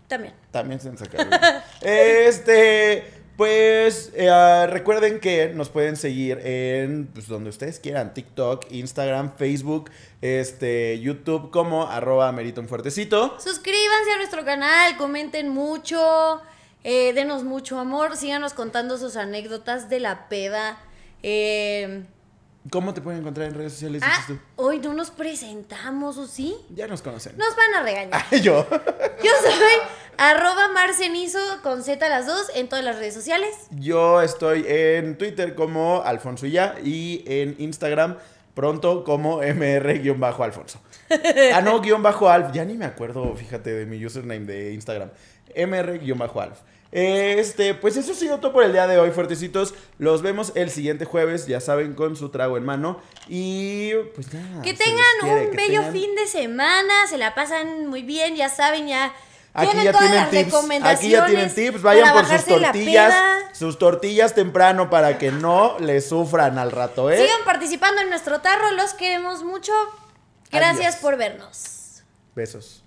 también. 0.08 0.34
También 0.52 0.80
se 0.80 0.92
nos 0.92 1.02
acabó. 1.02 1.30
este, 1.82 3.04
pues 3.36 4.12
eh, 4.16 4.30
ah, 4.30 4.68
recuerden 4.70 5.20
que 5.20 5.50
nos 5.50 5.70
pueden 5.70 5.96
seguir 5.96 6.40
en 6.44 7.08
pues, 7.08 7.28
donde 7.28 7.50
ustedes 7.50 7.80
quieran, 7.80 8.14
TikTok, 8.14 8.72
Instagram, 8.72 9.36
Facebook, 9.38 9.90
este, 10.22 11.00
YouTube 11.00 11.50
como 11.50 11.88
arroba 11.88 12.32
merito 12.32 12.62
un 12.62 12.68
fuertecito. 12.68 13.38
Suscríbanse 13.40 14.12
a 14.14 14.18
nuestro 14.18 14.46
canal, 14.46 14.98
comenten 14.98 15.50
mucho, 15.50 16.42
eh, 16.84 17.14
denos 17.14 17.44
mucho 17.44 17.80
amor, 17.80 18.18
síganos 18.18 18.54
contando 18.54 18.98
sus 18.98 19.16
anécdotas 19.16 19.90
de 19.90 20.00
la 20.00 20.30
peda. 20.30 20.78
Eh, 21.24 22.04
¿Cómo 22.72 22.94
te 22.94 23.02
pueden 23.02 23.20
encontrar 23.22 23.48
en 23.48 23.56
redes 23.56 23.74
sociales? 23.74 24.02
ah, 24.06 24.24
tú? 24.28 24.40
hoy 24.56 24.80
no 24.80 24.94
nos 24.94 25.12
presentamos, 25.12 26.18
¿o 26.18 26.28
sí? 26.28 26.56
Ya 26.70 26.88
nos 26.88 27.02
conocen. 27.02 27.38
Nos 27.38 27.56
van 27.56 27.74
a 27.76 27.84
regañar. 27.84 28.26
Ay, 28.32 28.42
yo. 28.42 28.66
Yo 28.70 29.32
soy 29.42 29.74
arroba 30.18 30.70
marcenizo 30.70 31.40
con 31.62 31.84
Z 31.84 32.08
las 32.08 32.26
dos 32.26 32.50
en 32.56 32.70
todas 32.70 32.86
las 32.86 32.98
redes 32.98 33.14
sociales. 33.14 33.50
Yo 33.72 34.22
estoy 34.22 34.66
en 34.68 35.18
Twitter 35.18 35.56
como 35.56 36.02
Alfonso 36.04 36.46
Ya 36.48 36.76
y 36.84 37.24
en 37.28 37.56
Instagram 37.60 38.18
pronto 38.54 39.04
como 39.04 39.40
mr-alfonso. 39.40 40.80
Ah, 41.54 41.62
no, 41.62 41.82
guion 41.82 42.02
bajo 42.02 42.30
alf. 42.30 42.52
Ya 42.54 42.64
ni 42.66 42.76
me 42.76 42.86
acuerdo, 42.86 43.36
fíjate, 43.36 43.74
de 43.74 43.86
mi 43.86 44.04
username 44.06 44.46
de 44.46 44.74
Instagram. 44.74 45.10
mr-alf. 45.56 46.60
Este, 46.96 47.74
pues 47.74 47.98
eso 47.98 48.12
ha 48.12 48.16
sido 48.16 48.40
todo 48.40 48.54
por 48.54 48.64
el 48.64 48.72
día 48.72 48.86
de 48.86 49.00
hoy, 49.00 49.10
fuertecitos. 49.10 49.74
Los 49.98 50.22
vemos 50.22 50.52
el 50.54 50.70
siguiente 50.70 51.06
jueves, 51.06 51.48
ya 51.48 51.60
saben, 51.60 51.96
con 51.96 52.16
su 52.16 52.30
trago 52.30 52.56
en 52.56 52.64
mano. 52.66 53.02
Y 53.28 53.94
pues 54.16 54.32
nada. 54.32 54.62
Que 54.62 54.76
tengan 54.76 55.04
quiere, 55.22 55.46
un 55.46 55.52
que 55.52 55.58
bello 55.58 55.82
tengan- 55.82 55.92
fin 55.94 56.16
de 56.16 56.28
semana, 56.28 56.94
se 57.10 57.18
la 57.18 57.34
pasan 57.34 57.88
muy 57.88 58.04
bien, 58.04 58.36
ya 58.36 58.48
saben, 58.48 58.88
ya 58.88 59.12
Aquí 59.56 59.68
tienen 59.68 59.86
ya 59.86 59.92
todas 59.92 60.08
tienen 60.08 60.22
las 60.22 60.30
tips. 60.32 60.42
Aquí 60.42 60.50
ya 60.50 60.56
recomendaciones 61.26 61.26
tienen 61.30 61.56
tips. 61.56 61.82
Vayan 61.82 62.14
por 62.14 62.26
sus 62.28 62.46
tortillas. 62.46 63.14
Sus 63.54 63.78
tortillas 63.80 64.34
temprano 64.36 64.90
para 64.90 65.18
que 65.20 65.32
no 65.32 65.78
les 65.80 66.08
sufran 66.10 66.58
al 66.58 66.72
rato, 66.72 67.10
¿eh? 67.12 67.18
Sigan 67.18 67.44
participando 67.46 68.02
en 68.02 68.10
nuestro 68.10 68.42
tarro, 68.42 68.72
los 68.72 68.94
queremos 68.94 69.44
mucho. 69.44 69.72
Gracias 70.52 70.96
Adiós. 70.96 71.02
por 71.02 71.18
vernos. 71.18 72.04
Besos. 72.36 72.83